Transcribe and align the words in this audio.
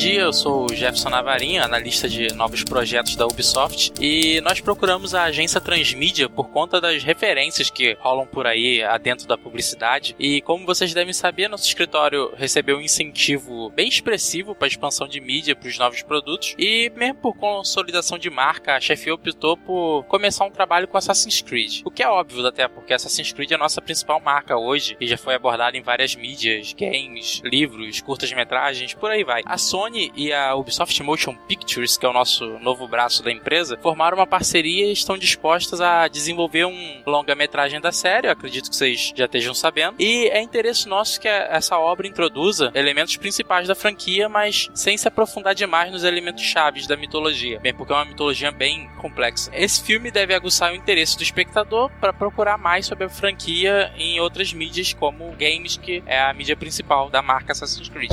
Dia, 0.00 0.22
eu 0.22 0.32
sou 0.32 0.64
o 0.64 0.74
Jefferson 0.74 1.10
Navarinho, 1.10 1.62
analista 1.62 2.08
de 2.08 2.32
novos 2.32 2.64
projetos 2.64 3.16
da 3.16 3.26
Ubisoft, 3.26 3.92
e 4.00 4.40
nós 4.40 4.58
procuramos 4.58 5.14
a 5.14 5.24
agência 5.24 5.60
Transmídia 5.60 6.26
por 6.26 6.48
conta 6.48 6.80
das 6.80 7.04
referências 7.04 7.68
que 7.68 7.98
rolam 8.00 8.26
por 8.26 8.46
aí 8.46 8.82
adentro 8.82 9.28
da 9.28 9.36
publicidade. 9.36 10.16
E 10.18 10.40
como 10.40 10.64
vocês 10.64 10.94
devem 10.94 11.12
saber, 11.12 11.48
nosso 11.48 11.66
escritório 11.66 12.32
recebeu 12.34 12.78
um 12.78 12.80
incentivo 12.80 13.68
bem 13.76 13.88
expressivo 13.88 14.54
para 14.54 14.64
a 14.64 14.70
expansão 14.70 15.06
de 15.06 15.20
mídia 15.20 15.54
para 15.54 15.68
os 15.68 15.78
novos 15.78 16.00
produtos, 16.00 16.54
e 16.58 16.90
mesmo 16.96 17.16
por 17.16 17.36
consolidação 17.36 18.16
de 18.16 18.30
marca, 18.30 18.76
a 18.76 18.80
chefe 18.80 19.10
optou 19.10 19.54
por 19.54 20.04
começar 20.04 20.46
um 20.46 20.50
trabalho 20.50 20.88
com 20.88 20.96
Assassin's 20.96 21.42
Creed. 21.42 21.82
O 21.84 21.90
que 21.90 22.02
é 22.02 22.08
óbvio, 22.08 22.46
até 22.46 22.66
porque 22.66 22.94
Assassin's 22.94 23.34
Creed 23.34 23.50
é 23.50 23.54
a 23.54 23.58
nossa 23.58 23.82
principal 23.82 24.18
marca 24.18 24.56
hoje 24.56 24.96
e 24.98 25.06
já 25.06 25.18
foi 25.18 25.34
abordada 25.34 25.76
em 25.76 25.82
várias 25.82 26.16
mídias, 26.16 26.72
games, 26.72 27.42
livros, 27.44 28.00
curtas-metragens, 28.00 28.94
por 28.94 29.10
aí 29.10 29.22
vai. 29.22 29.42
A 29.44 29.58
Sony 29.58 29.89
Sony 29.90 30.12
e 30.14 30.32
a 30.32 30.54
Ubisoft 30.54 31.02
Motion 31.02 31.34
Pictures, 31.48 31.96
que 31.96 32.06
é 32.06 32.08
o 32.08 32.12
nosso 32.12 32.58
novo 32.60 32.86
braço 32.86 33.22
da 33.22 33.30
empresa, 33.30 33.76
formaram 33.82 34.16
uma 34.16 34.26
parceria 34.26 34.86
e 34.86 34.92
estão 34.92 35.18
dispostas 35.18 35.80
a 35.80 36.06
desenvolver 36.08 36.64
um 36.64 37.02
longa-metragem 37.06 37.80
da 37.80 37.90
série, 37.90 38.28
eu 38.28 38.32
acredito 38.32 38.70
que 38.70 38.76
vocês 38.76 39.12
já 39.14 39.24
estejam 39.24 39.52
sabendo. 39.52 39.96
E 39.98 40.28
é 40.28 40.40
interesse 40.40 40.88
nosso 40.88 41.20
que 41.20 41.28
essa 41.28 41.78
obra 41.78 42.06
introduza 42.06 42.70
elementos 42.74 43.16
principais 43.16 43.66
da 43.66 43.74
franquia, 43.74 44.28
mas 44.28 44.68
sem 44.74 44.96
se 44.96 45.08
aprofundar 45.08 45.54
demais 45.54 45.90
nos 45.90 46.04
elementos 46.04 46.44
chaves 46.44 46.86
da 46.86 46.96
mitologia, 46.96 47.58
bem 47.60 47.74
porque 47.74 47.92
é 47.92 47.96
uma 47.96 48.04
mitologia 48.04 48.52
bem 48.52 48.88
complexa. 48.98 49.50
Esse 49.52 49.82
filme 49.82 50.10
deve 50.10 50.34
aguçar 50.34 50.72
o 50.72 50.76
interesse 50.76 51.16
do 51.16 51.22
espectador 51.22 51.90
para 52.00 52.12
procurar 52.12 52.56
mais 52.56 52.86
sobre 52.86 53.04
a 53.04 53.08
franquia 53.08 53.92
em 53.96 54.20
outras 54.20 54.52
mídias, 54.52 54.92
como 54.92 55.32
games, 55.32 55.76
que 55.76 56.02
é 56.06 56.20
a 56.20 56.32
mídia 56.32 56.56
principal 56.56 57.10
da 57.10 57.20
marca 57.22 57.52
Assassin's 57.52 57.88
Creed. 57.88 58.10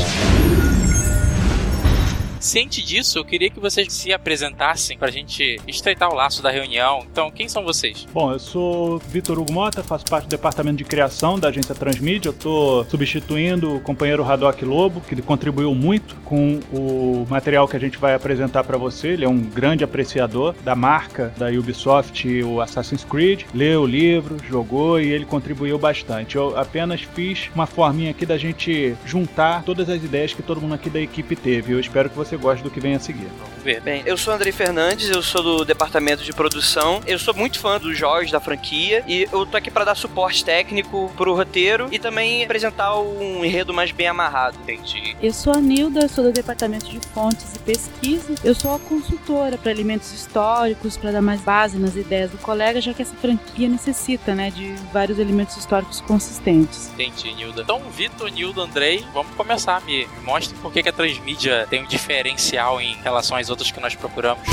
Ciente 2.40 2.84
disso, 2.84 3.18
eu 3.18 3.26
queria 3.26 3.50
que 3.50 3.60
vocês 3.60 3.92
se 3.92 4.14
apresentassem 4.14 4.98
pra 4.98 5.10
gente 5.10 5.60
estreitar 5.68 6.10
o 6.10 6.16
laço 6.16 6.42
da 6.42 6.52
reunião. 6.52 7.06
Então, 7.12 7.32
quem 7.32 7.50
são 7.50 7.64
vocês? 7.64 8.06
Bom, 8.14 8.32
eu 8.32 8.40
sou 8.40 9.00
Vitor 9.00 9.40
Hugo 9.40 9.52
Mota, 9.52 9.84
faço 9.84 10.06
parte 10.06 10.26
do 10.26 10.30
departamento 10.30 10.78
de 10.78 10.84
criação 10.84 11.40
da 11.40 11.48
agência 11.50 11.74
Transmídia. 11.74 12.30
Eu 12.30 12.34
tô 12.34 12.86
substituindo 12.86 13.76
o 13.76 13.80
companheiro 13.80 14.24
Radoc 14.24 14.62
Lobo, 14.62 15.02
que 15.02 15.20
contribuiu 15.22 15.74
muito 15.74 16.16
com 16.26 16.60
o 16.72 17.26
material 17.30 17.68
que 17.68 17.76
a 17.76 17.80
gente 17.80 17.98
vai 17.98 18.14
apresentar 18.14 18.64
para 18.64 18.78
você. 18.78 19.10
Ele 19.10 19.26
é 19.26 19.30
um 19.30 19.42
grande 19.42 19.84
apreciador 19.84 20.54
da 20.64 20.76
marca 20.76 21.34
da 21.38 21.48
Ubisoft, 21.48 22.28
o 22.44 22.62
Assassin's 22.62 23.04
Creed. 23.04 23.44
Leu 23.54 23.82
o 23.82 23.88
livro, 23.88 24.38
jogou 24.48 25.00
e 25.00 25.10
ele 25.10 25.26
contribuiu 25.26 25.78
bastante. 25.80 26.36
Eu 26.36 26.58
apenas 26.58 27.02
fiz 27.02 27.50
uma 27.56 27.66
forminha 27.66 28.12
aqui 28.12 28.26
da 28.26 28.38
gente 28.38 28.96
juntar 29.06 29.64
todas 29.64 29.90
as 29.90 30.04
ideias 30.04 30.34
que 30.34 30.44
todo 30.44 30.62
mundo 30.62 30.74
aqui 30.76 30.90
da 30.90 31.00
equipe 31.00 31.36
teve. 31.36 31.74
Eu 31.74 31.80
espero 31.80 32.10
que 32.10 32.16
você 32.16 32.27
você 32.28 32.38
gosta 32.38 32.64
do 32.64 32.70
que 32.70 32.80
vem 32.80 32.96
a 32.96 33.00
seguir. 33.00 33.28
Vamos 33.40 33.64
ver. 33.64 33.82
Bem, 33.82 34.04
eu 34.06 34.18
sou 34.18 34.34
Andrei 34.34 34.52
Fernandes, 34.52 35.10
eu 35.10 35.22
sou 35.22 35.42
do 35.42 35.66
departamento 35.66 36.24
de 36.24 36.34
produção. 36.34 37.02
Eu 37.06 37.18
sou 37.18 37.34
muito 37.34 37.60
fã 37.60 37.80
dos 37.80 37.98
jogos 37.98 38.30
da 38.30 38.40
franquia 38.40 39.04
e 39.08 39.28
eu 39.32 39.46
tô 39.46 39.58
aqui 39.58 39.72
para 39.72 39.86
dar 39.86 39.96
suporte 39.96 40.44
técnico 40.44 41.12
pro 41.16 41.34
roteiro 41.34 41.88
e 41.92 41.98
também 41.98 42.44
apresentar 42.44 43.00
um 43.00 43.44
enredo 43.44 43.74
mais 43.74 43.92
bem 43.92 44.08
amarrado. 44.08 44.58
Entendi. 44.64 45.16
Eu 45.22 45.34
sou 45.34 45.54
a 45.54 45.60
Nilda, 45.60 46.08
sou 46.08 46.26
do 46.26 46.32
departamento 46.32 46.88
de 46.88 47.00
fontes 47.14 47.56
e 47.56 47.60
pesquisa. 47.60 48.36
Eu 48.44 48.54
sou 48.54 48.76
a 48.76 48.80
consultora 48.80 49.58
para 49.58 49.72
elementos 49.72 50.12
históricos, 50.12 50.98
para 50.98 51.12
dar 51.12 51.22
mais 51.22 51.42
base 51.42 51.78
nas 51.78 51.96
ideias 51.96 52.32
do 52.32 52.38
colega, 52.38 52.82
já 52.82 52.94
que 52.94 53.02
essa 53.02 53.16
franquia 53.16 53.70
necessita, 53.70 54.36
né, 54.36 54.52
de 54.52 54.76
vários 54.92 55.18
elementos 55.20 55.56
históricos 55.58 56.02
consistentes. 56.02 56.92
Entendi, 56.94 57.34
Nilda. 57.34 57.62
Então, 57.62 57.82
Vitor, 57.92 58.30
Nilda, 58.30 58.62
Andrei, 58.62 59.06
vamos 59.14 59.34
começar. 59.36 59.82
Me, 59.86 60.06
me 60.06 60.24
mostre 60.26 60.58
por 60.58 60.72
que 60.72 60.88
a 60.88 60.92
Transmídia 60.92 61.66
tem 61.70 61.84
um 61.84 61.86
diferente 61.86 62.17
diferencial 62.18 62.82
em 62.82 62.96
relação 63.04 63.38
às 63.38 63.50
outras 63.50 63.70
que 63.70 63.80
nós 63.80 63.96
procuramos? 63.96 64.44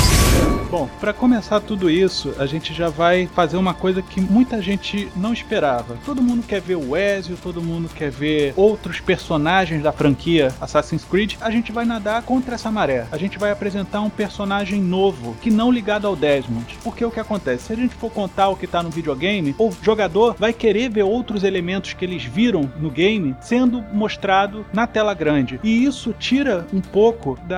Bom, 0.74 0.88
para 0.98 1.12
começar 1.12 1.60
tudo 1.60 1.88
isso, 1.88 2.34
a 2.36 2.46
gente 2.46 2.74
já 2.74 2.88
vai 2.88 3.28
fazer 3.28 3.56
uma 3.56 3.72
coisa 3.72 4.02
que 4.02 4.20
muita 4.20 4.60
gente 4.60 5.08
não 5.14 5.32
esperava. 5.32 5.96
Todo 6.04 6.20
mundo 6.20 6.44
quer 6.44 6.60
ver 6.60 6.74
o 6.74 6.96
Ezio, 6.96 7.38
todo 7.40 7.62
mundo 7.62 7.88
quer 7.88 8.10
ver 8.10 8.52
outros 8.56 8.98
personagens 8.98 9.84
da 9.84 9.92
franquia 9.92 10.52
Assassin's 10.60 11.04
Creed. 11.04 11.34
A 11.40 11.48
gente 11.48 11.70
vai 11.70 11.84
nadar 11.84 12.22
contra 12.22 12.56
essa 12.56 12.72
maré. 12.72 13.06
A 13.12 13.16
gente 13.16 13.38
vai 13.38 13.52
apresentar 13.52 14.00
um 14.00 14.10
personagem 14.10 14.80
novo, 14.80 15.36
que 15.40 15.48
não 15.48 15.70
ligado 15.70 16.08
ao 16.08 16.16
Desmond. 16.16 16.76
Porque 16.82 17.04
o 17.04 17.10
que 17.10 17.20
acontece? 17.20 17.66
Se 17.66 17.72
a 17.72 17.76
gente 17.76 17.94
for 17.94 18.10
contar 18.10 18.48
o 18.48 18.56
que 18.56 18.66
tá 18.66 18.82
no 18.82 18.90
videogame, 18.90 19.54
o 19.56 19.70
jogador 19.80 20.34
vai 20.36 20.52
querer 20.52 20.90
ver 20.90 21.04
outros 21.04 21.44
elementos 21.44 21.92
que 21.92 22.04
eles 22.04 22.24
viram 22.24 22.68
no 22.80 22.90
game 22.90 23.36
sendo 23.40 23.80
mostrado 23.92 24.66
na 24.72 24.88
tela 24.88 25.14
grande. 25.14 25.60
E 25.62 25.84
isso 25.84 26.12
tira 26.18 26.66
um 26.72 26.80
pouco 26.80 27.38
da 27.46 27.53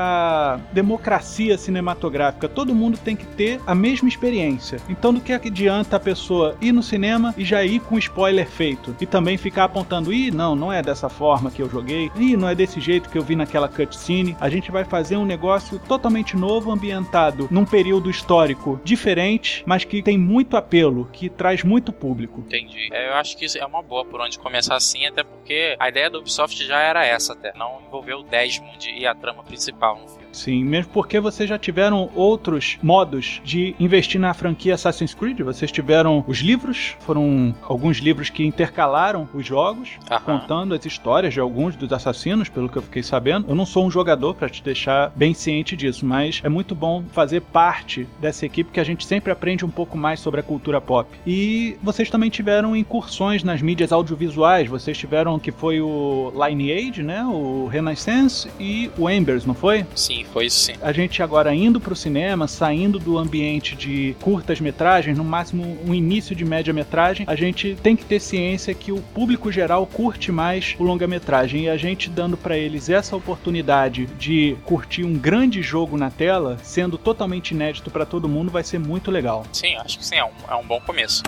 democracia 0.73 1.57
cinematográfica. 1.59 2.49
Todo 2.49 2.75
mundo 2.75 2.99
tem 2.99 3.17
que 3.17 3.27
ter 3.27 3.61
a 3.67 3.75
mesma 3.75 4.09
experiência. 4.09 4.79
Então, 4.89 5.13
do 5.13 5.21
que 5.21 5.33
adianta 5.33 5.97
a 5.97 6.01
pessoa 6.01 6.57
ir 6.61 6.73
no 6.73 6.83
cinema 6.83 7.35
e 7.37 7.45
já 7.45 7.65
ir 7.65 7.81
com 7.81 7.99
spoiler 7.99 8.49
feito? 8.49 8.97
E 9.01 9.07
também 9.07 9.37
ficar 9.37 9.65
apontando, 9.65 10.13
ih, 10.13 10.31
não, 10.31 10.55
não 10.55 10.73
é 10.73 10.83
dessa 10.83 11.09
forma 11.09 11.51
que 11.51 11.63
eu 11.63 11.69
joguei, 11.69 12.11
ih, 12.17 12.37
não 12.37 12.49
é 12.49 12.55
desse 12.55 12.81
jeito 12.81 13.09
que 13.09 13.19
eu 13.19 13.23
vi 13.23 13.37
naquela 13.37 13.69
cutscene. 13.69 14.37
A 14.41 14.49
gente 14.49 14.71
vai 14.71 14.85
fazer 14.85 15.17
um 15.17 15.25
negócio 15.25 15.79
totalmente 15.79 16.37
novo, 16.37 16.71
ambientado 16.71 17.49
num 17.51 17.65
período 17.65 18.11
histórico 18.11 18.81
diferente, 18.85 19.63
mas 19.67 19.85
que 19.85 20.03
tem 20.03 20.19
muito 20.19 20.57
apelo, 20.57 21.09
que 21.13 21.29
traz 21.29 21.63
muito 21.63 21.93
público. 21.93 22.41
Entendi. 22.41 22.89
É, 22.93 23.09
eu 23.11 23.15
acho 23.15 23.37
que 23.37 23.45
isso 23.45 23.59
é 23.59 23.65
uma 23.65 23.83
boa 23.83 24.05
por 24.05 24.21
onde 24.21 24.39
começar 24.39 24.77
assim, 24.77 25.07
até 25.07 25.23
porque 25.23 25.77
a 25.79 25.89
ideia 25.89 26.11
do 26.11 26.19
Ubisoft 26.19 26.65
já 26.65 26.81
era 26.81 27.05
essa, 27.05 27.33
até 27.33 27.53
não 27.57 27.81
envolver 27.87 28.15
o 28.15 28.23
Desmond 28.23 28.91
e 28.91 29.07
a 29.07 29.15
trama 29.15 29.43
principal 29.43 29.86
filme. 29.95 30.16
Sim, 30.37 30.63
mesmo 30.65 30.93
porque 30.93 31.19
vocês 31.19 31.49
já 31.49 31.59
tiveram 31.59 32.11
outros 32.15 32.77
modos 32.83 33.41
de 33.43 33.75
investir 33.81 34.21
na 34.21 34.35
franquia 34.35 34.75
Assassin's 34.75 35.15
Creed. 35.15 35.41
Vocês 35.41 35.73
tiveram 35.73 36.23
os 36.29 36.41
livros, 36.41 36.95
foram 37.01 37.55
alguns 37.63 37.97
livros 37.99 38.29
que 38.29 38.45
intercalaram 38.45 39.27
os 39.33 39.47
jogos, 39.47 39.93
Aham. 40.11 40.21
contando 40.21 40.75
as 40.75 40.85
histórias 40.85 41.33
de 41.33 41.41
alguns 41.41 41.75
dos 41.75 41.91
assassinos, 41.91 42.51
pelo 42.51 42.69
que 42.69 42.77
eu 42.77 42.83
fiquei 42.83 43.03
sabendo. 43.03 43.47
Eu 43.49 43.55
não 43.55 43.65
sou 43.65 43.87
um 43.87 43.91
jogador 43.91 44.35
para 44.35 44.49
te 44.51 44.63
deixar 44.63 45.11
bem 45.17 45.33
ciente 45.33 45.75
disso, 45.75 46.05
mas 46.05 46.43
é 46.45 46.51
muito 46.51 46.75
bom 46.75 47.03
fazer 47.13 47.41
parte 47.41 48.07
dessa 48.21 48.45
equipe 48.45 48.71
que 48.71 48.81
a 48.81 48.85
gente 48.85 49.07
sempre 49.07 49.33
aprende 49.33 49.65
um 49.65 49.71
pouco 49.71 49.97
mais 49.97 50.21
sobre 50.21 50.41
a 50.41 50.43
cultura 50.43 50.83
pop. 50.83 51.09
E 51.27 51.79
vocês 51.83 52.11
também 52.11 52.29
tiveram 52.29 52.77
incursões 52.77 53.43
nas 53.43 53.63
mídias 53.63 53.91
audiovisuais. 53.91 54.69
Vocês 54.69 54.99
tiveram 54.99 55.39
que 55.39 55.51
foi 55.51 55.81
o 55.81 56.31
Lineage, 56.47 57.03
né? 57.03 57.25
O 57.25 57.67
Renaissance 57.67 58.51
e 58.61 58.91
o 58.99 59.09
Embers, 59.09 59.47
não 59.47 59.55
foi? 59.55 59.87
Sim, 59.95 60.26
foi 60.33 60.47
isso 60.47 60.59
sim. 60.59 60.75
A 60.83 60.93
gente 60.93 61.23
agora 61.23 61.55
indo 61.55 61.81
pro 61.81 61.97
cinema, 61.97 62.47
saindo 62.47 62.99
do 62.99 63.19
ambiente 63.19 63.75
de 63.75 64.17
curtas 64.21 64.61
metragens, 64.61 65.17
no 65.17 65.25
máximo 65.25 65.79
um 65.87 65.95
início 65.95 66.35
de 66.35 66.45
média 66.45 66.73
metragem, 66.73 67.27
a 67.29 67.35
gente 67.35 67.77
tem 67.83 67.97
que 67.97 68.05
ter 68.05 68.21
ciência 68.21 68.75
que 68.75 68.93
o 68.93 69.01
público 69.01 69.51
geral 69.51 69.87
curte 69.87 70.31
mais 70.31 70.75
o 70.79 70.85
longa 70.85 71.07
metragem 71.07 71.65
e 71.65 71.69
a 71.69 71.77
gente 71.77 72.11
dando 72.11 72.37
para 72.37 72.57
eles 72.57 72.89
essa 72.89 73.17
oportunidade 73.17 74.07
de 74.19 74.57
curtir 74.65 75.05
um 75.05 75.15
grande 75.15 75.63
jogo 75.63 75.97
na 75.97 76.11
tela, 76.11 76.59
sendo 76.63 76.99
totalmente 76.99 77.53
inédito 77.53 77.91
para 77.91 78.07
todo 78.07 78.29
mundo, 78.29 78.51
vai 78.51 78.65
ser 78.65 78.79
muito 78.79 79.11
legal. 79.11 79.45
Sim, 79.53 79.77
acho 79.77 79.99
que 79.99 80.07
sim, 80.07 80.17
é 80.17 80.25
um, 80.25 80.31
é 80.49 80.55
um 80.55 80.67
bom 80.67 80.81
começo. 80.81 81.23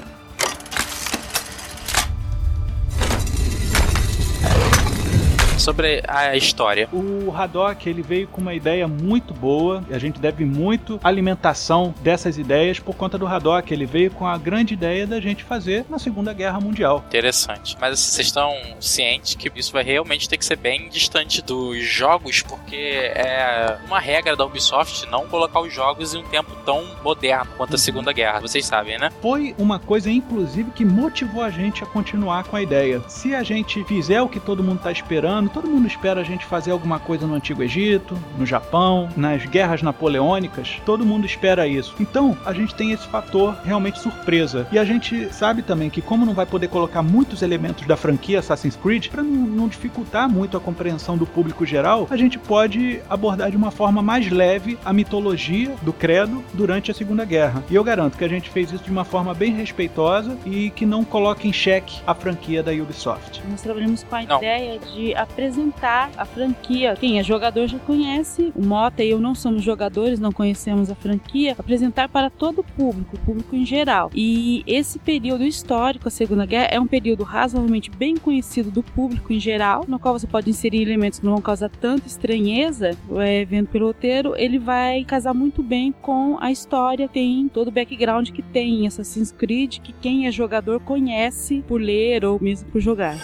Sobre 5.59 6.03
a 6.07 6.37
história. 6.37 6.89
O 6.93 7.33
Haddock 7.35 7.89
ele 7.89 8.03
veio 8.03 8.29
com 8.29 8.41
uma 8.41 8.55
ideia 8.55 8.87
muito 8.87 9.35
boa 9.35 9.83
e 9.89 9.95
a 9.95 9.99
gente 9.99 10.21
deve 10.21 10.45
muito 10.45 10.99
alimentação 11.03 11.95
dessas 12.03 12.39
ideias 12.39 12.79
por 12.79 12.95
conta 12.95 13.19
do 13.19 13.27
Haddock. 13.27 13.73
Ele 13.73 13.87
veio 13.87 14.11
com 14.11 14.27
a 14.27 14.37
grande 14.39 14.75
ideia 14.75 15.07
da 15.07 15.21
gente 15.21 15.45
fazer 15.45 15.85
na 15.89 15.99
Segunda 15.99 16.33
Guerra 16.33 16.61
Mundial. 16.61 17.05
Interessante. 17.07 17.77
Mas 17.81 17.95
assim, 17.95 18.11
vocês 18.13 18.27
estão 18.27 18.55
cientes 18.81 19.35
que 19.35 19.51
isso 19.55 19.73
vai 19.73 19.83
realmente 19.83 20.29
ter 20.29 20.37
que 20.37 20.45
ser 20.45 20.57
bem 20.57 20.89
distante 20.89 21.43
dos 21.43 21.83
jogos, 21.85 22.43
porque 22.43 22.77
é 22.77 23.79
uma 23.87 23.99
regra 23.99 24.37
da 24.37 24.45
Ubisoft 24.45 25.07
não 25.11 25.27
colocar 25.27 25.61
os 25.61 25.73
jogos 25.73 26.15
em 26.15 26.19
um 26.19 26.25
tempo 26.25 26.57
tão 26.65 26.85
moderno 27.03 27.51
quanto 27.57 27.75
a 27.75 27.79
Segunda 27.79 28.13
Guerra. 28.13 28.41
Vocês 28.41 28.65
sabem, 28.67 28.99
né? 28.99 29.11
Foi 29.21 29.55
uma 29.59 29.79
coisa, 29.79 30.11
inclusive, 30.11 30.71
que 30.71 30.85
motivou 30.85 31.43
a 31.43 31.51
gente 31.51 31.83
a 31.83 31.87
continuar 31.87 32.45
com 32.45 32.57
a 32.57 32.63
ideia. 32.63 33.03
Se 33.09 33.35
a 33.35 33.43
gente 33.43 33.83
fizer 33.85 34.21
o 34.23 34.29
que 34.29 34.41
todo 34.41 34.63
mundo 34.63 34.79
está 34.79 34.93
esperando, 34.93 35.48
todo 35.49 35.69
mundo 35.69 35.87
espera 35.87 36.21
a 36.21 36.25
gente 36.25 36.45
fazer 36.45 36.71
alguma 36.71 36.99
coisa 36.99 37.27
no 37.27 37.35
Antigo 37.35 37.63
Egito, 37.63 38.17
no 38.39 38.47
Japão, 38.47 39.09
nas 39.17 39.45
guerras 39.45 39.83
napoleônicas, 39.83 40.81
todo 40.85 41.05
mundo 41.05 41.27
espera 41.27 41.67
isso. 41.67 41.95
Então, 42.01 42.37
a 42.45 42.53
gente 42.53 42.75
tem 42.75 42.93
esse 42.93 43.07
fator 43.07 43.57
realmente 43.65 43.99
surpresa. 43.99 44.67
E 44.73 44.79
a 44.79 44.85
gente 44.85 45.33
sabe 45.33 45.63
também 45.63 45.91
que, 45.91 46.01
como 46.03 46.25
não 46.27 46.35
vai 46.35 46.47
poder 46.47 46.69
colocar 46.69 47.03
muitos 47.03 47.43
elementos 47.43 47.87
da 47.87 47.97
franquia 47.97 48.39
Assassin's 48.39 48.77
Creed, 48.77 49.09
para 49.09 49.23
não, 49.23 49.47
não 49.47 49.69
dificultar 49.69 50.29
muito 50.29 50.57
a 50.57 50.61
compreensão 50.61 51.17
do 51.17 51.27
público 51.27 51.65
geral, 51.67 52.07
a 52.11 52.17
gente 52.17 52.39
pode 52.39 53.01
abordar 53.09 53.51
de 53.51 53.57
uma 53.57 53.71
forma 53.71 54.03
mais 54.03 54.31
leve 54.31 54.79
a 54.85 54.93
mitologia 54.93 55.75
do 55.83 55.93
credo 55.93 56.43
durante 56.55 56.91
a 56.91 56.95
Segunda 56.95 57.25
Guerra. 57.25 57.63
E 57.71 57.75
eu 57.75 57.85
garanto 57.85 58.17
que 58.17 58.25
a 58.25 58.29
gente 58.29 58.51
fez 58.51 58.73
isso 58.73 58.85
de 58.85 58.91
uma 58.91 59.05
forma 59.05 59.35
bem 59.35 59.53
respeitosa 59.55 60.37
e 60.45 60.71
que 60.71 60.87
não 60.87 61.05
coloca 61.05 61.47
em 61.47 61.53
xeque 61.53 62.01
a 62.07 62.15
franquia 62.15 62.63
da 62.63 62.73
Ubisoft. 62.73 63.43
Nós 63.51 63.63
trabalhamos 63.63 64.03
com 64.03 64.17
a 64.17 64.23
Não. 64.23 64.39
ideia 64.39 64.79
de 64.79 65.15
apresentar 65.39 66.11
a 66.17 66.25
franquia. 66.25 66.97
Quem 66.99 67.21
é 67.21 67.23
jogador 67.23 67.69
já 67.69 67.79
conhece, 67.79 68.53
o 68.57 68.65
Mota 68.65 69.05
e 69.05 69.11
eu 69.11 69.21
não 69.21 69.37
somos 69.37 69.63
jogadores, 69.63 70.19
não 70.19 70.33
conhecemos 70.33 70.91
a 70.91 70.97
franquia. 70.97 71.55
Apresentar 71.57 72.09
para 72.09 72.29
todo 72.29 72.59
o 72.59 72.65
público, 72.65 73.15
o 73.15 73.21
público 73.21 73.55
em 73.55 73.65
geral. 73.65 74.11
E 74.13 74.65
esse 74.67 74.99
período 74.99 75.45
histórico, 75.45 76.09
a 76.09 76.11
Segunda 76.11 76.45
Guerra, 76.45 76.69
é 76.73 76.81
um 76.81 76.89
período 76.89 77.23
razoavelmente 77.23 77.89
bem 77.89 78.17
conhecido 78.17 78.73
do 78.73 78.83
público 78.83 79.33
em 79.33 79.39
geral, 79.39 79.85
no 79.87 80.01
qual 80.01 80.19
você 80.19 80.27
pode 80.27 80.51
inserir 80.51 80.83
elementos 80.83 81.21
que 81.21 81.25
não 81.25 81.35
vão 81.35 81.43
causar 81.43 81.69
tanta 81.69 82.09
estranheza, 82.09 82.99
é, 83.19 83.45
vendo 83.45 83.69
pelo 83.69 83.87
roteiro, 83.87 84.35
ele 84.37 84.59
vai 84.59 85.05
casar 85.05 85.35
muito 85.35 85.63
bem 85.63 85.93
com 86.03 86.37
a 86.41 86.51
história, 86.51 87.09
tem 87.09 87.49
todo 87.49 87.69
o 87.69 87.73
background 87.73 88.31
que 88.31 88.43
tem 88.43 88.83
em 88.83 88.87
Assassin's 88.89 89.31
Creed, 89.31 89.79
que 89.79 89.93
quem 89.93 90.27
é 90.27 90.33
jogador 90.33 90.81
conhece 90.81 91.63
por 91.69 91.81
ler 91.81 92.25
ou 92.25 92.41
mesmo 92.43 92.69
por 92.71 92.81
jogar. 92.81 93.17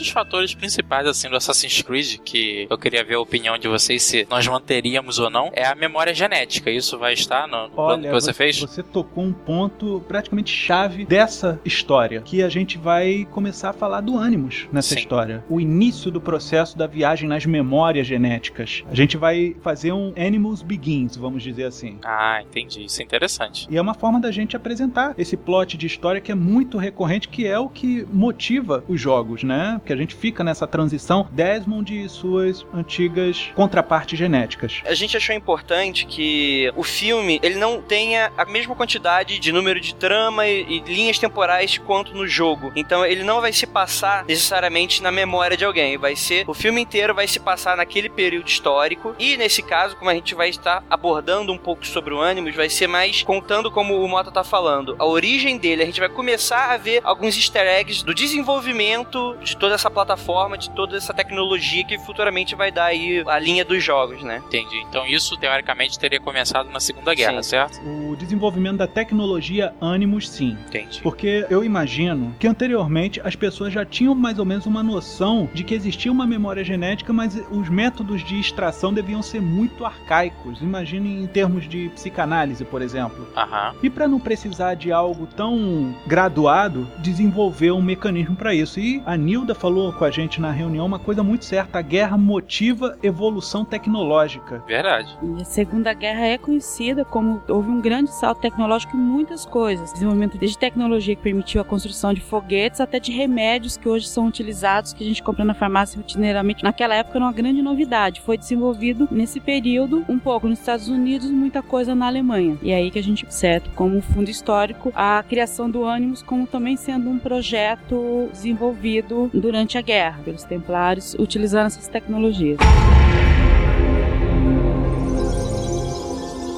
Dos 0.00 0.08
fatores 0.08 0.54
principais 0.54 1.06
assim 1.06 1.28
do 1.28 1.36
Assassin's 1.36 1.82
Creed 1.82 2.20
que 2.24 2.66
eu 2.70 2.78
queria 2.78 3.04
ver 3.04 3.16
a 3.16 3.20
opinião 3.20 3.58
de 3.58 3.68
vocês 3.68 4.02
se 4.02 4.26
nós 4.30 4.48
manteríamos 4.48 5.18
ou 5.18 5.28
não 5.28 5.50
é 5.52 5.66
a 5.66 5.74
memória 5.74 6.14
genética. 6.14 6.70
Isso 6.70 6.98
vai 6.98 7.12
estar 7.12 7.46
no, 7.46 7.64
no 7.64 7.70
plano 7.70 8.04
que 8.04 8.10
você, 8.10 8.32
fez? 8.32 8.58
Você 8.58 8.82
tocou 8.82 9.24
um 9.24 9.32
ponto 9.32 10.02
praticamente 10.08 10.50
chave 10.50 11.04
dessa 11.04 11.60
história, 11.66 12.22
que 12.22 12.42
a 12.42 12.48
gente 12.48 12.78
vai 12.78 13.28
começar 13.30 13.70
a 13.70 13.72
falar 13.74 14.00
do 14.00 14.16
Animus 14.18 14.66
nessa 14.72 14.94
Sim. 14.94 15.00
história. 15.00 15.44
O 15.50 15.60
início 15.60 16.10
do 16.10 16.18
processo 16.18 16.78
da 16.78 16.86
viagem 16.86 17.28
nas 17.28 17.44
memórias 17.44 18.06
genéticas. 18.06 18.82
A 18.90 18.94
gente 18.94 19.18
vai 19.18 19.54
fazer 19.60 19.92
um 19.92 20.14
Animus 20.16 20.62
Begins, 20.62 21.14
vamos 21.14 21.42
dizer 21.42 21.64
assim. 21.64 21.98
Ah, 22.02 22.40
entendi. 22.40 22.86
Isso 22.86 23.02
é 23.02 23.04
interessante. 23.04 23.66
E 23.70 23.76
é 23.76 23.80
uma 23.82 23.92
forma 23.92 24.18
da 24.18 24.32
gente 24.32 24.56
apresentar 24.56 25.14
esse 25.18 25.36
plot 25.36 25.76
de 25.76 25.86
história 25.86 26.22
que 26.22 26.32
é 26.32 26.34
muito 26.34 26.78
recorrente, 26.78 27.28
que 27.28 27.46
é 27.46 27.58
o 27.58 27.68
que 27.68 28.06
motiva 28.10 28.82
os 28.88 28.98
jogos, 28.98 29.42
né? 29.42 29.78
Que 29.90 29.94
a 29.94 29.96
gente 29.96 30.14
fica 30.14 30.44
nessa 30.44 30.68
transição 30.68 31.26
Desmond 31.32 31.92
e 31.92 32.08
suas 32.08 32.64
antigas 32.72 33.50
contrapartes 33.56 34.16
genéticas. 34.16 34.80
A 34.86 34.94
gente 34.94 35.16
achou 35.16 35.34
importante 35.34 36.06
que 36.06 36.72
o 36.76 36.84
filme 36.84 37.40
ele 37.42 37.56
não 37.56 37.82
tenha 37.82 38.30
a 38.38 38.44
mesma 38.44 38.76
quantidade 38.76 39.40
de 39.40 39.50
número 39.50 39.80
de 39.80 39.92
trama 39.96 40.46
e, 40.46 40.62
e 40.62 40.78
linhas 40.86 41.18
temporais 41.18 41.76
quanto 41.76 42.14
no 42.14 42.24
jogo. 42.24 42.70
Então 42.76 43.04
ele 43.04 43.24
não 43.24 43.40
vai 43.40 43.52
se 43.52 43.66
passar 43.66 44.24
necessariamente 44.26 45.02
na 45.02 45.10
memória 45.10 45.56
de 45.56 45.64
alguém. 45.64 45.98
Vai 45.98 46.14
ser 46.14 46.48
o 46.48 46.54
filme 46.54 46.80
inteiro 46.80 47.12
vai 47.12 47.26
se 47.26 47.40
passar 47.40 47.76
naquele 47.76 48.08
período 48.08 48.46
histórico. 48.46 49.16
E 49.18 49.36
nesse 49.36 49.60
caso, 49.60 49.96
como 49.96 50.08
a 50.08 50.14
gente 50.14 50.36
vai 50.36 50.50
estar 50.50 50.84
abordando 50.88 51.52
um 51.52 51.58
pouco 51.58 51.84
sobre 51.84 52.14
o 52.14 52.22
Animus, 52.22 52.54
vai 52.54 52.68
ser 52.68 52.86
mais 52.86 53.24
contando 53.24 53.72
como 53.72 54.00
o 54.00 54.06
Mota 54.08 54.30
tá 54.30 54.44
falando, 54.44 54.94
a 55.00 55.04
origem 55.04 55.58
dele. 55.58 55.82
A 55.82 55.86
gente 55.86 55.98
vai 55.98 56.08
começar 56.08 56.70
a 56.70 56.76
ver 56.76 57.00
alguns 57.02 57.34
easter 57.34 57.66
eggs 57.66 58.04
do 58.04 58.14
desenvolvimento 58.14 59.36
de 59.42 59.56
toda 59.56 59.79
essa 59.80 59.90
plataforma, 59.90 60.58
de 60.58 60.70
toda 60.70 60.96
essa 60.96 61.14
tecnologia 61.14 61.82
que 61.84 61.98
futuramente 61.98 62.54
vai 62.54 62.70
dar 62.70 62.86
aí 62.86 63.24
a 63.26 63.38
linha 63.38 63.64
dos 63.64 63.82
jogos, 63.82 64.22
né? 64.22 64.42
Entendi. 64.46 64.84
Então 64.88 65.06
isso 65.06 65.36
teoricamente 65.38 65.98
teria 65.98 66.20
começado 66.20 66.70
na 66.70 66.78
Segunda 66.78 67.14
Guerra, 67.14 67.42
Sim. 67.42 67.50
certo? 67.50 67.80
O 67.80 68.14
desenvolvimento 68.16 68.76
da 68.76 68.86
tecnologia 68.86 69.74
Animus, 69.80 70.28
sim. 70.28 70.56
Entendi. 70.68 71.00
Porque 71.02 71.46
eu 71.48 71.64
imagino 71.64 72.34
que 72.38 72.46
anteriormente 72.46 73.20
as 73.24 73.34
pessoas 73.34 73.72
já 73.72 73.84
tinham 73.84 74.14
mais 74.14 74.38
ou 74.38 74.44
menos 74.44 74.66
uma 74.66 74.82
noção 74.82 75.48
de 75.54 75.64
que 75.64 75.74
existia 75.74 76.12
uma 76.12 76.26
memória 76.26 76.62
genética, 76.62 77.12
mas 77.12 77.40
os 77.50 77.68
métodos 77.68 78.22
de 78.22 78.38
extração 78.38 78.92
deviam 78.92 79.22
ser 79.22 79.40
muito 79.40 79.84
arcaicos. 79.84 80.60
Imagine 80.60 81.22
em 81.22 81.26
termos 81.26 81.68
de 81.68 81.88
psicanálise, 81.90 82.64
por 82.64 82.82
exemplo. 82.82 83.26
Aham. 83.34 83.74
E 83.82 83.88
para 83.88 84.06
não 84.06 84.20
precisar 84.20 84.74
de 84.74 84.92
algo 84.92 85.26
tão 85.26 85.94
graduado, 86.06 86.86
desenvolver 86.98 87.70
um 87.72 87.82
mecanismo 87.82 88.36
para 88.36 88.54
isso. 88.54 88.78
E 88.78 89.02
a 89.06 89.16
Nilda 89.16 89.54
falou 89.60 89.92
com 89.92 90.04
a 90.04 90.10
gente 90.10 90.40
na 90.40 90.50
reunião 90.50 90.86
uma 90.86 90.98
coisa 90.98 91.22
muito 91.22 91.44
certa: 91.44 91.78
a 91.78 91.82
guerra 91.82 92.16
motiva 92.16 92.96
evolução 93.02 93.64
tecnológica. 93.64 94.64
Verdade. 94.66 95.16
E 95.22 95.42
a 95.42 95.44
Segunda 95.44 95.92
Guerra 95.92 96.26
é 96.26 96.38
conhecida 96.38 97.04
como 97.04 97.42
houve 97.46 97.70
um 97.70 97.80
grande 97.80 98.10
salto 98.10 98.40
tecnológico 98.40 98.96
em 98.96 99.00
muitas 99.00 99.44
coisas. 99.44 99.92
Desenvolvimento 99.92 100.38
desde 100.38 100.58
tecnologia 100.58 101.14
que 101.14 101.22
permitiu 101.22 101.60
a 101.60 101.64
construção 101.64 102.14
de 102.14 102.20
foguetes 102.20 102.80
até 102.80 102.98
de 102.98 103.12
remédios 103.12 103.76
que 103.76 103.88
hoje 103.88 104.08
são 104.08 104.26
utilizados, 104.26 104.92
que 104.92 105.04
a 105.04 105.06
gente 105.06 105.22
compra 105.22 105.44
na 105.44 105.54
farmácia 105.54 105.98
rotineiramente. 105.98 106.64
Naquela 106.64 106.94
época 106.94 107.18
era 107.18 107.24
uma 107.24 107.32
grande 107.32 107.60
novidade. 107.60 108.20
Foi 108.22 108.38
desenvolvido 108.38 109.06
nesse 109.10 109.40
período, 109.40 110.04
um 110.08 110.18
pouco 110.18 110.48
nos 110.48 110.58
Estados 110.58 110.88
Unidos, 110.88 111.30
muita 111.30 111.62
coisa 111.62 111.94
na 111.94 112.06
Alemanha. 112.06 112.56
E 112.62 112.70
é 112.70 112.76
aí 112.76 112.90
que 112.90 112.98
a 112.98 113.02
gente, 113.02 113.26
certo, 113.28 113.70
como 113.74 114.00
fundo 114.00 114.30
histórico, 114.30 114.90
a 114.94 115.22
criação 115.28 115.70
do 115.70 115.84
Animus 115.84 116.22
como 116.22 116.46
também 116.46 116.76
sendo 116.76 117.10
um 117.10 117.18
projeto 117.18 118.28
desenvolvido 118.32 119.30
durante 119.50 119.76
a 119.76 119.80
guerra 119.80 120.20
pelos 120.24 120.44
templários, 120.44 121.14
utilizando 121.14 121.66
essas 121.66 121.88
tecnologias. 121.88 122.58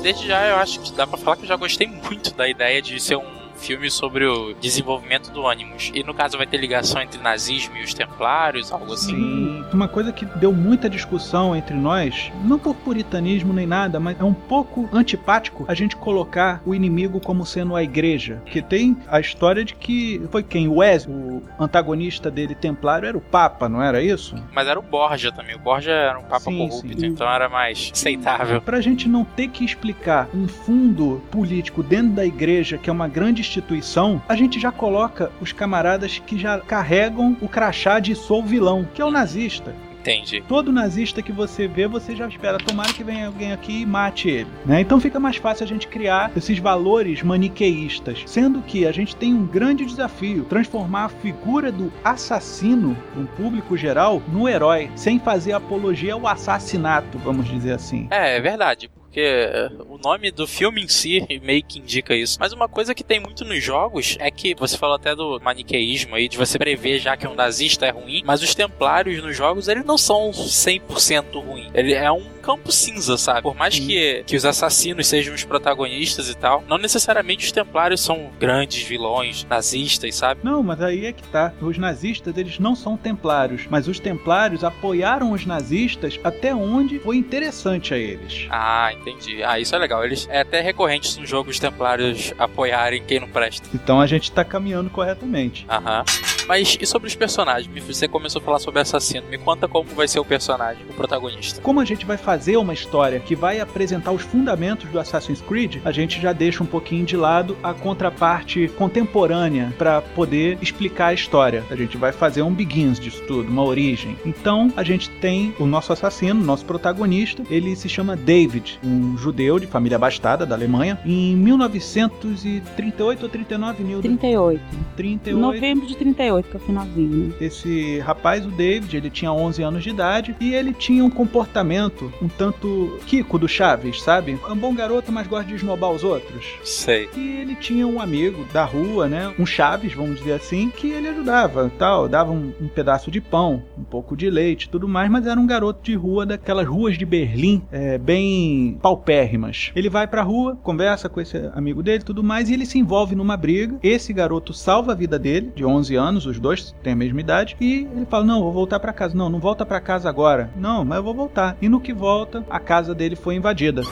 Desde 0.03 0.27
já 0.27 0.47
eu 0.49 0.57
acho 0.57 0.79
que 0.81 0.93
dá 0.93 1.07
pra 1.07 1.17
falar 1.17 1.37
que 1.37 1.45
eu 1.45 1.49
já 1.49 1.57
gostei 1.57 1.87
muito 1.87 2.35
da 2.35 2.47
ideia 2.47 2.83
de 2.83 3.01
ser 3.01 3.17
um 3.17 3.42
filme 3.63 3.91
sobre 3.91 4.27
o 4.27 4.55
desenvolvimento 4.55 5.31
do 5.31 5.47
Animus. 5.47 5.91
E 5.95 6.03
no 6.03 6.13
caso 6.13 6.37
vai 6.37 6.47
ter 6.47 6.57
ligação 6.57 7.01
entre 7.01 7.21
nazismo 7.21 7.77
e 7.77 7.85
os 7.85 7.95
templários, 7.95 8.73
algo 8.73 8.93
assim. 8.93 9.15
Sim. 9.15 9.65
Uma 9.73 9.89
coisa 9.89 10.13
que 10.13 10.25
deu 10.25 10.53
muita 10.53 10.91
discussão 10.91 11.55
entre 11.55 11.75
nós, 11.77 12.31
não 12.45 12.59
por 12.59 12.75
puritanismo 12.75 13.53
nem 13.53 13.67
nada, 13.67 14.01
mas 14.01 14.19
é 14.21 14.25
um 14.25 14.35
pouco 14.35 14.89
antipático 14.93 15.65
a 15.69 15.75
gente 15.75 15.97
colocar 15.97 16.61
o 16.67 16.75
inimigo 16.75 17.21
como 17.21 17.47
sendo 17.47 17.77
a 17.77 17.83
igreja. 17.83 18.43
Que 18.47 18.61
tem 18.61 18.97
a 19.09 19.21
história 19.21 19.65
de 19.65 19.75
que 19.75 20.21
foi 20.31 20.43
quem? 20.43 20.69
O 20.69 20.77
Wesley, 20.77 21.17
o 21.17 21.43
antagonista 21.59 22.31
dele 22.31 22.55
templário, 22.55 23.07
era 23.07 23.17
o 23.17 23.21
Papa, 23.21 23.69
não 23.69 23.83
era 23.83 24.03
isso? 24.03 24.35
Mas 24.53 24.67
era 24.67 24.79
o 24.79 24.83
Borgia 24.83 25.31
também. 25.33 25.55
O 25.55 25.59
Borgia 25.59 25.93
era 25.93 26.19
um 26.19 26.25
papa 26.25 26.41
Sim, 26.41 26.59
corrupto, 26.59 27.01
sim. 27.01 27.07
então 27.07 27.31
era 27.31 27.49
mais 27.49 27.91
aceitável. 27.93 28.61
Pra 28.61 28.81
gente 28.81 29.09
não 29.09 29.25
ter 29.25 29.49
que 29.49 29.65
explicar 29.65 30.29
um 30.35 30.49
fundo 30.49 31.23
político 31.31 31.83
dentro 31.83 32.13
da 32.13 32.25
igreja, 32.25 32.79
que 32.79 32.91
é 32.91 32.93
uma 32.93 33.09
grande 33.09 33.43
instituição, 33.53 34.23
a 34.29 34.35
gente 34.35 34.59
já 34.59 34.73
coloca 34.73 35.31
os 35.41 35.53
camaradas 35.53 36.19
que 36.19 36.39
já 36.39 36.59
carregam 36.59 37.37
o 37.41 37.49
crachá 37.49 38.01
de 38.01 38.15
sou 38.15 38.43
vilão, 38.43 38.89
que 38.95 39.03
é 39.03 39.05
o 39.05 39.11
nazista. 39.11 39.75
Entendi. 40.01 40.43
Todo 40.49 40.73
nazista 40.73 41.23
que 41.23 41.31
você 41.31 41.69
vê, 41.69 41.87
você 41.87 42.17
já 42.17 42.27
espera, 42.27 42.59
tomara 42.59 42.93
que 42.93 43.05
venha 43.05 43.29
alguém 43.29 43.53
aqui 43.53 43.83
e 43.83 43.87
mate 43.87 44.29
ele. 44.29 44.51
Né? 44.67 44.81
Então 44.81 44.99
fica 44.99 45.21
mais 45.21 45.37
fácil 45.37 45.63
a 45.63 45.67
gente 45.67 45.87
criar 45.87 46.33
esses 46.37 46.59
valores 46.59 47.23
maniqueístas. 47.23 48.25
Sendo 48.27 48.63
que 48.63 48.85
a 48.85 48.91
gente 48.91 49.15
tem 49.15 49.33
um 49.33 49.47
grande 49.47 49.85
desafio: 49.85 50.45
transformar 50.45 51.05
a 51.05 51.09
figura 51.09 51.71
do 51.71 51.93
assassino, 52.03 52.97
um 53.17 53.27
público 53.27 53.77
geral, 53.77 54.21
no 54.27 54.49
herói, 54.49 54.91
sem 54.97 55.21
fazer 55.21 55.53
apologia 55.53 56.15
ao 56.15 56.27
assassinato, 56.27 57.17
vamos 57.19 57.47
dizer 57.49 57.73
assim. 57.73 58.09
É, 58.11 58.39
é 58.39 58.41
verdade. 58.41 58.91
Porque 59.13 59.21
eh, 59.21 59.69
o 59.91 59.99
nome 59.99 60.31
do 60.31 60.47
filme 60.47 60.83
em 60.83 60.89
si 60.89 61.39
meio 61.43 61.63
que 61.63 61.79
indica 61.79 62.15
isso. 62.15 62.39
Mas 62.41 62.55
uma 62.55 62.67
coisa 62.67 62.95
que 62.95 63.05
tem 63.05 63.21
muito 63.21 63.45
nos 63.45 63.63
jogos 63.63 64.17
é 64.19 64.31
que 64.31 64.55
você 64.55 64.79
falou 64.79 64.97
até 64.97 65.15
do 65.15 65.39
maniqueísmo 65.39 66.15
aí, 66.15 66.31
de 66.31 66.39
você 66.39 66.59
prever 66.59 66.99
já 66.99 67.15
que 67.15 67.29
um 67.29 67.35
nazista 67.35 67.85
é 67.85 67.91
ruim, 67.91 68.23
mas 68.25 68.43
os 68.43 68.55
templários 68.55 69.23
nos 69.23 69.37
jogos 69.37 69.69
eles 69.69 69.85
não 69.85 69.99
são 69.99 70.31
100% 70.31 71.45
ruim. 71.45 71.71
Ele 71.75 71.93
é 71.93 72.11
um 72.11 72.25
campo 72.43 72.73
cinza, 72.73 73.17
sabe? 73.17 73.43
Por 73.43 73.55
mais 73.55 73.79
que, 73.79 74.25
que 74.27 74.37
os 74.37 74.45
assassinos 74.45 75.07
sejam 75.07 75.35
os 75.35 75.45
protagonistas 75.45 76.29
e 76.29 76.35
tal, 76.37 76.65
não 76.69 76.77
necessariamente 76.77 77.47
os 77.47 77.53
templários 77.53 78.01
são 78.01 78.31
grandes 78.39 78.83
vilões, 78.83 79.45
nazistas, 79.49 80.15
sabe? 80.17 80.41
Não, 80.43 80.63
mas 80.63 80.83
aí 80.83 81.07
é 81.07 81.13
que 81.13 81.23
tá. 81.29 81.53
Os 81.61 81.79
nazistas, 81.79 82.37
eles 82.37 82.59
não 82.59 82.75
são 82.75 82.97
templários, 82.97 83.67
mas 83.71 83.87
os 83.89 83.99
templários 83.99 84.65
apoiaram 84.65 85.33
os 85.33 85.47
nazistas 85.47 86.19
até 86.25 86.55
onde 86.55 86.99
foi 86.99 87.17
interessante 87.17 87.95
a 87.95 87.99
eles. 87.99 88.47
Ah, 88.51 88.93
entendi. 88.93 89.43
Ah, 89.43 89.59
isso 89.61 89.75
é 89.75 89.79
legal. 89.79 90.05
Eles 90.05 90.29
é 90.31 90.41
até 90.41 90.61
recorrente 90.61 91.19
no 91.21 91.27
jogo 91.27 91.51
os 91.51 91.59
templários 91.59 92.35
apoiarem 92.39 93.03
quem 93.05 93.21
não 93.21 93.29
presta. 93.29 93.69
Então 93.75 94.01
a 94.01 94.07
gente 94.07 94.33
tá 94.33 94.45
caminhando 94.45 94.91
corretamente. 94.91 95.65
Aham. 95.69 96.05
Mas 96.47 96.77
e 96.81 96.87
sobre 96.87 97.09
os 97.09 97.15
personagens? 97.15 97.71
Você 97.87 98.09
começou 98.09 98.41
a 98.41 98.45
falar 98.45 98.59
sobre 98.59 98.81
assassino. 98.81 99.27
Me 99.29 99.39
conta 99.39 99.69
como 99.69 99.89
vai 99.91 100.09
ser 100.09 100.21
o 100.21 100.25
personagem, 100.25 100.85
o 100.89 100.95
protagonista. 100.95 101.61
Como 101.61 101.81
a 101.81 101.85
gente 101.85 102.05
vai 102.05 102.17
fazer 102.17 102.57
uma 102.57 102.73
história 102.73 103.21
que 103.21 103.35
vai 103.35 103.61
apresentar 103.61 104.13
os 104.13 104.23
fundamentos 104.23 104.91
do 104.91 104.99
Assassin's 104.99 105.41
Creed, 105.41 105.77
a 105.85 105.93
gente 105.93 106.21
já 106.21 106.33
deixa 106.33 106.63
um 106.63 106.67
pouquinho 106.67 107.05
de 107.05 107.17
lado 107.17 107.57
a 107.63 107.73
contraparte 107.73 108.69
contemporânea 108.77 109.73
para 109.79 110.01
poder 110.01 110.59
explicar 110.61 111.09
a 111.09 111.15
história. 111.15 111.65
A 111.71 111.77
gente 111.77 111.97
vai 111.97 112.13
fazer 112.13 112.43
um 112.43 112.53
begins 112.53 112.99
disso 112.99 113.23
tudo, 113.27 113.49
uma 113.49 113.65
origem. 113.65 114.17
Então 114.25 114.73
a 114.77 114.83
gente 114.83 115.09
tem 115.11 115.55
o 115.59 115.67
nosso 115.67 115.93
assassino, 115.93 116.43
nosso 116.43 116.65
protagonista. 116.65 117.43
Ele 117.51 117.77
se 117.77 117.89
chama 117.89 118.17
David, 118.17 118.79
um 118.85 119.17
judeu 119.17 119.59
de 119.59 119.67
família 119.67 119.97
abastada 119.97 120.45
da 120.47 120.55
Alemanha. 120.55 120.99
Em 121.05 121.37
1938 121.37 123.23
ou 123.23 123.29
39, 123.29 123.85
Nildo? 123.85 124.03
38. 124.03 124.61
38. 124.97 125.41
Novembro 125.41 125.87
de 125.87 125.97
38, 125.97 126.32
que 126.41 126.57
é 126.57 126.61
o 126.61 126.61
finalzinho, 126.61 127.29
né? 127.29 127.35
Esse 127.41 127.99
rapaz, 127.99 128.47
o 128.47 128.51
David, 128.51 128.97
ele 128.97 129.11
tinha 129.11 129.33
11 129.33 129.63
anos 129.63 129.83
de 129.83 129.91
idade 129.91 130.37
e 130.41 130.55
ele 130.55 130.73
tinha 130.73 131.05
um 131.05 131.11
comportamento 131.11 132.13
um 132.23 132.29
tanto 132.29 132.99
Kiko 133.07 133.39
do 133.39 133.49
Chaves, 133.49 134.03
sabe? 134.03 134.39
É 134.49 134.53
um 134.53 134.57
bom 134.57 134.75
garoto, 134.75 135.11
mas 135.11 135.27
gosta 135.27 135.47
de 135.47 135.55
esnobar 135.55 135.91
os 135.91 136.05
outros. 136.05 136.47
Sei. 136.65 137.09
E 137.17 137.41
ele 137.41 137.55
tinha 137.57 137.87
um 137.87 138.01
amigo 138.01 138.45
da 138.53 138.65
rua, 138.65 139.09
né? 139.09 139.35
Um 139.39 139.47
Chaves, 139.47 139.93
vamos 139.93 140.19
dizer 140.19 140.35
assim, 140.35 140.71
que 140.71 140.91
ele 140.91 141.09
ajudava, 141.09 141.71
tal, 141.79 142.09
dava 142.09 142.33
um, 142.33 142.53
um 142.61 142.69
pedaço 142.69 143.11
de 143.11 143.21
pão, 143.21 143.63
um 143.77 143.85
pouco 143.85 144.17
de 144.17 144.31
leite, 144.31 144.69
tudo 144.69 144.89
mais, 144.89 145.11
mas 145.11 145.27
era 145.27 145.39
um 145.39 145.47
garoto 145.47 145.81
de 145.83 145.95
rua 145.95 146.25
daquelas 146.25 146.67
ruas 146.67 146.97
de 146.97 147.05
Berlim, 147.05 147.63
é, 147.71 147.99
bem 147.99 148.79
paupérrimas. 148.81 149.73
Ele 149.75 149.91
vai 149.91 150.07
pra 150.07 150.23
rua, 150.23 150.57
conversa 150.63 151.09
com 151.09 151.21
esse 151.21 151.37
amigo 151.55 151.83
dele, 151.83 152.05
tudo 152.05 152.23
mais, 152.23 152.49
e 152.49 152.55
ele 152.55 152.67
se 152.67 152.79
envolve 152.79 153.15
numa 153.15 153.37
briga. 153.37 153.77
Esse 153.83 154.13
garoto 154.13 154.53
salva 154.53 154.93
a 154.93 154.95
vida 154.95 155.19
dele, 155.19 155.53
de 155.55 155.65
11 155.65 155.95
anos, 155.97 156.22
os 156.27 156.39
dois 156.39 156.75
têm 156.83 156.93
a 156.93 156.97
mesma 156.97 157.21
idade, 157.21 157.57
e 157.61 157.89
ele 157.95 158.07
fala: 158.07 158.25
"Não, 158.25 158.43
vou 158.43 158.53
voltar 158.53 158.81
pra 158.81 158.93
casa". 158.93 159.17
Não, 159.17 159.29
não 159.29 159.39
volta 159.39 159.65
pra 159.65 159.81
casa 159.81 160.09
agora. 160.09 160.51
Não, 160.57 160.85
mas 160.85 160.99
eu 160.99 161.05
vou 161.05 161.15
voltar. 161.15 161.57
E 161.61 161.69
no 161.69 161.81
que 161.81 161.93
volta, 161.93 162.45
a 162.51 162.59
casa 162.59 162.95
dele 162.95 163.17
foi 163.17 163.35
invadida. 163.35 163.83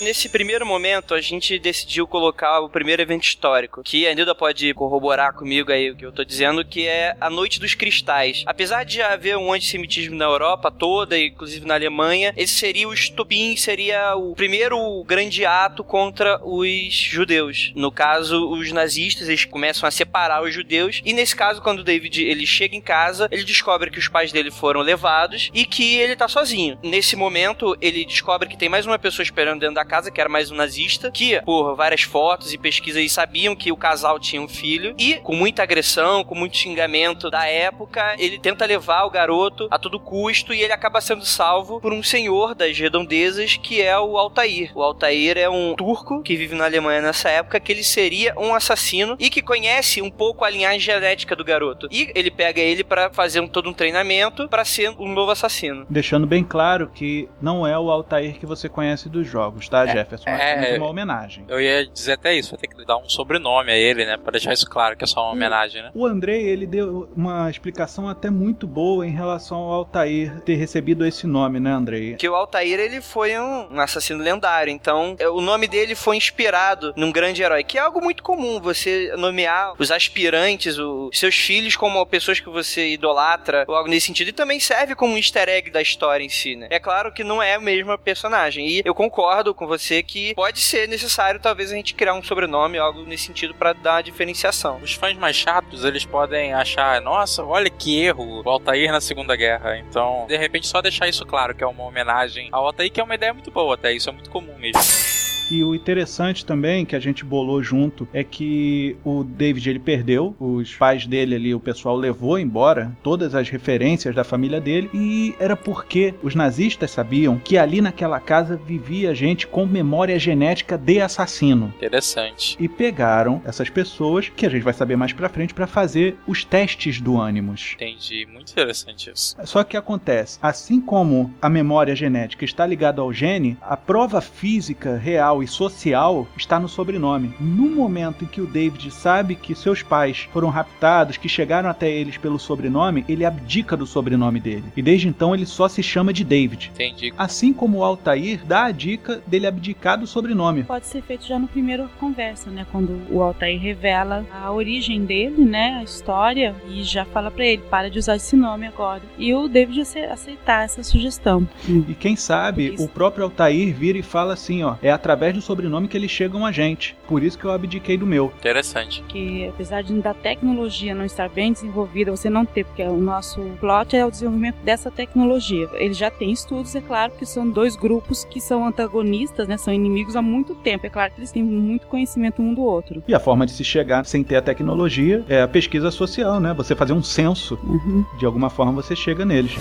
Nesse 0.00 0.28
primeiro 0.28 0.64
momento, 0.64 1.12
a 1.12 1.20
gente 1.20 1.58
decidiu 1.58 2.06
colocar 2.06 2.60
o 2.60 2.68
primeiro 2.68 3.02
evento 3.02 3.24
histórico, 3.24 3.82
que 3.82 4.06
a 4.06 4.14
Nilda 4.14 4.32
pode 4.32 4.72
corroborar 4.72 5.32
comigo 5.32 5.72
aí 5.72 5.90
o 5.90 5.96
que 5.96 6.06
eu 6.06 6.12
tô 6.12 6.22
dizendo, 6.22 6.64
que 6.64 6.86
é 6.86 7.16
a 7.20 7.28
Noite 7.28 7.58
dos 7.58 7.74
Cristais. 7.74 8.44
Apesar 8.46 8.84
de 8.84 9.02
haver 9.02 9.36
um 9.36 9.52
antissemitismo 9.52 10.14
na 10.14 10.26
Europa 10.26 10.70
toda, 10.70 11.18
inclusive 11.18 11.66
na 11.66 11.74
Alemanha, 11.74 12.32
esse 12.36 12.54
seria 12.54 12.88
o 12.88 12.94
estopim, 12.94 13.56
seria 13.56 14.14
o 14.14 14.36
primeiro 14.36 15.02
grande 15.04 15.44
ato 15.44 15.82
contra 15.82 16.40
os 16.44 16.94
judeus. 16.94 17.72
No 17.74 17.90
caso, 17.90 18.48
os 18.50 18.70
nazistas, 18.70 19.28
eles 19.28 19.44
começam 19.44 19.86
a 19.86 19.90
separar 19.90 20.44
os 20.44 20.54
judeus, 20.54 21.02
e 21.04 21.12
nesse 21.12 21.34
caso, 21.34 21.60
quando 21.60 21.80
o 21.80 21.84
David 21.84 22.24
ele 22.24 22.46
chega 22.46 22.76
em 22.76 22.80
casa, 22.80 23.28
ele 23.32 23.42
descobre 23.42 23.90
que 23.90 23.98
os 23.98 24.06
pais 24.06 24.30
dele 24.30 24.52
foram 24.52 24.80
levados 24.80 25.50
e 25.52 25.66
que 25.66 25.96
ele 25.96 26.14
tá 26.14 26.28
sozinho. 26.28 26.78
Nesse 26.84 27.16
momento, 27.16 27.76
ele 27.80 28.04
descobre 28.04 28.48
que 28.48 28.56
tem 28.56 28.68
mais 28.68 28.86
uma 28.86 28.98
pessoa 28.98 29.24
esperando 29.24 29.60
dentro 29.60 29.74
da 29.74 29.87
casa, 29.88 30.10
que 30.10 30.20
era 30.20 30.28
mais 30.28 30.50
um 30.50 30.54
nazista, 30.54 31.10
que, 31.10 31.40
por 31.42 31.74
várias 31.74 32.02
fotos 32.02 32.52
e 32.52 32.58
pesquisas, 32.58 33.10
sabiam 33.10 33.56
que 33.56 33.72
o 33.72 33.76
casal 33.76 34.20
tinha 34.20 34.40
um 34.40 34.48
filho, 34.48 34.94
e 34.98 35.16
com 35.16 35.34
muita 35.34 35.62
agressão, 35.62 36.22
com 36.22 36.34
muito 36.34 36.56
xingamento 36.56 37.30
da 37.30 37.46
época, 37.46 38.14
ele 38.18 38.38
tenta 38.38 38.66
levar 38.66 39.04
o 39.04 39.10
garoto 39.10 39.68
a 39.70 39.78
todo 39.78 39.98
custo 39.98 40.52
e 40.52 40.62
ele 40.62 40.72
acaba 40.72 41.00
sendo 41.00 41.24
salvo 41.24 41.80
por 41.80 41.92
um 41.92 42.02
senhor 42.02 42.54
das 42.54 42.78
redondezas 42.78 43.56
que 43.56 43.80
é 43.80 43.98
o 43.98 44.18
Altair. 44.18 44.70
O 44.74 44.82
Altair 44.82 45.38
é 45.38 45.48
um 45.48 45.74
turco 45.74 46.22
que 46.22 46.36
vive 46.36 46.54
na 46.54 46.66
Alemanha 46.66 47.00
nessa 47.00 47.30
época, 47.30 47.60
que 47.60 47.72
ele 47.72 47.82
seria 47.82 48.34
um 48.36 48.54
assassino 48.54 49.16
e 49.18 49.30
que 49.30 49.42
conhece 49.42 50.02
um 50.02 50.10
pouco 50.10 50.44
a 50.44 50.50
linhagem 50.50 50.80
genética 50.80 51.34
do 51.34 51.44
garoto. 51.44 51.88
E 51.90 52.10
ele 52.14 52.30
pega 52.30 52.60
ele 52.60 52.84
para 52.84 53.10
fazer 53.10 53.40
um, 53.40 53.48
todo 53.48 53.68
um 53.68 53.72
treinamento 53.72 54.48
para 54.48 54.64
ser 54.64 54.90
um 54.98 55.12
novo 55.12 55.30
assassino. 55.30 55.86
Deixando 55.88 56.26
bem 56.26 56.44
claro 56.44 56.88
que 56.88 57.28
não 57.40 57.66
é 57.66 57.78
o 57.78 57.90
Altair 57.90 58.38
que 58.38 58.46
você 58.46 58.68
conhece 58.68 59.08
dos 59.08 59.26
jogos, 59.26 59.68
tá, 59.68 59.77
Jefferson? 59.86 60.30
é- 60.30 60.52
apenas 60.52 60.78
uma 60.78 60.88
homenagem. 60.88 61.44
Eu 61.48 61.60
ia 61.60 61.86
dizer 61.86 62.12
até 62.12 62.34
isso, 62.34 62.50
vai 62.50 62.58
ter 62.58 62.66
que 62.68 62.84
dar 62.84 62.96
um 62.96 63.08
sobrenome 63.08 63.70
a 63.70 63.76
ele, 63.76 64.04
né? 64.04 64.16
Pra 64.16 64.32
deixar 64.32 64.52
isso 64.52 64.68
claro 64.68 64.96
que 64.96 65.04
é 65.04 65.06
só 65.06 65.22
uma 65.24 65.32
homenagem, 65.32 65.82
né? 65.82 65.90
O 65.94 66.06
Andrei, 66.06 66.46
ele 66.46 66.66
deu 66.66 67.10
uma 67.16 67.50
explicação 67.50 68.08
até 68.08 68.30
muito 68.30 68.66
boa 68.66 69.06
em 69.06 69.10
relação 69.10 69.58
ao 69.58 69.72
Altair 69.72 70.40
ter 70.40 70.54
recebido 70.54 71.06
esse 71.06 71.26
nome, 71.26 71.60
né, 71.60 71.70
Andrei? 71.70 72.14
Que 72.14 72.28
o 72.28 72.34
Altair 72.34 72.78
ele 72.78 73.00
foi 73.00 73.38
um, 73.38 73.74
um 73.74 73.80
assassino 73.80 74.22
lendário, 74.22 74.70
então 74.72 75.16
é, 75.18 75.28
o 75.28 75.40
nome 75.40 75.66
dele 75.66 75.94
foi 75.94 76.16
inspirado 76.16 76.92
num 76.96 77.12
grande 77.12 77.42
herói, 77.42 77.64
que 77.64 77.78
é 77.78 77.80
algo 77.80 78.00
muito 78.02 78.22
comum, 78.22 78.60
você 78.60 79.12
nomear 79.16 79.74
os 79.78 79.90
aspirantes, 79.90 80.78
os 80.78 81.18
seus 81.18 81.34
filhos 81.34 81.76
como 81.76 82.04
pessoas 82.06 82.40
que 82.40 82.48
você 82.48 82.88
idolatra, 82.92 83.64
ou 83.68 83.74
algo 83.74 83.88
nesse 83.88 84.06
sentido, 84.06 84.28
e 84.28 84.32
também 84.32 84.60
serve 84.60 84.94
como 84.94 85.14
um 85.14 85.16
easter 85.16 85.48
egg 85.48 85.70
da 85.70 85.80
história 85.82 86.24
em 86.24 86.28
si, 86.28 86.56
né? 86.56 86.68
É 86.70 86.78
claro 86.78 87.12
que 87.12 87.22
não 87.24 87.42
é 87.42 87.54
a 87.54 87.60
mesma 87.60 87.96
personagem, 87.98 88.66
e 88.66 88.82
eu 88.84 88.94
concordo 88.94 89.54
com 89.54 89.66
você 89.68 90.02
que 90.02 90.34
pode 90.34 90.60
ser 90.60 90.88
necessário 90.88 91.38
talvez 91.38 91.70
a 91.70 91.74
gente 91.74 91.94
criar 91.94 92.14
um 92.14 92.22
sobrenome, 92.22 92.78
algo 92.78 93.02
nesse 93.04 93.26
sentido, 93.26 93.54
pra 93.54 93.72
dar 93.72 94.02
diferenciação. 94.02 94.80
Os 94.82 94.94
fãs 94.94 95.16
mais 95.16 95.36
chatos, 95.36 95.84
eles 95.84 96.04
podem 96.04 96.54
achar, 96.54 97.00
nossa, 97.00 97.44
olha 97.44 97.70
que 97.70 98.00
erro, 98.00 98.42
o 98.44 98.48
Altair 98.48 98.90
na 98.90 99.00
Segunda 99.00 99.36
Guerra. 99.36 99.78
Então, 99.78 100.26
de 100.26 100.36
repente, 100.36 100.66
só 100.66 100.80
deixar 100.80 101.08
isso 101.08 101.24
claro, 101.24 101.54
que 101.54 101.62
é 101.62 101.66
uma 101.66 101.84
homenagem 101.84 102.48
ao 102.50 102.66
Altair, 102.66 102.90
que 102.90 103.00
é 103.00 103.04
uma 103.04 103.14
ideia 103.14 103.34
muito 103.34 103.50
boa 103.50 103.74
até, 103.74 103.92
isso 103.92 104.08
é 104.08 104.12
muito 104.12 104.30
comum 104.30 104.56
mesmo. 104.58 105.17
E 105.50 105.64
o 105.64 105.74
interessante 105.74 106.44
também 106.44 106.84
que 106.84 106.94
a 106.94 107.00
gente 107.00 107.24
bolou 107.24 107.62
junto 107.62 108.06
é 108.12 108.22
que 108.22 108.96
o 109.04 109.24
David 109.24 109.70
ele 109.70 109.78
perdeu, 109.78 110.36
os 110.38 110.74
pais 110.74 111.06
dele 111.06 111.34
ali, 111.34 111.54
o 111.54 111.60
pessoal 111.60 111.96
levou 111.96 112.38
embora 112.38 112.96
todas 113.02 113.34
as 113.34 113.48
referências 113.48 114.14
da 114.14 114.24
família 114.24 114.60
dele 114.60 114.90
e 114.92 115.34
era 115.38 115.56
porque 115.56 116.14
os 116.22 116.34
nazistas 116.34 116.90
sabiam 116.90 117.38
que 117.38 117.56
ali 117.56 117.80
naquela 117.80 118.20
casa 118.20 118.56
vivia 118.56 119.14
gente 119.14 119.46
com 119.46 119.66
memória 119.66 120.18
genética 120.18 120.76
de 120.76 121.00
assassino. 121.00 121.72
Interessante. 121.76 122.56
E 122.60 122.68
pegaram 122.68 123.40
essas 123.44 123.70
pessoas, 123.70 124.28
que 124.28 124.46
a 124.46 124.50
gente 124.50 124.62
vai 124.62 124.74
saber 124.74 124.96
mais 124.96 125.12
pra 125.12 125.28
frente, 125.28 125.54
pra 125.54 125.66
fazer 125.66 126.16
os 126.26 126.44
testes 126.44 127.00
do 127.00 127.20
Animus. 127.20 127.72
Entendi. 127.74 128.26
Muito 128.30 128.52
interessante 128.52 129.10
isso. 129.10 129.36
Só 129.44 129.64
que 129.64 129.76
acontece, 129.76 130.38
assim 130.42 130.80
como 130.80 131.32
a 131.40 131.48
memória 131.48 131.96
genética 131.96 132.44
está 132.44 132.66
ligada 132.66 133.00
ao 133.00 133.12
gene, 133.12 133.56
a 133.62 133.76
prova 133.76 134.20
física 134.20 134.96
real 134.96 135.37
e 135.42 135.46
social 135.46 136.26
está 136.36 136.58
no 136.58 136.68
sobrenome. 136.68 137.32
No 137.40 137.68
momento 137.68 138.24
em 138.24 138.28
que 138.28 138.40
o 138.40 138.46
David 138.46 138.90
sabe 138.90 139.34
que 139.34 139.54
seus 139.54 139.82
pais 139.82 140.28
foram 140.32 140.48
raptados, 140.48 141.16
que 141.16 141.28
chegaram 141.28 141.68
até 141.68 141.90
eles 141.90 142.16
pelo 142.16 142.38
sobrenome, 142.38 143.04
ele 143.08 143.24
abdica 143.24 143.76
do 143.76 143.86
sobrenome 143.86 144.40
dele. 144.40 144.64
E 144.76 144.82
desde 144.82 145.08
então 145.08 145.34
ele 145.34 145.46
só 145.46 145.68
se 145.68 145.82
chama 145.82 146.12
de 146.12 146.24
David. 146.24 146.70
Entendi. 146.74 147.12
Assim 147.16 147.52
como 147.52 147.78
o 147.78 147.84
Altair 147.84 148.40
dá 148.44 148.64
a 148.64 148.70
dica 148.70 149.22
dele 149.26 149.46
abdicar 149.46 149.98
do 149.98 150.06
sobrenome. 150.06 150.64
Pode 150.64 150.86
ser 150.86 151.02
feito 151.02 151.26
já 151.26 151.38
no 151.38 151.48
primeiro 151.48 151.88
conversa, 151.98 152.50
né? 152.50 152.66
Quando 152.70 153.00
o 153.10 153.22
Altair 153.22 153.60
revela 153.60 154.24
a 154.32 154.50
origem 154.52 155.04
dele, 155.04 155.44
né? 155.44 155.78
A 155.80 155.84
história, 155.84 156.54
e 156.68 156.82
já 156.82 157.04
fala 157.04 157.30
pra 157.30 157.44
ele, 157.44 157.62
para 157.70 157.90
de 157.90 157.98
usar 157.98 158.16
esse 158.16 158.36
nome 158.36 158.66
agora. 158.66 159.02
E 159.18 159.34
o 159.34 159.48
David 159.48 159.80
ace- 159.80 159.98
aceitar 160.04 160.64
essa 160.64 160.82
sugestão. 160.82 161.46
E 161.68 161.94
quem 161.94 162.16
sabe 162.16 162.74
Isso. 162.74 162.84
o 162.84 162.88
próprio 162.88 163.24
Altair 163.24 163.74
vira 163.74 163.98
e 163.98 164.02
fala 164.02 164.32
assim, 164.34 164.62
ó, 164.62 164.76
é 164.82 164.90
através 164.90 165.27
do 165.32 165.40
sobrenome 165.40 165.88
que 165.88 165.96
eles 165.96 166.10
chegam 166.10 166.44
a 166.46 166.52
gente. 166.52 166.96
Por 167.06 167.22
isso 167.22 167.38
que 167.38 167.44
eu 167.44 167.50
abdiquei 167.50 167.96
do 167.96 168.06
meu. 168.06 168.32
Interessante. 168.38 169.02
que 169.08 169.46
apesar 169.48 169.82
de 169.82 169.92
da 169.98 170.14
tecnologia 170.14 170.94
não 170.94 171.04
estar 171.04 171.28
bem 171.28 171.52
desenvolvida, 171.52 172.10
você 172.10 172.28
não 172.30 172.44
ter, 172.44 172.64
porque 172.64 172.82
o 172.82 172.96
nosso 172.98 173.40
plot 173.58 173.96
é 173.96 174.04
o 174.06 174.10
desenvolvimento 174.10 174.56
dessa 174.62 174.90
tecnologia. 174.90 175.68
Ele 175.74 175.92
já 175.94 176.10
tem 176.10 176.30
estudos, 176.30 176.74
é 176.74 176.80
claro, 176.80 177.12
que 177.18 177.26
são 177.26 177.48
dois 177.48 177.74
grupos 177.74 178.24
que 178.24 178.40
são 178.40 178.66
antagonistas, 178.66 179.48
né, 179.48 179.56
são 179.56 179.72
inimigos 179.74 180.14
há 180.14 180.22
muito 180.22 180.54
tempo. 180.54 180.86
É 180.86 180.90
claro 180.90 181.12
que 181.12 181.20
eles 181.20 181.32
têm 181.32 181.42
muito 181.42 181.86
conhecimento 181.86 182.40
um 182.42 182.54
do 182.54 182.62
outro. 182.62 183.02
E 183.08 183.14
a 183.14 183.20
forma 183.20 183.44
de 183.46 183.52
se 183.52 183.64
chegar 183.64 184.04
sem 184.06 184.22
ter 184.22 184.36
a 184.36 184.42
tecnologia 184.42 185.24
é 185.28 185.42
a 185.42 185.48
pesquisa 185.48 185.90
social, 185.90 186.38
né? 186.40 186.54
Você 186.54 186.74
fazer 186.76 186.92
um 186.92 187.02
censo, 187.02 187.58
Uhum. 187.64 188.04
de 188.18 188.24
alguma 188.26 188.50
forma 188.50 188.72
você 188.72 188.94
chega 188.94 189.24
neles. 189.24 189.56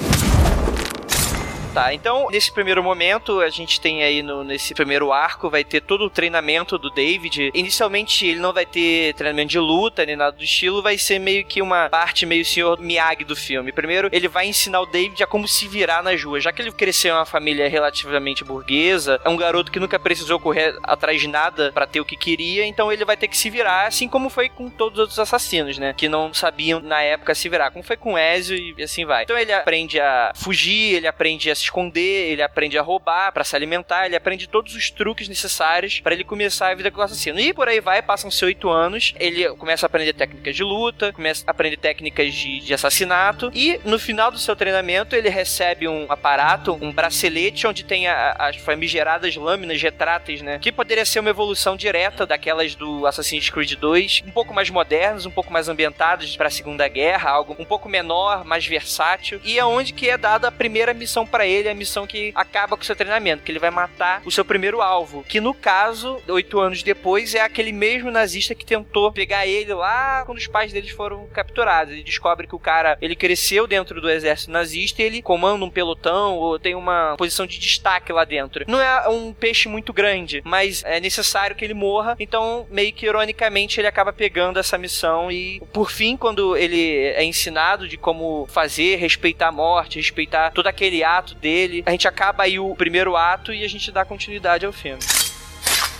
Tá, 1.77 1.93
então, 1.93 2.27
nesse 2.31 2.51
primeiro 2.51 2.83
momento, 2.83 3.39
a 3.39 3.51
gente 3.51 3.79
tem 3.79 4.01
aí 4.01 4.23
no, 4.23 4.43
nesse 4.43 4.73
primeiro 4.73 5.13
arco, 5.13 5.47
vai 5.47 5.63
ter 5.63 5.79
todo 5.79 6.05
o 6.05 6.09
treinamento 6.09 6.75
do 6.75 6.89
David. 6.89 7.51
Inicialmente, 7.53 8.25
ele 8.25 8.39
não 8.39 8.51
vai 8.51 8.65
ter 8.65 9.13
treinamento 9.13 9.49
de 9.49 9.59
luta, 9.59 10.03
nem 10.03 10.15
nada 10.15 10.35
do 10.35 10.43
estilo, 10.43 10.81
vai 10.81 10.97
ser 10.97 11.19
meio 11.19 11.45
que 11.45 11.61
uma 11.61 11.87
parte 11.87 12.25
meio 12.25 12.43
senhor 12.43 12.79
Miyagi 12.79 13.23
do 13.23 13.35
filme. 13.35 13.71
Primeiro, 13.71 14.09
ele 14.11 14.27
vai 14.27 14.47
ensinar 14.47 14.81
o 14.81 14.87
David 14.87 15.21
a 15.21 15.27
como 15.27 15.47
se 15.47 15.67
virar 15.67 16.01
nas 16.01 16.23
ruas. 16.23 16.43
Já 16.43 16.51
que 16.51 16.63
ele 16.63 16.71
cresceu 16.71 17.13
em 17.13 17.17
uma 17.19 17.27
família 17.27 17.69
relativamente 17.69 18.43
burguesa, 18.43 19.21
é 19.23 19.29
um 19.29 19.37
garoto 19.37 19.71
que 19.71 19.79
nunca 19.79 19.99
precisou 19.99 20.39
correr 20.39 20.75
atrás 20.81 21.21
de 21.21 21.27
nada 21.27 21.71
para 21.71 21.85
ter 21.85 22.01
o 22.01 22.05
que 22.05 22.17
queria, 22.17 22.65
então 22.65 22.91
ele 22.91 23.05
vai 23.05 23.15
ter 23.15 23.27
que 23.27 23.37
se 23.37 23.51
virar, 23.51 23.85
assim 23.85 24.09
como 24.09 24.31
foi 24.31 24.49
com 24.49 24.67
todos 24.67 24.97
os 24.97 25.01
outros 25.01 25.19
assassinos, 25.19 25.77
né? 25.77 25.93
Que 25.95 26.09
não 26.09 26.33
sabiam 26.33 26.79
na 26.79 27.03
época 27.03 27.35
se 27.35 27.47
virar, 27.47 27.69
como 27.69 27.83
foi 27.83 27.97
com 27.97 28.17
Ezio 28.17 28.57
e 28.57 28.81
assim 28.81 29.05
vai. 29.05 29.25
Então 29.25 29.37
ele 29.37 29.53
aprende 29.53 29.99
a 29.99 30.31
fugir, 30.33 30.95
ele 30.95 31.05
aprende 31.05 31.51
a 31.51 31.55
se 31.55 31.66
esconder, 31.67 32.31
ele 32.31 32.41
aprende 32.41 32.77
a 32.77 32.81
roubar 32.81 33.31
para 33.31 33.43
se 33.43 33.55
alimentar, 33.55 34.05
ele 34.05 34.15
aprende 34.15 34.47
todos 34.47 34.75
os 34.75 34.89
truques 34.89 35.27
necessários 35.27 35.99
para 35.99 36.13
ele 36.13 36.23
começar 36.23 36.69
a 36.69 36.75
vida 36.75 36.89
com 36.89 36.99
o 36.99 37.03
assassino. 37.03 37.39
E 37.39 37.53
por 37.53 37.67
aí 37.67 37.79
vai, 37.79 38.01
passam-se 38.01 38.43
oito 38.43 38.69
anos, 38.69 39.13
ele 39.19 39.47
começa 39.55 39.85
a 39.85 39.87
aprender 39.87 40.13
técnicas 40.13 40.55
de 40.55 40.63
luta, 40.63 41.13
começa 41.13 41.43
a 41.45 41.51
aprender 41.51 41.77
técnicas 41.77 42.33
de, 42.33 42.59
de 42.59 42.73
assassinato, 42.73 43.51
e 43.53 43.79
no 43.83 43.99
final 43.99 44.31
do 44.31 44.39
seu 44.39 44.55
treinamento 44.55 45.15
ele 45.15 45.29
recebe 45.29 45.87
um 45.87 46.05
aparato, 46.09 46.77
um 46.81 46.91
bracelete 46.91 47.67
onde 47.67 47.83
tem 47.83 48.07
a, 48.07 48.35
as 48.39 48.55
famigeradas 48.57 49.35
lâminas 49.35 49.81
retráteis, 49.81 50.41
né? 50.41 50.59
Que 50.59 50.71
poderia 50.71 51.05
ser 51.05 51.19
uma 51.19 51.29
evolução 51.29 51.75
direta 51.75 52.25
daquelas 52.25 52.75
do 52.75 53.05
Assassin's 53.05 53.49
Creed 53.49 53.73
2, 53.73 54.23
um 54.27 54.31
pouco 54.31 54.53
mais 54.53 54.69
modernas, 54.69 55.25
um 55.25 55.31
pouco 55.31 55.51
mais 55.51 55.67
ambientadas 55.67 56.35
para 56.35 56.47
a 56.47 56.51
Segunda 56.51 56.87
Guerra, 56.87 57.31
algo 57.31 57.55
um 57.59 57.65
pouco 57.65 57.89
menor, 57.89 58.43
mais 58.45 58.65
versátil, 58.65 59.39
e 59.43 59.59
é 59.59 59.65
onde 59.65 59.93
que 59.93 60.09
é 60.09 60.17
dada 60.17 60.47
a 60.47 60.51
primeira 60.51 60.93
missão 60.93 61.25
para 61.25 61.45
ele, 61.45 61.56
a 61.65 61.73
missão 61.73 62.05
que 62.05 62.31
acaba 62.35 62.75
com 62.75 62.83
o 62.83 62.85
seu 62.85 62.95
treinamento, 62.95 63.43
que 63.43 63.51
ele 63.51 63.59
vai 63.59 63.71
matar 63.71 64.21
o 64.25 64.31
seu 64.31 64.43
primeiro 64.43 64.81
alvo, 64.81 65.23
que 65.23 65.39
no 65.39 65.53
caso, 65.53 66.21
oito 66.27 66.59
anos 66.59 66.83
depois, 66.83 67.33
é 67.33 67.41
aquele 67.41 67.71
mesmo 67.71 68.11
nazista 68.11 68.53
que 68.53 68.65
tentou 68.65 69.11
pegar 69.11 69.47
ele 69.47 69.73
lá 69.73 70.23
quando 70.25 70.37
os 70.37 70.47
pais 70.47 70.73
deles 70.73 70.91
foram 70.91 71.27
capturados. 71.27 71.93
Ele 71.93 72.03
descobre 72.03 72.47
que 72.47 72.55
o 72.55 72.59
cara, 72.59 72.97
ele 73.01 73.15
cresceu 73.15 73.65
dentro 73.65 74.01
do 74.01 74.09
exército 74.09 74.51
nazista 74.51 75.01
e 75.01 75.05
ele 75.05 75.21
comanda 75.21 75.63
um 75.63 75.69
pelotão 75.69 76.35
ou 76.35 76.59
tem 76.59 76.75
uma 76.75 77.15
posição 77.17 77.47
de 77.47 77.57
destaque 77.57 78.11
lá 78.11 78.25
dentro. 78.25 78.65
Não 78.67 78.81
é 78.81 79.07
um 79.07 79.33
peixe 79.33 79.69
muito 79.69 79.93
grande, 79.93 80.41
mas 80.45 80.83
é 80.83 80.99
necessário 80.99 81.55
que 81.55 81.63
ele 81.63 81.73
morra, 81.73 82.15
então 82.19 82.67
meio 82.69 82.91
que 82.93 83.05
ironicamente 83.05 83.79
ele 83.79 83.87
acaba 83.87 84.11
pegando 84.11 84.59
essa 84.59 84.77
missão 84.77 85.31
e 85.31 85.61
por 85.71 85.91
fim, 85.91 86.17
quando 86.17 86.55
ele 86.57 86.97
é 87.07 87.23
ensinado 87.23 87.87
de 87.87 87.97
como 87.97 88.47
fazer, 88.47 88.97
respeitar 88.97 89.49
a 89.49 89.51
morte, 89.51 89.99
respeitar 89.99 90.51
todo 90.51 90.67
aquele 90.67 91.03
ato 91.03 91.36
dele, 91.37 91.83
a 91.85 91.91
gente 91.91 92.07
acaba 92.07 92.43
aí 92.43 92.59
o 92.59 92.75
primeiro 92.75 93.15
ato 93.15 93.53
e 93.53 93.63
a 93.63 93.67
gente 93.69 93.91
dá 93.91 94.03
continuidade 94.03 94.65
ao 94.65 94.71
filme. 94.71 95.01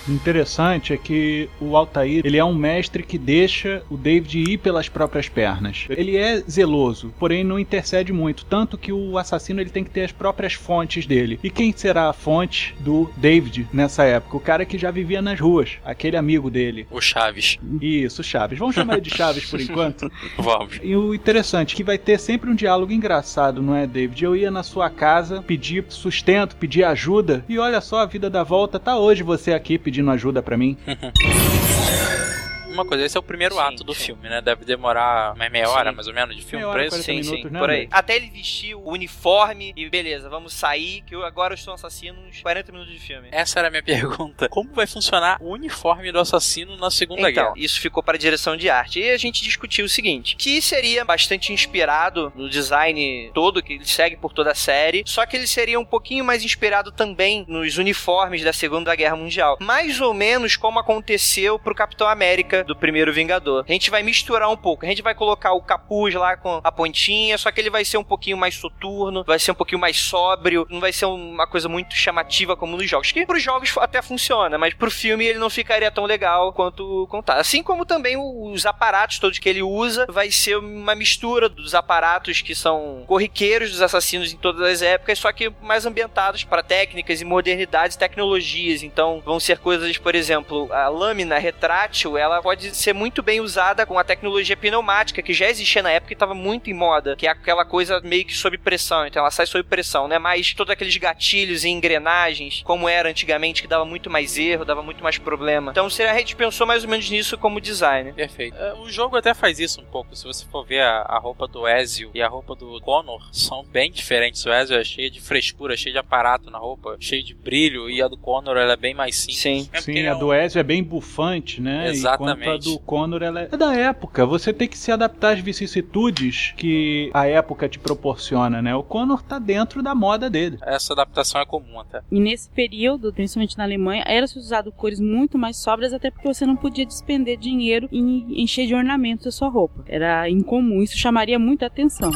O 0.08 0.12
interessante 0.12 0.94
é 0.94 0.96
que 0.96 1.50
o 1.60 1.76
Altair, 1.76 2.22
ele 2.24 2.38
é 2.38 2.44
um 2.44 2.54
mestre 2.54 3.02
que 3.02 3.18
deixa 3.18 3.82
o 3.90 3.96
David 3.96 4.38
ir 4.38 4.56
pelas 4.56 4.88
próprias 4.88 5.28
pernas. 5.28 5.84
Ele 5.90 6.16
é 6.16 6.40
zeloso, 6.50 7.12
porém 7.18 7.44
não 7.44 7.58
intercede 7.58 8.10
muito, 8.10 8.46
tanto 8.46 8.78
que 8.78 8.90
o 8.90 9.18
assassino 9.18 9.60
ele 9.60 9.68
tem 9.68 9.84
que 9.84 9.90
ter 9.90 10.04
as 10.04 10.12
próprias 10.12 10.54
fontes 10.54 11.04
dele. 11.04 11.38
E 11.42 11.50
quem 11.50 11.74
será 11.76 12.08
a 12.08 12.14
fonte 12.14 12.74
do 12.80 13.10
David 13.18 13.68
nessa 13.70 14.02
época? 14.04 14.38
O 14.38 14.40
cara 14.40 14.64
que 14.64 14.78
já 14.78 14.90
vivia 14.90 15.20
nas 15.20 15.38
ruas, 15.38 15.72
aquele 15.84 16.16
amigo 16.16 16.50
dele. 16.50 16.86
O 16.90 17.02
Chaves. 17.02 17.58
Isso, 17.78 18.24
Chaves. 18.24 18.58
Vamos 18.58 18.74
chamar 18.74 18.94
ele 18.94 19.02
de 19.02 19.14
Chaves 19.14 19.50
por 19.50 19.60
enquanto? 19.60 20.10
Vamos. 20.38 20.80
E 20.82 20.96
o 20.96 21.14
interessante 21.14 21.74
é 21.74 21.76
que 21.76 21.84
vai 21.84 21.98
ter 21.98 22.18
sempre 22.18 22.48
um 22.48 22.54
diálogo 22.54 22.92
engraçado, 22.92 23.60
não 23.60 23.76
é, 23.76 23.86
David? 23.86 24.24
Eu 24.24 24.34
ia 24.34 24.50
na 24.50 24.62
sua 24.62 24.88
casa 24.88 25.42
pedir 25.42 25.84
sustento, 25.90 26.56
pedir 26.56 26.84
ajuda, 26.84 27.44
e 27.46 27.58
olha 27.58 27.82
só, 27.82 28.00
a 28.00 28.06
vida 28.06 28.30
dá 28.30 28.42
volta, 28.42 28.78
tá 28.78 28.98
hoje 28.98 29.22
você 29.22 29.52
aqui 29.52 29.76
pedindo 29.76 29.97
pedindo 29.98 30.10
ajuda 30.12 30.42
para 30.42 30.56
mim. 30.56 30.76
uma 32.78 32.86
coisa, 32.86 33.04
esse 33.04 33.16
é 33.16 33.20
o 33.20 33.22
primeiro 33.22 33.54
sim, 33.54 33.60
ato 33.60 33.84
do 33.84 33.94
sim. 33.94 34.06
filme, 34.06 34.28
né? 34.28 34.40
Deve 34.40 34.64
demorar 34.64 35.34
mais 35.36 35.50
meia 35.50 35.68
hora, 35.68 35.90
sim. 35.90 35.96
mais 35.96 36.06
ou 36.06 36.14
menos, 36.14 36.36
de 36.36 36.42
filme 36.42 36.64
meia 36.64 36.74
pra 36.74 36.86
isso? 36.86 37.02
Sim, 37.02 37.22
sim, 37.22 37.44
né, 37.44 37.58
por 37.58 37.70
aí. 37.70 37.88
Até 37.90 38.16
ele 38.16 38.30
vestir 38.30 38.74
o 38.74 38.88
uniforme 38.88 39.72
e 39.76 39.88
beleza, 39.88 40.28
vamos 40.28 40.52
sair, 40.52 41.02
que 41.02 41.14
eu, 41.14 41.24
agora 41.24 41.54
eu 41.54 41.56
estou 41.56 41.74
assassino 41.74 42.18
uns 42.28 42.40
40 42.40 42.72
minutos 42.72 42.92
de 42.92 43.00
filme. 43.00 43.28
Essa 43.32 43.58
era 43.58 43.68
a 43.68 43.70
minha 43.70 43.82
pergunta. 43.84 44.48
Como 44.48 44.72
vai 44.72 44.86
funcionar 44.86 45.38
o 45.40 45.50
uniforme 45.50 46.12
do 46.12 46.18
assassino 46.18 46.76
na 46.76 46.90
Segunda 46.90 47.30
então, 47.30 47.52
Guerra? 47.52 47.54
isso 47.56 47.80
ficou 47.80 48.02
para 48.02 48.16
a 48.16 48.18
direção 48.18 48.56
de 48.56 48.70
arte. 48.70 49.00
E 49.00 49.10
a 49.10 49.16
gente 49.16 49.42
discutiu 49.42 49.84
o 49.84 49.88
seguinte, 49.88 50.36
que 50.36 50.60
seria 50.62 51.04
bastante 51.04 51.52
inspirado 51.52 52.32
no 52.34 52.48
design 52.48 53.30
todo, 53.34 53.62
que 53.62 53.74
ele 53.74 53.86
segue 53.86 54.16
por 54.16 54.32
toda 54.32 54.52
a 54.52 54.54
série, 54.54 55.02
só 55.06 55.24
que 55.26 55.36
ele 55.36 55.46
seria 55.46 55.78
um 55.78 55.84
pouquinho 55.84 56.24
mais 56.24 56.44
inspirado 56.44 56.92
também 56.92 57.44
nos 57.48 57.78
uniformes 57.78 58.42
da 58.42 58.52
Segunda 58.52 58.94
Guerra 58.94 59.16
Mundial. 59.16 59.56
Mais 59.60 60.00
ou 60.00 60.14
menos 60.14 60.56
como 60.56 60.78
aconteceu 60.78 61.58
pro 61.58 61.74
Capitão 61.74 62.08
América 62.08 62.64
do 62.68 62.76
primeiro 62.76 63.12
Vingador. 63.12 63.64
A 63.68 63.72
gente 63.72 63.90
vai 63.90 64.02
misturar 64.02 64.48
um 64.50 64.56
pouco. 64.56 64.84
A 64.84 64.88
gente 64.88 65.02
vai 65.02 65.14
colocar 65.14 65.52
o 65.52 65.62
capuz 65.62 66.14
lá 66.14 66.36
com 66.36 66.60
a 66.62 66.70
pontinha, 66.70 67.36
só 67.38 67.50
que 67.50 67.60
ele 67.60 67.70
vai 67.70 67.84
ser 67.84 67.96
um 67.96 68.04
pouquinho 68.04 68.36
mais 68.36 68.54
soturno, 68.54 69.24
vai 69.24 69.38
ser 69.38 69.50
um 69.50 69.54
pouquinho 69.54 69.80
mais 69.80 69.98
sóbrio, 69.98 70.66
não 70.70 70.80
vai 70.80 70.92
ser 70.92 71.06
uma 71.06 71.46
coisa 71.46 71.68
muito 71.68 71.94
chamativa 71.94 72.56
como 72.56 72.76
nos 72.76 72.88
jogos. 72.88 73.10
Que 73.10 73.26
pros 73.26 73.42
jogos 73.42 73.74
até 73.78 74.02
funciona, 74.02 74.58
mas 74.58 74.74
pro 74.74 74.90
filme 74.90 75.24
ele 75.24 75.38
não 75.38 75.50
ficaria 75.50 75.90
tão 75.90 76.04
legal 76.04 76.52
quanto 76.52 77.06
contar. 77.10 77.38
Assim 77.38 77.62
como 77.62 77.86
também 77.86 78.16
os 78.16 78.66
aparatos 78.66 79.18
todos 79.18 79.38
que 79.38 79.48
ele 79.48 79.62
usa, 79.62 80.06
vai 80.08 80.30
ser 80.30 80.58
uma 80.58 80.94
mistura 80.94 81.48
dos 81.48 81.74
aparatos 81.74 82.42
que 82.42 82.54
são 82.54 83.04
corriqueiros 83.06 83.70
dos 83.70 83.82
assassinos 83.82 84.32
em 84.32 84.36
todas 84.36 84.60
as 84.60 84.82
épocas, 84.82 85.18
só 85.18 85.32
que 85.32 85.50
mais 85.62 85.86
ambientados 85.86 86.44
para 86.44 86.62
técnicas 86.62 87.20
e 87.20 87.24
modernidades 87.24 87.96
tecnologias. 87.96 88.82
Então 88.82 89.22
vão 89.24 89.40
ser 89.40 89.58
coisas, 89.58 89.96
por 89.96 90.14
exemplo, 90.14 90.70
a 90.72 90.88
lâmina 90.88 91.38
retrátil, 91.38 92.18
ela 92.18 92.42
pode 92.42 92.57
ser 92.60 92.92
muito 92.92 93.22
bem 93.22 93.40
usada 93.40 93.86
com 93.86 93.98
a 93.98 94.04
tecnologia 94.04 94.56
pneumática 94.56 95.22
que 95.22 95.32
já 95.32 95.48
existia 95.48 95.82
na 95.82 95.90
época 95.90 96.12
e 96.12 96.14
estava 96.14 96.34
muito 96.34 96.70
em 96.70 96.74
moda, 96.74 97.16
que 97.16 97.26
é 97.26 97.30
aquela 97.30 97.64
coisa 97.64 98.00
meio 98.00 98.24
que 98.24 98.34
sob 98.34 98.58
pressão, 98.58 99.06
então 99.06 99.20
ela 99.20 99.30
sai 99.30 99.46
sob 99.46 99.62
pressão, 99.64 100.08
né? 100.08 100.18
Mas 100.18 100.52
todos 100.54 100.72
aqueles 100.72 100.96
gatilhos 100.96 101.64
e 101.64 101.68
engrenagens, 101.68 102.62
como 102.64 102.88
era 102.88 103.08
antigamente, 103.08 103.62
que 103.62 103.68
dava 103.68 103.84
muito 103.84 104.10
mais 104.10 104.36
erro, 104.38 104.64
dava 104.64 104.82
muito 104.82 105.02
mais 105.02 105.18
problema. 105.18 105.70
Então 105.70 105.86
a 105.86 106.18
gente 106.18 106.36
pensou 106.36 106.66
mais 106.66 106.84
ou 106.84 106.90
menos 106.90 107.08
nisso 107.10 107.36
como 107.38 107.60
design. 107.60 108.12
Perfeito. 108.12 108.56
É, 108.56 108.74
o 108.74 108.88
jogo 108.88 109.16
até 109.16 109.34
faz 109.34 109.58
isso 109.58 109.80
um 109.80 109.84
pouco. 109.84 110.14
Se 110.16 110.24
você 110.24 110.44
for 110.46 110.64
ver 110.64 110.82
a, 110.82 111.02
a 111.02 111.18
roupa 111.18 111.46
do 111.46 111.66
Ezio 111.66 112.10
e 112.14 112.22
a 112.22 112.28
roupa 112.28 112.54
do 112.54 112.80
Connor, 112.80 113.28
são 113.32 113.64
bem 113.64 113.90
diferentes. 113.90 114.44
O 114.44 114.52
Ezio 114.52 114.76
é 114.76 114.84
cheio 114.84 115.10
de 115.10 115.20
frescura, 115.20 115.76
cheio 115.76 115.92
de 115.92 115.98
aparato 115.98 116.50
na 116.50 116.58
roupa, 116.58 116.96
cheio 117.00 117.22
de 117.22 117.34
brilho, 117.34 117.90
e 117.90 118.02
a 118.02 118.08
do 118.08 118.16
Connor 118.16 118.56
ela 118.56 118.72
é 118.72 118.76
bem 118.76 118.94
mais 118.94 119.16
simples. 119.16 119.38
Sim, 119.38 119.68
é 119.72 119.80
Sim 119.80 120.06
a 120.06 120.14
do 120.14 120.32
Ezio 120.32 120.60
é 120.60 120.62
bem 120.62 120.82
bufante, 120.82 121.60
né? 121.60 121.88
Exatamente. 121.88 122.47
Enquanto 122.48 122.68
a 122.68 122.72
do 122.72 122.78
Connor 122.80 123.22
ela 123.22 123.40
é 123.42 123.48
da 123.48 123.74
época. 123.74 124.26
Você 124.26 124.52
tem 124.52 124.68
que 124.68 124.78
se 124.78 124.90
adaptar 124.90 125.34
às 125.34 125.40
vicissitudes 125.40 126.52
que 126.56 127.10
a 127.12 127.26
época 127.26 127.68
te 127.68 127.78
proporciona, 127.78 128.62
né? 128.62 128.74
O 128.74 128.82
Connor 128.82 129.22
tá 129.22 129.38
dentro 129.38 129.82
da 129.82 129.94
moda 129.94 130.30
dele. 130.30 130.58
Essa 130.62 130.92
adaptação 130.92 131.40
é 131.40 131.46
comum 131.46 131.80
até. 131.80 132.02
E 132.10 132.20
nesse 132.20 132.48
período, 132.50 133.12
principalmente 133.12 133.56
na 133.58 133.64
Alemanha, 133.64 134.04
era-se 134.06 134.38
usado 134.38 134.72
cores 134.72 135.00
muito 135.00 135.38
mais 135.38 135.56
sóbrias, 135.56 135.92
até 135.92 136.10
porque 136.10 136.28
você 136.28 136.46
não 136.46 136.56
podia 136.56 136.86
despender 136.86 137.38
dinheiro 137.38 137.88
em 137.92 138.42
encher 138.42 138.66
de 138.66 138.74
ornamentos 138.74 139.26
a 139.26 139.30
sua 139.30 139.48
roupa. 139.48 139.84
Era 139.86 140.28
incomum, 140.28 140.82
isso 140.82 140.96
chamaria 140.96 141.38
muita 141.38 141.66
atenção. 141.66 142.10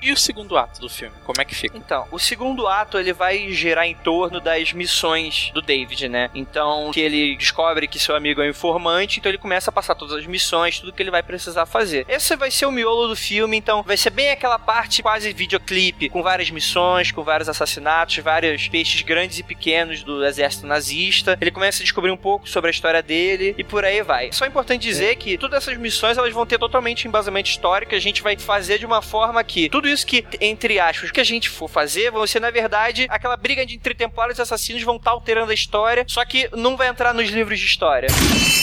E 0.00 0.12
o 0.12 0.16
segundo 0.16 0.56
ato 0.56 0.80
do 0.80 0.88
filme, 0.88 1.14
como 1.24 1.40
é 1.40 1.44
que 1.44 1.54
fica? 1.54 1.76
Então, 1.76 2.06
o 2.10 2.18
segundo 2.18 2.66
ato 2.66 2.98
ele 2.98 3.12
vai 3.12 3.52
gerar 3.52 3.86
em 3.86 3.94
torno 3.94 4.40
das 4.40 4.72
missões 4.72 5.50
do 5.52 5.60
David, 5.60 6.08
né? 6.08 6.30
Então, 6.34 6.90
que 6.92 7.00
ele 7.00 7.36
descobre 7.36 7.88
que 7.88 7.98
seu 7.98 8.14
amigo 8.14 8.40
é 8.40 8.46
um 8.46 8.50
informante, 8.50 9.18
então 9.18 9.30
ele 9.30 9.38
começa 9.38 9.70
a 9.70 9.72
passar 9.72 9.94
todas 9.94 10.16
as 10.16 10.26
missões, 10.26 10.78
tudo 10.78 10.92
que 10.92 11.02
ele 11.02 11.10
vai 11.10 11.22
precisar 11.22 11.66
fazer. 11.66 12.06
Esse 12.08 12.36
vai 12.36 12.50
ser 12.50 12.66
o 12.66 12.72
miolo 12.72 13.08
do 13.08 13.16
filme, 13.16 13.56
então 13.56 13.82
vai 13.82 13.96
ser 13.96 14.10
bem 14.10 14.30
aquela 14.30 14.58
parte 14.58 15.02
quase 15.02 15.32
videoclipe, 15.32 16.08
com 16.08 16.22
várias 16.22 16.50
missões, 16.50 17.10
com 17.10 17.22
vários 17.22 17.48
assassinatos, 17.48 18.18
vários 18.18 18.68
peixes 18.68 19.02
grandes 19.02 19.38
e 19.38 19.42
pequenos 19.42 20.02
do 20.02 20.24
exército 20.24 20.66
nazista. 20.66 21.36
Ele 21.40 21.50
começa 21.50 21.82
a 21.82 21.84
descobrir 21.84 22.10
um 22.10 22.16
pouco 22.16 22.48
sobre 22.48 22.68
a 22.68 22.70
história 22.70 23.02
dele 23.02 23.54
e 23.58 23.64
por 23.64 23.84
aí 23.84 24.02
vai. 24.02 24.30
Só 24.32 24.44
é 24.44 24.48
importante 24.48 24.82
dizer 24.82 25.16
que 25.16 25.36
todas 25.36 25.62
essas 25.62 25.76
missões 25.76 26.16
elas 26.16 26.32
vão 26.32 26.46
ter 26.46 26.58
totalmente 26.58 27.08
embasamento 27.08 27.50
histórico, 27.50 27.94
a 27.94 27.98
gente 27.98 28.22
vai 28.22 28.36
fazer 28.36 28.78
de 28.78 28.86
uma 28.86 29.02
forma 29.02 29.42
que 29.42 29.68
tudo 29.68 29.87
isso 29.88 30.06
que, 30.06 30.24
entre 30.40 30.78
aspas, 30.78 31.10
que 31.10 31.20
a 31.20 31.24
gente 31.24 31.48
for 31.48 31.68
fazer, 31.68 32.10
vão 32.10 32.26
ser, 32.26 32.40
na 32.40 32.50
verdade, 32.50 33.06
aquela 33.08 33.36
briga 33.36 33.62
entre 33.62 33.94
templários 33.94 34.38
e 34.38 34.42
assassinos 34.42 34.82
vão 34.82 34.96
estar 34.96 35.10
tá 35.10 35.14
alterando 35.14 35.50
a 35.50 35.54
história, 35.54 36.04
só 36.06 36.24
que 36.24 36.48
não 36.56 36.76
vai 36.76 36.88
entrar 36.88 37.14
nos 37.14 37.28
livros 37.28 37.58
de 37.58 37.66
história. 37.66 38.08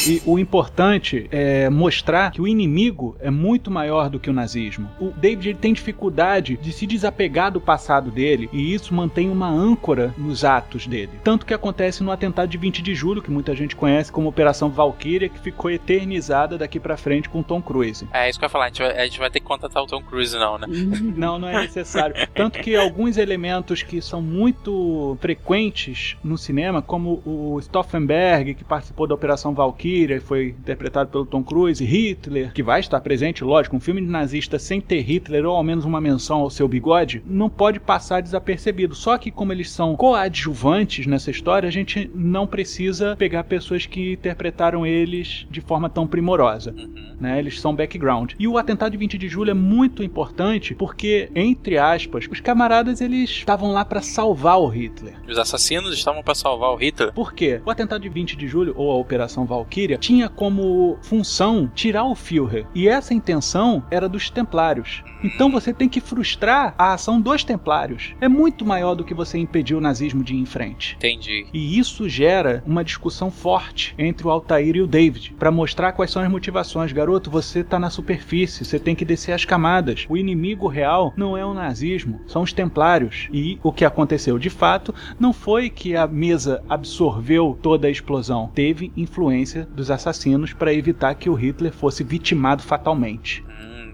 E 0.08 0.22
o 0.26 0.38
importante 0.38 1.28
é 1.32 1.70
mostrar 1.70 2.32
que 2.32 2.42
o 2.42 2.48
inimigo 2.48 3.18
é 3.20 3.32
muito 3.32 3.72
maior 3.72 4.10
do 4.10 4.20
que 4.20 4.30
o 4.30 4.34
nazismo. 4.34 4.90
O 5.00 5.10
David 5.12 5.50
ele 5.50 5.58
tem 5.58 5.74
dificuldade 5.74 6.58
de 6.58 6.72
se 6.72 6.86
desapegar 6.86 7.52
do 7.52 7.60
passado 7.60 8.12
dele 8.12 8.50
e 8.52 8.74
isso 8.74 8.94
mantém 8.94 9.30
uma 9.30 9.50
âncora 9.50 10.14
nos 10.18 10.46
atos 10.46 10.86
dele. 10.88 11.12
Tanto 11.24 11.46
que 11.46 11.54
acontece 11.54 12.04
no 12.04 12.12
atentado 12.12 12.50
de 12.50 12.58
20 12.58 12.82
de 12.82 12.94
julho, 12.94 13.22
que 13.22 13.32
muita 13.32 13.56
gente 13.56 13.76
conhece 13.76 14.12
como 14.12 14.30
Operação 14.30 14.70
Valkyria, 14.70 15.30
que 15.30 15.40
ficou 15.40 15.72
eternizada 15.72 16.58
daqui 16.58 16.80
para 16.80 16.98
frente 16.98 17.30
com 17.30 17.42
Tom 17.42 17.62
Cruise. 17.62 18.08
É 18.14 18.30
isso 18.30 18.38
que 18.38 18.46
eu 18.46 18.48
ia 18.48 18.52
falar, 18.52 18.66
a 18.66 18.68
gente 18.68 18.82
vai, 18.82 18.98
a 18.98 19.04
gente 19.06 19.20
vai 19.20 19.30
ter 19.30 19.40
que 19.40 19.46
contratar 19.46 19.82
o 19.82 19.88
Tom 19.88 20.02
Cruise 20.02 20.38
não, 20.38 20.58
né? 20.58 20.68
Não, 21.16 21.40
não 21.40 21.48
é 21.48 21.62
necessário. 21.62 22.16
Tanto 22.34 22.60
que 22.60 22.76
alguns 22.76 23.18
elementos 23.18 23.82
que 23.84 24.02
são 24.02 24.22
muito 24.22 25.18
frequentes 25.20 26.18
no 26.24 26.38
cinema, 26.38 26.82
como 26.82 27.22
o 27.26 27.60
Stauffenberg, 27.62 28.54
que 28.56 28.64
participou 28.64 29.08
da 29.08 29.16
Operação 29.16 29.54
Valkyria 29.54 30.18
e 30.18 30.20
foi 30.20 30.50
interpretado 30.50 31.10
pelo 31.10 31.26
Tom 31.26 31.44
Cruise, 31.44 31.84
e 31.84 31.88
Hitler, 31.88 32.54
que 32.54 32.64
vai 32.64 32.80
estar 32.80 33.00
presente, 33.02 33.44
lógico, 33.44 33.76
um 33.76 33.80
filme 33.80 34.02
de 34.02 34.08
nazista 34.08 34.60
sem 34.60 34.82
ter 34.82 35.02
Hitler 35.02 35.46
ou 35.46 35.56
ao 35.56 35.64
menos 35.64 35.86
uma 35.86 36.02
menção 36.02 36.40
ao 36.40 36.50
seu 36.50 36.68
bigode, 36.68 37.22
não 37.26 37.50
pode 37.50 37.80
passar 37.80 38.22
desapercebido. 38.22 38.96
Só 38.96 39.18
que 39.18 39.32
como 39.32 39.52
eles 39.52 39.70
são 39.70 39.96
coadjuvantes 39.96 41.06
nessa 41.06 41.32
história, 41.32 41.68
a 41.68 41.72
gente 41.72 42.10
não 42.14 42.48
precisa 42.48 43.16
pegar 43.16 43.44
pessoas 43.44 43.86
que 43.86 44.14
interpretaram 44.14 44.86
eles 44.86 45.46
de 45.50 45.62
forma 45.62 45.90
tão 45.90 46.08
primorosa. 46.08 46.74
Uhum. 46.78 47.16
Né? 47.20 47.40
Eles 47.40 47.60
são 47.60 47.76
background. 47.76 48.34
E 48.40 48.48
o 48.48 48.58
atentado 48.58 48.92
de 48.92 48.98
20 48.98 49.18
de 49.18 49.28
julho 49.28 49.52
é 49.52 49.54
muito 49.54 50.04
importante 50.04 50.74
porque, 50.76 51.05
entre 51.36 51.78
aspas, 51.78 52.26
os 52.30 52.40
camaradas 52.40 53.02
eles 53.02 53.30
estavam 53.30 53.72
lá 53.72 53.84
para 53.84 54.02
salvar 54.02 54.60
o 54.60 54.68
Hitler. 54.68 55.14
Os 55.28 55.38
assassinos 55.38 55.94
estavam 55.94 56.24
para 56.24 56.36
salvar 56.36 56.72
o 56.72 56.76
Hitler. 56.76 57.14
Por 57.14 57.34
quê? 57.34 57.62
O 57.66 57.70
atentado 57.70 58.02
de 58.02 58.10
20 58.10 58.36
de 58.36 58.48
julho, 58.48 58.74
ou 58.76 58.92
a 58.92 58.96
Operação 58.96 59.46
Valkyria, 59.46 59.98
tinha 59.98 60.30
como 60.30 60.98
função 61.02 61.72
tirar 61.74 62.06
o 62.06 62.16
Führer. 62.16 62.66
E 62.74 62.88
essa 62.88 63.14
intenção 63.14 63.84
era 63.90 64.08
dos 64.10 64.30
Templários. 64.30 65.04
Então 65.24 65.52
você 65.52 65.74
tem 65.74 65.90
que 65.90 66.00
frustrar 66.00 66.76
a 66.78 66.94
ação 66.94 67.20
dos 67.20 67.44
Templários. 67.44 68.14
É 68.22 68.28
muito 68.28 68.66
maior 68.66 68.96
do 68.96 69.04
que 69.04 69.14
você 69.14 69.38
impedir 69.38 69.76
o 69.76 69.82
nazismo 69.82 70.24
de 70.24 70.34
ir 70.34 70.40
em 70.40 70.46
frente. 70.46 70.96
Entendi. 70.96 71.48
E 71.54 71.78
isso 71.80 72.08
gera 72.08 72.64
uma 72.66 72.84
discussão 72.84 73.32
forte 73.32 73.94
entre 73.98 74.28
o 74.28 74.30
Altair 74.30 74.76
e 74.76 74.82
o 74.82 74.88
David, 74.88 75.36
para 75.38 75.52
mostrar 75.52 75.92
quais 75.94 76.12
são 76.12 76.22
as 76.22 76.30
motivações. 76.30 76.92
Garoto, 76.92 77.30
você 77.30 77.64
tá 77.64 77.80
na 77.80 77.90
superfície, 77.90 78.64
você 78.64 78.80
tem 78.80 78.96
que 78.96 79.06
descer 79.06 79.32
as 79.34 79.46
camadas. 79.46 80.06
O 80.10 80.18
inimigo 80.18 80.68
real 80.68 80.95
não 81.16 81.38
é 81.38 81.46
o 81.46 81.54
nazismo, 81.54 82.22
são 82.28 82.42
os 82.42 82.54
templários. 82.54 83.28
E 83.32 83.60
o 83.64 83.72
que 83.72 83.86
aconteceu 83.86 84.40
de 84.40 84.50
fato 84.50 84.94
não 85.20 85.34
foi 85.34 85.70
que 85.70 85.96
a 85.96 86.08
mesa 86.08 86.64
absorveu 86.70 87.58
toda 87.62 87.88
a 87.88 87.92
explosão, 87.92 88.52
teve 88.54 88.92
influência 88.96 89.68
dos 89.76 89.92
assassinos 89.92 90.54
para 90.54 90.74
evitar 90.74 91.16
que 91.16 91.30
o 91.30 91.34
Hitler 91.34 91.74
fosse 91.74 92.04
vitimado 92.04 92.64
fatalmente. 92.64 93.44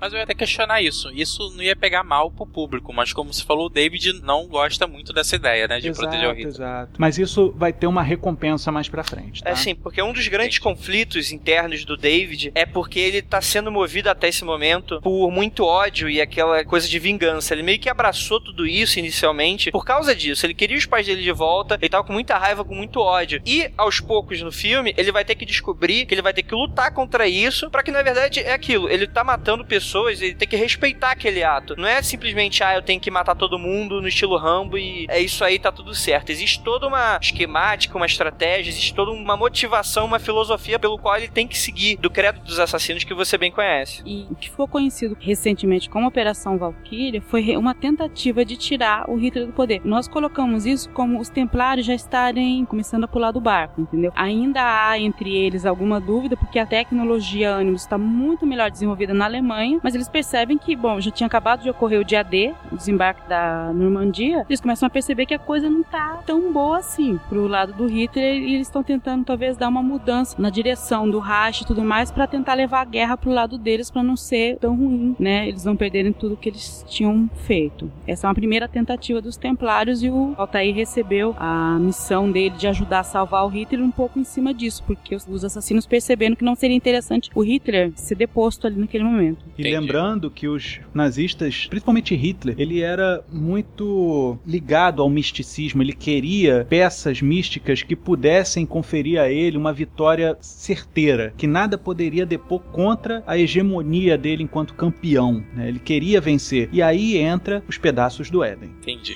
Mas 0.01 0.11
eu 0.11 0.17
ia 0.17 0.23
até 0.23 0.33
questionar 0.33 0.81
isso. 0.81 1.11
Isso 1.13 1.53
não 1.55 1.61
ia 1.61 1.75
pegar 1.75 2.03
mal 2.03 2.31
pro 2.31 2.45
público, 2.45 2.91
mas 2.91 3.13
como 3.13 3.31
você 3.31 3.43
falou, 3.43 3.67
o 3.67 3.69
David 3.69 4.21
não 4.23 4.47
gosta 4.47 4.87
muito 4.87 5.13
dessa 5.13 5.35
ideia, 5.35 5.67
né? 5.67 5.79
De 5.79 5.89
exato, 5.89 6.01
proteger 6.01 6.27
o 6.27 6.31
Hitler. 6.31 6.47
exato. 6.47 6.91
Mas 6.97 7.19
isso 7.19 7.53
vai 7.55 7.71
ter 7.71 7.85
uma 7.85 8.01
recompensa 8.01 8.71
mais 8.71 8.89
pra 8.89 9.03
frente, 9.03 9.43
tá? 9.43 9.51
É 9.51 9.55
sim, 9.55 9.75
porque 9.75 10.01
um 10.01 10.11
dos 10.11 10.27
grandes 10.27 10.57
conflitos 10.57 11.31
internos 11.31 11.85
do 11.85 11.95
David 11.95 12.51
é 12.55 12.65
porque 12.65 12.99
ele 12.99 13.21
tá 13.21 13.39
sendo 13.41 13.71
movido 13.71 14.09
até 14.09 14.27
esse 14.27 14.43
momento 14.43 14.99
por 15.01 15.29
muito 15.29 15.63
ódio 15.63 16.09
e 16.09 16.19
aquela 16.19 16.65
coisa 16.65 16.87
de 16.87 16.97
vingança. 16.97 17.53
Ele 17.53 17.61
meio 17.61 17.79
que 17.79 17.89
abraçou 17.89 18.41
tudo 18.41 18.65
isso 18.65 18.97
inicialmente 18.97 19.69
por 19.69 19.85
causa 19.85 20.15
disso. 20.15 20.45
Ele 20.45 20.55
queria 20.55 20.77
os 20.77 20.85
pais 20.87 21.05
dele 21.05 21.21
de 21.21 21.31
volta, 21.31 21.77
ele 21.79 21.89
tava 21.89 22.03
com 22.03 22.13
muita 22.13 22.37
raiva, 22.37 22.65
com 22.65 22.73
muito 22.73 22.99
ódio. 22.99 23.39
E 23.45 23.69
aos 23.77 23.99
poucos 23.99 24.41
no 24.41 24.51
filme, 24.51 24.95
ele 24.97 25.11
vai 25.11 25.23
ter 25.23 25.35
que 25.35 25.45
descobrir 25.45 26.07
que 26.07 26.13
ele 26.15 26.23
vai 26.23 26.33
ter 26.33 26.41
que 26.41 26.55
lutar 26.55 26.91
contra 26.91 27.27
isso, 27.27 27.69
para 27.69 27.83
que 27.83 27.91
na 27.91 28.01
verdade 28.01 28.39
é 28.39 28.53
aquilo. 28.53 28.89
Ele 28.89 29.05
tá 29.05 29.23
matando 29.23 29.63
pessoas, 29.65 29.90
ele 30.07 30.35
tem 30.35 30.47
que 30.47 30.55
respeitar 30.55 31.11
aquele 31.11 31.43
ato. 31.43 31.75
Não 31.77 31.87
é 31.87 32.01
simplesmente, 32.01 32.63
ah, 32.63 32.75
eu 32.75 32.81
tenho 32.81 32.99
que 32.99 33.11
matar 33.11 33.35
todo 33.35 33.59
mundo 33.59 34.01
no 34.01 34.07
estilo 34.07 34.37
Rambo 34.37 34.77
e 34.77 35.05
é 35.09 35.19
isso 35.19 35.43
aí, 35.43 35.59
tá 35.59 35.71
tudo 35.71 35.93
certo. 35.93 36.29
Existe 36.29 36.63
toda 36.63 36.87
uma 36.87 37.17
esquemática, 37.21 37.97
uma 37.97 38.05
estratégia, 38.05 38.69
existe 38.69 38.93
toda 38.93 39.11
uma 39.11 39.37
motivação, 39.37 40.05
uma 40.05 40.19
filosofia 40.19 40.79
pelo 40.79 40.97
qual 40.97 41.17
ele 41.17 41.27
tem 41.27 41.47
que 41.47 41.57
seguir 41.57 41.97
do 41.97 42.09
credo 42.09 42.39
dos 42.41 42.59
assassinos 42.59 43.03
que 43.03 43.13
você 43.13 43.37
bem 43.37 43.51
conhece. 43.51 44.01
E 44.05 44.27
o 44.29 44.35
que 44.35 44.49
ficou 44.49 44.67
conhecido 44.67 45.17
recentemente 45.19 45.89
como 45.89 46.07
Operação 46.07 46.57
Valkyria 46.57 47.21
foi 47.21 47.55
uma 47.57 47.73
tentativa 47.73 48.45
de 48.45 48.55
tirar 48.57 49.09
o 49.09 49.15
Hitler 49.15 49.47
do 49.47 49.53
poder. 49.53 49.81
Nós 49.83 50.07
colocamos 50.07 50.65
isso 50.65 50.89
como 50.89 51.19
os 51.19 51.29
templários 51.29 51.85
já 51.85 51.93
estarem 51.93 52.65
começando 52.65 53.03
a 53.03 53.07
pular 53.07 53.31
do 53.31 53.41
barco, 53.41 53.81
entendeu? 53.81 54.11
Ainda 54.15 54.61
há 54.61 54.99
entre 54.99 55.35
eles 55.35 55.65
alguma 55.65 55.99
dúvida, 55.99 56.37
porque 56.37 56.59
a 56.59 56.65
tecnologia 56.65 57.55
Animus 57.55 57.81
está 57.81 57.97
muito 57.97 58.45
melhor 58.45 58.69
desenvolvida 58.69 59.13
na 59.13 59.25
Alemanha, 59.25 59.79
mas 59.81 59.95
eles 59.95 60.07
percebem 60.07 60.57
que, 60.57 60.75
bom, 60.75 60.99
já 60.99 61.11
tinha 61.11 61.27
acabado 61.27 61.63
de 61.63 61.69
ocorrer 61.69 61.99
o 61.99 62.03
dia 62.03 62.23
D, 62.23 62.53
o 62.71 62.75
desembarque 62.75 63.27
da 63.27 63.71
Normandia, 63.73 64.45
eles 64.47 64.61
começam 64.61 64.87
a 64.87 64.89
perceber 64.89 65.25
que 65.25 65.33
a 65.33 65.39
coisa 65.39 65.69
não 65.69 65.83
tá 65.83 66.21
tão 66.25 66.51
boa 66.51 66.79
assim 66.79 67.19
pro 67.29 67.47
lado 67.47 67.73
do 67.73 67.87
Hitler 67.87 68.35
e 68.35 68.55
eles 68.55 68.67
estão 68.67 68.83
tentando 68.83 69.25
talvez 69.25 69.57
dar 69.57 69.67
uma 69.67 69.83
mudança 69.83 70.35
na 70.39 70.49
direção 70.49 71.09
do 71.09 71.19
Reich 71.19 71.61
e 71.61 71.65
tudo 71.65 71.83
mais 71.83 72.11
para 72.11 72.27
tentar 72.27 72.53
levar 72.53 72.81
a 72.81 72.85
guerra 72.85 73.17
pro 73.17 73.31
lado 73.31 73.57
deles 73.57 73.89
para 73.89 74.03
não 74.03 74.15
ser 74.15 74.57
tão 74.57 74.75
ruim, 74.75 75.15
né? 75.19 75.47
Eles 75.47 75.65
não 75.65 75.75
perderem 75.75 76.13
tudo 76.13 76.37
que 76.37 76.49
eles 76.49 76.85
tinham 76.87 77.29
feito. 77.45 77.91
Essa 78.05 78.27
é 78.27 78.29
uma 78.29 78.35
primeira 78.35 78.67
tentativa 78.67 79.21
dos 79.21 79.37
Templários 79.37 80.03
e 80.03 80.09
o 80.09 80.33
Altair 80.37 80.73
recebeu 80.75 81.35
a 81.37 81.77
missão 81.79 82.31
dele 82.31 82.55
de 82.57 82.67
ajudar 82.67 82.99
a 82.99 83.03
salvar 83.03 83.45
o 83.45 83.47
Hitler 83.47 83.83
um 83.83 83.91
pouco 83.91 84.19
em 84.19 84.23
cima 84.23 84.53
disso, 84.53 84.83
porque 84.85 85.15
os, 85.15 85.27
os 85.27 85.43
assassinos 85.43 85.85
perceberam 85.85 86.35
que 86.35 86.43
não 86.43 86.55
seria 86.55 86.75
interessante 86.75 87.29
o 87.33 87.41
Hitler 87.41 87.91
ser 87.95 88.15
deposto 88.15 88.67
ali 88.67 88.79
naquele 88.79 89.03
momento. 89.03 89.45
E 89.57 89.70
Entendi. 89.71 89.81
lembrando 89.81 90.29
que 90.29 90.47
os 90.47 90.79
nazistas, 90.93 91.67
principalmente 91.69 92.15
Hitler, 92.15 92.55
ele 92.57 92.81
era 92.81 93.23
muito 93.31 94.37
ligado 94.45 95.01
ao 95.01 95.09
misticismo, 95.09 95.81
ele 95.81 95.93
queria 95.93 96.65
peças 96.69 97.21
místicas 97.21 97.83
que 97.83 97.95
pudessem 97.95 98.65
conferir 98.65 99.19
a 99.19 99.29
ele 99.29 99.57
uma 99.57 99.73
vitória 99.73 100.37
certeira, 100.39 101.33
que 101.37 101.47
nada 101.47 101.77
poderia 101.77 102.25
depor 102.25 102.59
contra 102.71 103.23
a 103.25 103.37
hegemonia 103.37 104.17
dele 104.17 104.43
enquanto 104.43 104.73
campeão. 104.73 105.43
né? 105.53 105.67
Ele 105.67 105.79
queria 105.79 106.21
vencer. 106.21 106.69
E 106.71 106.81
aí 106.81 107.17
entra 107.17 107.63
os 107.67 107.77
pedaços 107.77 108.29
do 108.29 108.43
Éden. 108.43 108.69
Entendi. 108.81 109.15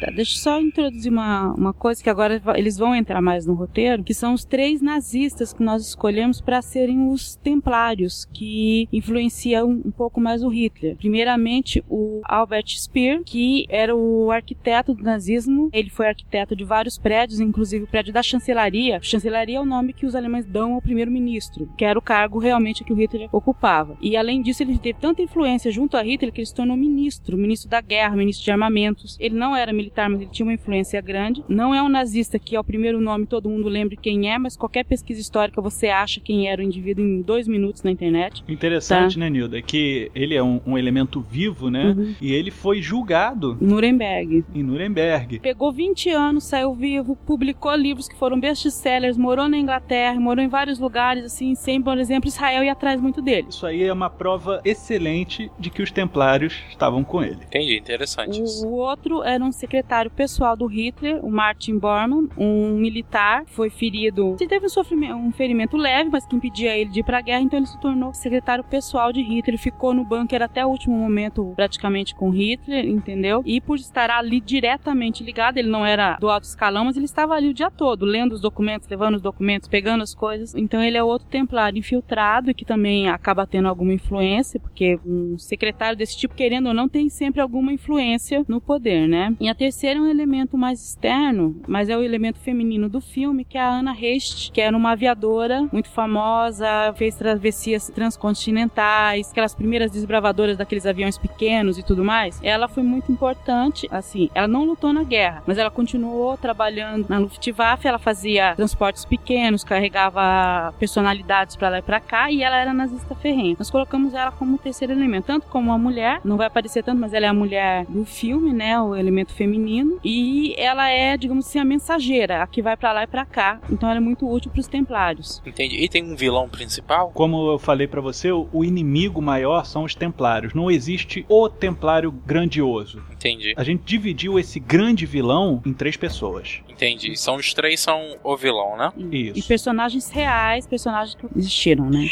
Tá, 0.00 0.10
deixa 0.10 0.38
eu 0.38 0.42
só 0.42 0.60
introduzir 0.60 1.12
uma, 1.12 1.52
uma 1.52 1.72
coisa 1.74 2.02
que 2.02 2.08
agora 2.08 2.40
eles 2.56 2.78
vão 2.78 2.94
entrar 2.94 3.20
mais 3.20 3.44
no 3.44 3.52
roteiro, 3.52 4.02
que 4.02 4.14
são 4.14 4.32
os 4.32 4.44
três 4.44 4.80
nazistas 4.80 5.52
que 5.52 5.62
nós 5.62 5.86
escolhemos 5.86 6.40
para 6.40 6.62
serem 6.62 7.08
os 7.08 7.36
templários, 7.36 8.24
que 8.32 8.88
influenciam 8.90 9.68
um 9.68 9.90
pouco 9.90 10.20
mais 10.20 10.42
o 10.42 10.48
Hitler. 10.48 10.96
Primeiramente, 10.96 11.84
o 11.88 12.22
Albert 12.24 12.68
Speer, 12.68 13.22
que 13.24 13.66
era 13.68 13.94
o 13.94 14.30
arquiteto 14.30 14.94
do 14.94 15.02
nazismo. 15.02 15.68
Ele 15.72 15.90
foi 15.90 16.08
arquiteto 16.08 16.56
de 16.56 16.64
vários 16.64 16.96
prédios, 16.96 17.40
inclusive 17.40 17.84
o 17.84 17.88
prédio 17.88 18.12
da 18.12 18.22
chancelaria. 18.22 19.00
Chancelaria 19.02 19.58
é 19.58 19.60
o 19.60 19.66
nome 19.66 19.92
que 19.92 20.06
os 20.06 20.14
alemães 20.14 20.46
dão 20.46 20.74
ao 20.74 20.82
primeiro-ministro, 20.82 21.68
que 21.76 21.84
era 21.84 21.98
o 21.98 22.02
cargo 22.02 22.38
realmente 22.38 22.84
que 22.84 22.92
o 22.92 22.96
Hitler 22.96 23.28
ocupava. 23.32 23.98
E 24.00 24.16
além 24.16 24.40
disso, 24.40 24.62
ele 24.62 24.78
teve 24.78 24.98
tanta 24.98 25.20
influência 25.20 25.70
junto 25.70 25.96
a 25.96 26.02
Hitler 26.02 26.32
que 26.32 26.40
ele 26.40 26.46
se 26.46 26.54
tornou 26.54 26.76
ministro, 26.76 27.36
ministro 27.36 27.68
da 27.68 27.82
guerra, 27.82 28.16
ministro 28.16 28.44
de 28.44 28.50
armamentos. 28.50 29.16
Ele 29.20 29.34
não 29.34 29.54
era 29.54 29.72
militar, 29.72 29.89
mas 30.08 30.20
ele 30.20 30.30
tinha 30.30 30.46
uma 30.46 30.54
influência 30.54 31.00
grande. 31.00 31.44
Não 31.48 31.74
é 31.74 31.82
um 31.82 31.88
nazista 31.88 32.38
que 32.38 32.56
ao 32.56 32.64
primeiro 32.64 33.00
nome 33.00 33.26
todo 33.26 33.48
mundo 33.48 33.68
lembre 33.68 33.96
quem 33.96 34.30
é, 34.30 34.38
mas 34.38 34.56
qualquer 34.56 34.84
pesquisa 34.84 35.20
histórica 35.20 35.60
você 35.60 35.88
acha 35.88 36.20
quem 36.20 36.48
era 36.48 36.60
o 36.60 36.64
indivíduo 36.64 37.04
em 37.04 37.22
dois 37.22 37.46
minutos 37.46 37.82
na 37.82 37.90
internet. 37.90 38.42
O 38.48 38.52
Interessante, 38.52 39.18
né, 39.18 39.28
Nilda, 39.28 39.58
é 39.58 39.62
que 39.62 40.10
ele 40.14 40.34
é 40.34 40.42
um, 40.42 40.60
um 40.66 40.78
elemento 40.78 41.20
vivo, 41.20 41.70
né? 41.70 41.94
Uhum. 41.96 42.14
E 42.20 42.32
ele 42.32 42.50
foi 42.50 42.80
julgado 42.80 43.56
Nuremberg. 43.60 44.44
em 44.54 44.62
Nuremberg. 44.62 45.40
Pegou 45.40 45.72
20 45.72 46.10
anos, 46.10 46.44
saiu 46.44 46.74
vivo, 46.74 47.16
publicou 47.16 47.74
livros 47.74 48.08
que 48.08 48.16
foram 48.16 48.38
best-sellers, 48.38 49.16
morou 49.16 49.48
na 49.48 49.56
Inglaterra, 49.56 50.18
morou 50.20 50.44
em 50.44 50.48
vários 50.48 50.78
lugares, 50.78 51.24
assim, 51.24 51.54
sem, 51.54 51.80
por 51.80 51.98
exemplo, 51.98 52.28
Israel 52.28 52.64
ia 52.64 52.72
atrás 52.72 53.00
muito 53.00 53.20
dele. 53.20 53.48
Isso 53.48 53.66
aí 53.66 53.82
é 53.82 53.92
uma 53.92 54.10
prova 54.10 54.60
excelente 54.64 55.50
de 55.58 55.70
que 55.70 55.82
os 55.82 55.90
templários 55.90 56.54
estavam 56.68 57.02
com 57.02 57.22
ele. 57.22 57.38
Entendi, 57.46 57.76
interessante 57.76 58.42
isso. 58.42 58.66
O 58.66 58.72
outro 58.72 59.22
era 59.22 59.42
um 59.42 59.52
secretário 59.52 59.79
pessoal 60.14 60.56
do 60.56 60.66
Hitler, 60.66 61.24
o 61.24 61.30
Martin 61.30 61.78
Bormann, 61.78 62.28
um 62.36 62.76
militar, 62.76 63.44
foi 63.46 63.70
ferido. 63.70 64.36
Ele 64.38 64.48
teve 64.48 64.66
um, 64.66 65.26
um 65.26 65.32
ferimento 65.32 65.76
leve, 65.76 66.10
mas 66.10 66.26
que 66.26 66.36
impedia 66.36 66.76
ele 66.76 66.90
de 66.90 67.00
ir 67.00 67.02
pra 67.02 67.20
guerra, 67.20 67.40
então 67.40 67.58
ele 67.58 67.66
se 67.66 67.80
tornou 67.80 68.12
secretário 68.14 68.64
pessoal 68.64 69.12
de 69.12 69.22
Hitler. 69.22 69.58
Ficou 69.58 69.94
no 69.94 70.04
bunker 70.04 70.42
até 70.42 70.64
o 70.64 70.68
último 70.68 70.96
momento, 70.96 71.52
praticamente 71.56 72.14
com 72.14 72.30
Hitler, 72.30 72.86
entendeu? 72.86 73.42
E 73.44 73.60
por 73.60 73.76
estar 73.76 74.10
ali 74.10 74.40
diretamente 74.40 75.24
ligado, 75.24 75.58
ele 75.58 75.68
não 75.68 75.84
era 75.84 76.16
do 76.16 76.28
alto 76.28 76.44
escalão, 76.44 76.84
mas 76.84 76.96
ele 76.96 77.06
estava 77.06 77.34
ali 77.34 77.48
o 77.48 77.54
dia 77.54 77.70
todo, 77.70 78.04
lendo 78.04 78.32
os 78.32 78.40
documentos, 78.40 78.88
levando 78.88 79.16
os 79.16 79.22
documentos, 79.22 79.68
pegando 79.68 80.02
as 80.02 80.14
coisas. 80.14 80.54
Então 80.54 80.82
ele 80.82 80.96
é 80.96 81.02
outro 81.02 81.26
templário 81.28 81.78
infiltrado 81.78 82.50
e 82.50 82.54
que 82.54 82.64
também 82.64 83.08
acaba 83.08 83.46
tendo 83.46 83.68
alguma 83.68 83.92
influência, 83.92 84.60
porque 84.60 84.98
um 85.04 85.38
secretário 85.38 85.96
desse 85.96 86.16
tipo, 86.16 86.34
querendo 86.34 86.68
ou 86.68 86.74
não, 86.74 86.88
tem 86.88 87.08
sempre 87.08 87.40
alguma 87.40 87.72
influência 87.72 88.44
no 88.46 88.60
poder, 88.60 89.08
né? 89.08 89.34
E 89.40 89.48
a 89.48 89.54
terceira 89.54 89.69
terceiro 89.70 90.00
é 90.00 90.02
um 90.02 90.10
elemento 90.10 90.58
mais 90.58 90.84
externo, 90.84 91.54
mas 91.68 91.88
é 91.88 91.96
o 91.96 92.02
elemento 92.02 92.40
feminino 92.40 92.88
do 92.88 93.00
filme, 93.00 93.44
que 93.44 93.56
é 93.56 93.60
a 93.60 93.70
Anna 93.70 93.94
Hecht, 93.96 94.50
que 94.50 94.60
era 94.60 94.76
uma 94.76 94.90
aviadora 94.90 95.68
muito 95.72 95.88
famosa, 95.88 96.92
fez 96.96 97.14
travessias 97.14 97.88
transcontinentais, 97.88 99.30
aquelas 99.30 99.54
primeiras 99.54 99.92
desbravadoras 99.92 100.56
daqueles 100.56 100.86
aviões 100.86 101.16
pequenos 101.16 101.78
e 101.78 101.84
tudo 101.84 102.04
mais. 102.04 102.40
Ela 102.42 102.66
foi 102.66 102.82
muito 102.82 103.12
importante, 103.12 103.86
assim, 103.92 104.28
ela 104.34 104.48
não 104.48 104.64
lutou 104.64 104.92
na 104.92 105.04
guerra, 105.04 105.40
mas 105.46 105.56
ela 105.56 105.70
continuou 105.70 106.36
trabalhando 106.36 107.06
na 107.08 107.18
Luftwaffe, 107.18 107.86
ela 107.86 108.00
fazia 108.00 108.56
transportes 108.56 109.04
pequenos, 109.04 109.62
carregava 109.62 110.74
personalidades 110.80 111.54
para 111.54 111.68
lá 111.68 111.78
e 111.78 111.82
para 111.82 112.00
cá, 112.00 112.28
e 112.28 112.42
ela 112.42 112.56
era 112.56 112.74
nazista 112.74 113.14
ferrenha. 113.14 113.54
Nós 113.56 113.70
colocamos 113.70 114.14
ela 114.14 114.32
como 114.32 114.58
terceiro 114.58 114.92
elemento, 114.92 115.26
tanto 115.26 115.46
como 115.46 115.70
uma 115.70 115.78
mulher, 115.78 116.20
não 116.24 116.36
vai 116.36 116.48
aparecer 116.48 116.82
tanto, 116.82 117.00
mas 117.00 117.14
ela 117.14 117.26
é 117.26 117.28
a 117.28 117.34
mulher 117.34 117.86
do 117.86 118.04
filme, 118.04 118.52
né, 118.52 118.80
o 118.80 118.96
elemento 118.96 119.32
feminino, 119.32 119.59
e 120.04 120.54
ela 120.56 120.88
é, 120.88 121.16
digamos 121.16 121.46
assim, 121.46 121.58
a 121.58 121.64
mensageira, 121.64 122.42
a 122.42 122.46
que 122.46 122.62
vai 122.62 122.76
para 122.76 122.92
lá 122.92 123.02
e 123.04 123.06
para 123.06 123.24
cá. 123.24 123.60
Então 123.70 123.88
ela 123.88 123.98
é 123.98 124.00
muito 124.00 124.28
útil 124.28 124.50
para 124.50 124.60
os 124.60 124.68
templários. 124.68 125.42
Entendi. 125.44 125.76
E 125.76 125.88
tem 125.88 126.04
um 126.04 126.16
vilão 126.16 126.48
principal? 126.48 127.10
Como 127.14 127.52
eu 127.52 127.58
falei 127.58 127.86
para 127.86 128.00
você, 128.00 128.30
o 128.30 128.64
inimigo 128.64 129.20
maior 129.20 129.64
são 129.64 129.84
os 129.84 129.94
templários. 129.94 130.54
Não 130.54 130.70
existe 130.70 131.24
o 131.28 131.48
templário 131.48 132.10
grandioso. 132.10 133.02
Entendi. 133.12 133.54
A 133.56 133.64
gente 133.64 133.82
dividiu 133.84 134.38
esse 134.38 134.58
grande 134.58 135.06
vilão 135.06 135.62
em 135.64 135.72
três 135.72 135.96
pessoas. 135.96 136.60
Entendi. 136.68 137.16
São 137.16 137.36
os 137.36 137.52
três 137.52 137.80
são 137.80 138.16
o 138.22 138.36
vilão, 138.36 138.76
né? 138.76 138.92
Isso. 139.10 139.38
E 139.38 139.42
personagens 139.42 140.10
reais, 140.10 140.66
personagens 140.66 141.14
que 141.14 141.26
existiram, 141.38 141.88
né? 141.88 142.06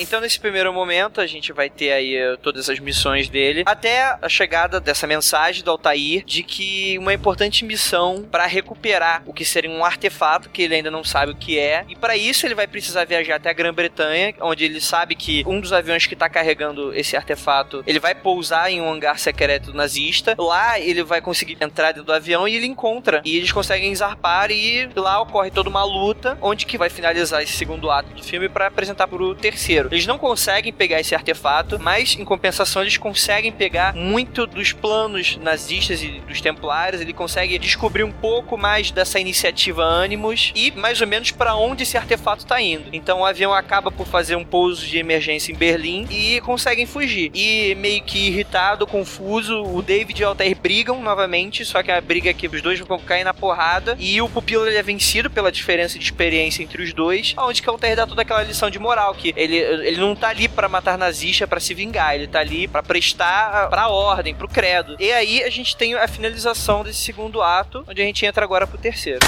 Então, 0.00 0.18
nesse 0.18 0.40
primeiro 0.40 0.72
momento, 0.72 1.20
a 1.20 1.26
gente 1.26 1.52
vai 1.52 1.68
ter 1.68 1.92
aí 1.92 2.16
eh, 2.16 2.36
todas 2.42 2.70
as 2.70 2.78
missões 2.78 3.28
dele, 3.28 3.64
até 3.66 4.16
a 4.22 4.28
chegada 4.30 4.80
dessa 4.80 5.06
mensagem 5.06 5.62
do 5.62 5.70
Altair 5.70 6.24
de 6.24 6.42
que 6.42 6.96
uma 6.98 7.12
importante 7.12 7.66
missão 7.66 8.26
para 8.30 8.46
recuperar 8.46 9.22
o 9.26 9.34
que 9.34 9.44
seria 9.44 9.70
um 9.70 9.84
artefato 9.84 10.48
que 10.48 10.62
ele 10.62 10.76
ainda 10.76 10.90
não 10.90 11.04
sabe 11.04 11.32
o 11.32 11.36
que 11.36 11.58
é, 11.58 11.84
e 11.86 11.94
para 11.94 12.16
isso 12.16 12.46
ele 12.46 12.54
vai 12.54 12.66
precisar 12.66 13.04
viajar 13.04 13.36
até 13.36 13.50
a 13.50 13.52
Grã-Bretanha, 13.52 14.34
onde 14.40 14.64
ele 14.64 14.80
sabe 14.80 15.14
que 15.14 15.44
um 15.46 15.60
dos 15.60 15.70
aviões 15.70 16.06
que 16.06 16.16
tá 16.16 16.30
carregando 16.30 16.94
esse 16.94 17.14
artefato, 17.14 17.84
ele 17.86 18.00
vai 18.00 18.14
pousar 18.14 18.72
em 18.72 18.80
um 18.80 18.90
hangar 18.90 19.18
secreto 19.18 19.74
nazista. 19.74 20.34
Lá 20.38 20.80
ele 20.80 21.02
vai 21.02 21.20
conseguir 21.20 21.58
entrar 21.60 21.92
dentro 21.92 22.04
do 22.04 22.12
avião 22.14 22.48
e 22.48 22.56
ele 22.56 22.66
encontra, 22.66 23.20
e 23.22 23.36
eles 23.36 23.52
conseguem 23.52 23.94
zarpar 23.94 24.50
e 24.50 24.88
lá 24.96 25.20
ocorre 25.20 25.50
toda 25.50 25.68
uma 25.68 25.84
luta, 25.84 26.38
onde 26.40 26.64
que 26.64 26.78
vai 26.78 26.88
finalizar 26.88 27.42
esse 27.42 27.52
segundo 27.52 27.90
ato 27.90 28.14
do 28.14 28.24
filme 28.24 28.48
para 28.48 28.68
apresentar 28.68 29.06
pro 29.06 29.34
terceiro. 29.34 29.89
Eles 29.90 30.06
não 30.06 30.18
conseguem 30.18 30.72
pegar 30.72 31.00
esse 31.00 31.14
artefato, 31.14 31.78
mas 31.80 32.16
em 32.16 32.24
compensação 32.24 32.82
eles 32.82 32.96
conseguem 32.96 33.50
pegar 33.50 33.94
muito 33.94 34.46
dos 34.46 34.72
planos 34.72 35.36
nazistas 35.38 36.02
e 36.02 36.20
dos 36.20 36.40
templários. 36.40 37.00
Ele 37.00 37.12
consegue 37.12 37.58
descobrir 37.58 38.04
um 38.04 38.12
pouco 38.12 38.56
mais 38.56 38.90
dessa 38.90 39.18
iniciativa 39.18 39.84
Animus 39.84 40.52
e 40.54 40.70
mais 40.70 41.00
ou 41.00 41.06
menos 41.06 41.32
para 41.32 41.54
onde 41.56 41.82
esse 41.82 41.96
artefato 41.96 42.44
está 42.44 42.60
indo. 42.60 42.84
Então 42.92 43.20
o 43.20 43.24
avião 43.24 43.52
acaba 43.52 43.90
por 43.90 44.06
fazer 44.06 44.36
um 44.36 44.44
pouso 44.44 44.86
de 44.86 44.98
emergência 44.98 45.52
em 45.52 45.56
Berlim 45.56 46.06
e 46.10 46.40
conseguem 46.42 46.86
fugir. 46.86 47.30
E 47.34 47.74
meio 47.74 48.02
que 48.02 48.28
irritado, 48.28 48.86
confuso, 48.86 49.62
o 49.62 49.82
David 49.82 50.22
e 50.22 50.24
o 50.24 50.28
Altair 50.28 50.56
brigam 50.56 51.02
novamente, 51.02 51.64
só 51.64 51.82
que 51.82 51.90
a 51.90 52.00
briga 52.00 52.30
é 52.30 52.34
que 52.34 52.46
os 52.46 52.62
dois 52.62 52.78
vão 52.80 52.98
cair 52.98 53.24
na 53.24 53.34
porrada 53.34 53.96
e 53.98 54.20
o 54.22 54.28
pupilo 54.28 54.68
é 54.68 54.82
vencido 54.82 55.28
pela 55.30 55.50
diferença 55.50 55.98
de 55.98 56.04
experiência 56.04 56.62
entre 56.62 56.82
os 56.82 56.92
dois, 56.92 57.34
onde 57.36 57.60
que 57.60 57.68
o 57.68 57.72
Altair 57.72 57.96
dá 57.96 58.06
toda 58.06 58.22
aquela 58.22 58.42
lição 58.42 58.70
de 58.70 58.78
moral 58.78 59.14
que 59.14 59.32
ele 59.36 59.79
ele 59.82 59.98
não 59.98 60.14
tá 60.14 60.28
ali 60.28 60.48
para 60.48 60.68
matar 60.68 60.96
nazista 60.96 61.46
para 61.46 61.60
se 61.60 61.74
vingar, 61.74 62.14
ele 62.14 62.26
tá 62.26 62.40
ali 62.40 62.66
para 62.68 62.82
prestar 62.82 63.68
pra 63.68 63.88
ordem, 63.88 64.34
pro 64.34 64.48
credo. 64.48 64.96
E 64.98 65.12
aí 65.12 65.42
a 65.42 65.50
gente 65.50 65.76
tem 65.76 65.94
a 65.94 66.08
finalização 66.08 66.82
desse 66.82 67.00
segundo 67.00 67.42
ato, 67.42 67.84
onde 67.88 68.00
a 68.00 68.04
gente 68.04 68.24
entra 68.24 68.44
agora 68.44 68.66
pro 68.66 68.78
terceiro. 68.78 69.20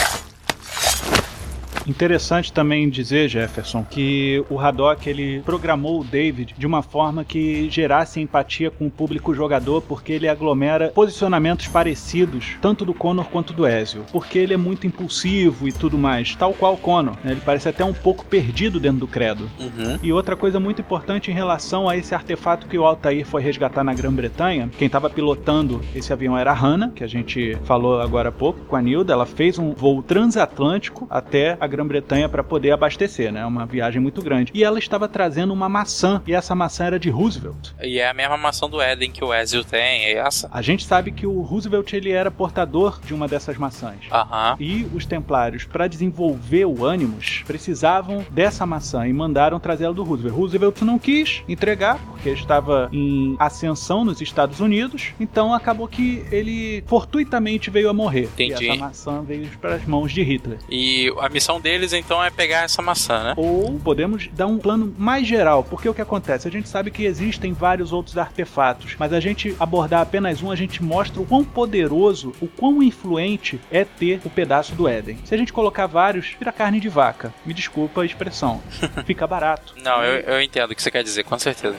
Interessante 1.86 2.52
também 2.52 2.88
dizer, 2.88 3.28
Jefferson, 3.28 3.84
que 3.84 4.44
o 4.48 4.58
Haddock 4.58 5.08
ele 5.08 5.40
programou 5.42 6.00
o 6.00 6.04
David 6.04 6.54
de 6.56 6.66
uma 6.66 6.82
forma 6.82 7.24
que 7.24 7.68
gerasse 7.70 8.20
empatia 8.20 8.70
com 8.70 8.86
o 8.86 8.90
público 8.90 9.34
jogador, 9.34 9.82
porque 9.82 10.12
ele 10.12 10.28
aglomera 10.28 10.88
posicionamentos 10.88 11.66
parecidos, 11.68 12.56
tanto 12.60 12.84
do 12.84 12.94
Connor 12.94 13.26
quanto 13.26 13.52
do 13.52 13.66
Ezio, 13.66 14.04
porque 14.12 14.38
ele 14.38 14.54
é 14.54 14.56
muito 14.56 14.86
impulsivo 14.86 15.66
e 15.66 15.72
tudo 15.72 15.98
mais, 15.98 16.36
tal 16.36 16.52
qual 16.52 16.74
o 16.74 16.78
Connor. 16.78 17.16
Né? 17.24 17.32
Ele 17.32 17.42
parece 17.44 17.68
até 17.68 17.84
um 17.84 17.92
pouco 17.92 18.24
perdido 18.24 18.78
dentro 18.78 19.00
do 19.00 19.06
credo. 19.06 19.50
Uhum. 19.58 19.98
E 20.02 20.12
outra 20.12 20.36
coisa 20.36 20.60
muito 20.60 20.80
importante 20.80 21.30
em 21.30 21.34
relação 21.34 21.88
a 21.88 21.96
esse 21.96 22.14
artefato 22.14 22.66
que 22.66 22.78
o 22.78 22.84
Altair 22.84 23.26
foi 23.26 23.42
resgatar 23.42 23.82
na 23.82 23.94
Grã-Bretanha, 23.94 24.70
quem 24.78 24.86
estava 24.86 25.10
pilotando 25.10 25.80
esse 25.94 26.12
avião 26.12 26.36
era 26.38 26.52
a 26.52 26.54
Hannah, 26.54 26.90
que 26.90 27.02
a 27.02 27.08
gente 27.08 27.56
falou 27.64 28.00
agora 28.00 28.28
há 28.28 28.32
pouco 28.32 28.60
com 28.66 28.76
a 28.76 28.82
Nilda. 28.82 29.12
Ela 29.12 29.26
fez 29.26 29.58
um 29.58 29.72
voo 29.72 30.02
transatlântico 30.02 31.06
até 31.10 31.56
a 31.60 31.66
Grã-Bretanha 31.72 32.28
para 32.28 32.44
poder 32.44 32.70
abastecer, 32.70 33.32
né? 33.32 33.44
Uma 33.46 33.64
viagem 33.64 34.00
muito 34.00 34.20
grande. 34.20 34.52
E 34.54 34.62
ela 34.62 34.78
estava 34.78 35.08
trazendo 35.08 35.52
uma 35.52 35.68
maçã, 35.68 36.22
e 36.26 36.34
essa 36.34 36.54
maçã 36.54 36.84
era 36.84 36.98
de 36.98 37.08
Roosevelt. 37.08 37.70
E 37.82 37.98
é 37.98 38.08
a 38.08 38.14
mesma 38.14 38.36
maçã 38.36 38.68
do 38.68 38.80
Éden 38.80 39.10
que 39.10 39.24
o 39.24 39.32
Ezio 39.32 39.64
tem, 39.64 40.04
é 40.04 40.12
essa? 40.18 40.48
A 40.52 40.60
gente 40.60 40.84
sabe 40.84 41.10
que 41.10 41.26
o 41.26 41.40
Roosevelt 41.40 41.92
ele 41.94 42.10
era 42.10 42.30
portador 42.30 43.00
de 43.04 43.14
uma 43.14 43.26
dessas 43.26 43.56
maçãs. 43.56 44.00
Aham. 44.10 44.56
E 44.60 44.86
os 44.94 45.06
Templários, 45.06 45.64
para 45.64 45.88
desenvolver 45.88 46.66
o 46.66 46.86
Animus, 46.86 47.42
precisavam 47.46 48.24
dessa 48.30 48.66
maçã 48.66 49.06
e 49.06 49.12
mandaram 49.12 49.58
trazê-la 49.58 49.92
do 49.92 50.02
Roosevelt. 50.02 50.36
Roosevelt 50.36 50.82
não 50.82 50.98
quis 50.98 51.42
entregar, 51.48 51.98
porque 52.06 52.30
estava 52.30 52.90
em 52.92 53.34
ascensão 53.38 54.04
nos 54.04 54.20
Estados 54.20 54.60
Unidos, 54.60 55.12
então 55.18 55.54
acabou 55.54 55.88
que 55.88 56.24
ele 56.30 56.84
fortuitamente 56.86 57.70
veio 57.70 57.88
a 57.88 57.92
morrer. 57.92 58.28
Entendi. 58.34 58.64
E 58.64 58.68
essa 58.68 58.80
maçã 58.80 59.22
veio 59.22 59.48
para 59.60 59.76
as 59.76 59.86
mãos 59.86 60.12
de 60.12 60.22
Hitler. 60.22 60.58
E 60.68 61.12
a 61.20 61.28
missão 61.28 61.60
deles 61.62 61.92
então 61.92 62.22
é 62.22 62.30
pegar 62.30 62.64
essa 62.64 62.82
maçã, 62.82 63.22
né? 63.22 63.34
Ou 63.36 63.78
podemos 63.78 64.28
dar 64.32 64.46
um 64.46 64.58
plano 64.58 64.94
mais 64.98 65.26
geral, 65.26 65.62
porque 65.64 65.88
o 65.88 65.94
que 65.94 66.02
acontece? 66.02 66.48
A 66.48 66.50
gente 66.50 66.68
sabe 66.68 66.90
que 66.90 67.04
existem 67.04 67.52
vários 67.52 67.92
outros 67.92 68.18
artefatos, 68.18 68.96
mas 68.98 69.12
a 69.12 69.20
gente 69.20 69.56
abordar 69.58 70.02
apenas 70.02 70.42
um, 70.42 70.50
a 70.50 70.56
gente 70.56 70.82
mostra 70.82 71.20
o 71.20 71.26
quão 71.26 71.44
poderoso, 71.44 72.32
o 72.40 72.48
quão 72.48 72.82
influente 72.82 73.60
é 73.70 73.84
ter 73.84 74.20
o 74.24 74.30
pedaço 74.30 74.74
do 74.74 74.88
Éden. 74.88 75.18
Se 75.24 75.34
a 75.34 75.38
gente 75.38 75.52
colocar 75.52 75.86
vários, 75.86 76.34
vira 76.38 76.52
carne 76.52 76.80
de 76.80 76.88
vaca. 76.88 77.32
Me 77.46 77.54
desculpa 77.54 78.02
a 78.02 78.06
expressão. 78.06 78.60
Fica 79.06 79.26
barato. 79.26 79.74
Não, 79.82 80.02
eu, 80.02 80.20
eu 80.20 80.42
entendo 80.42 80.72
o 80.72 80.74
que 80.74 80.82
você 80.82 80.90
quer 80.90 81.04
dizer, 81.04 81.24
com 81.24 81.38
certeza. 81.38 81.76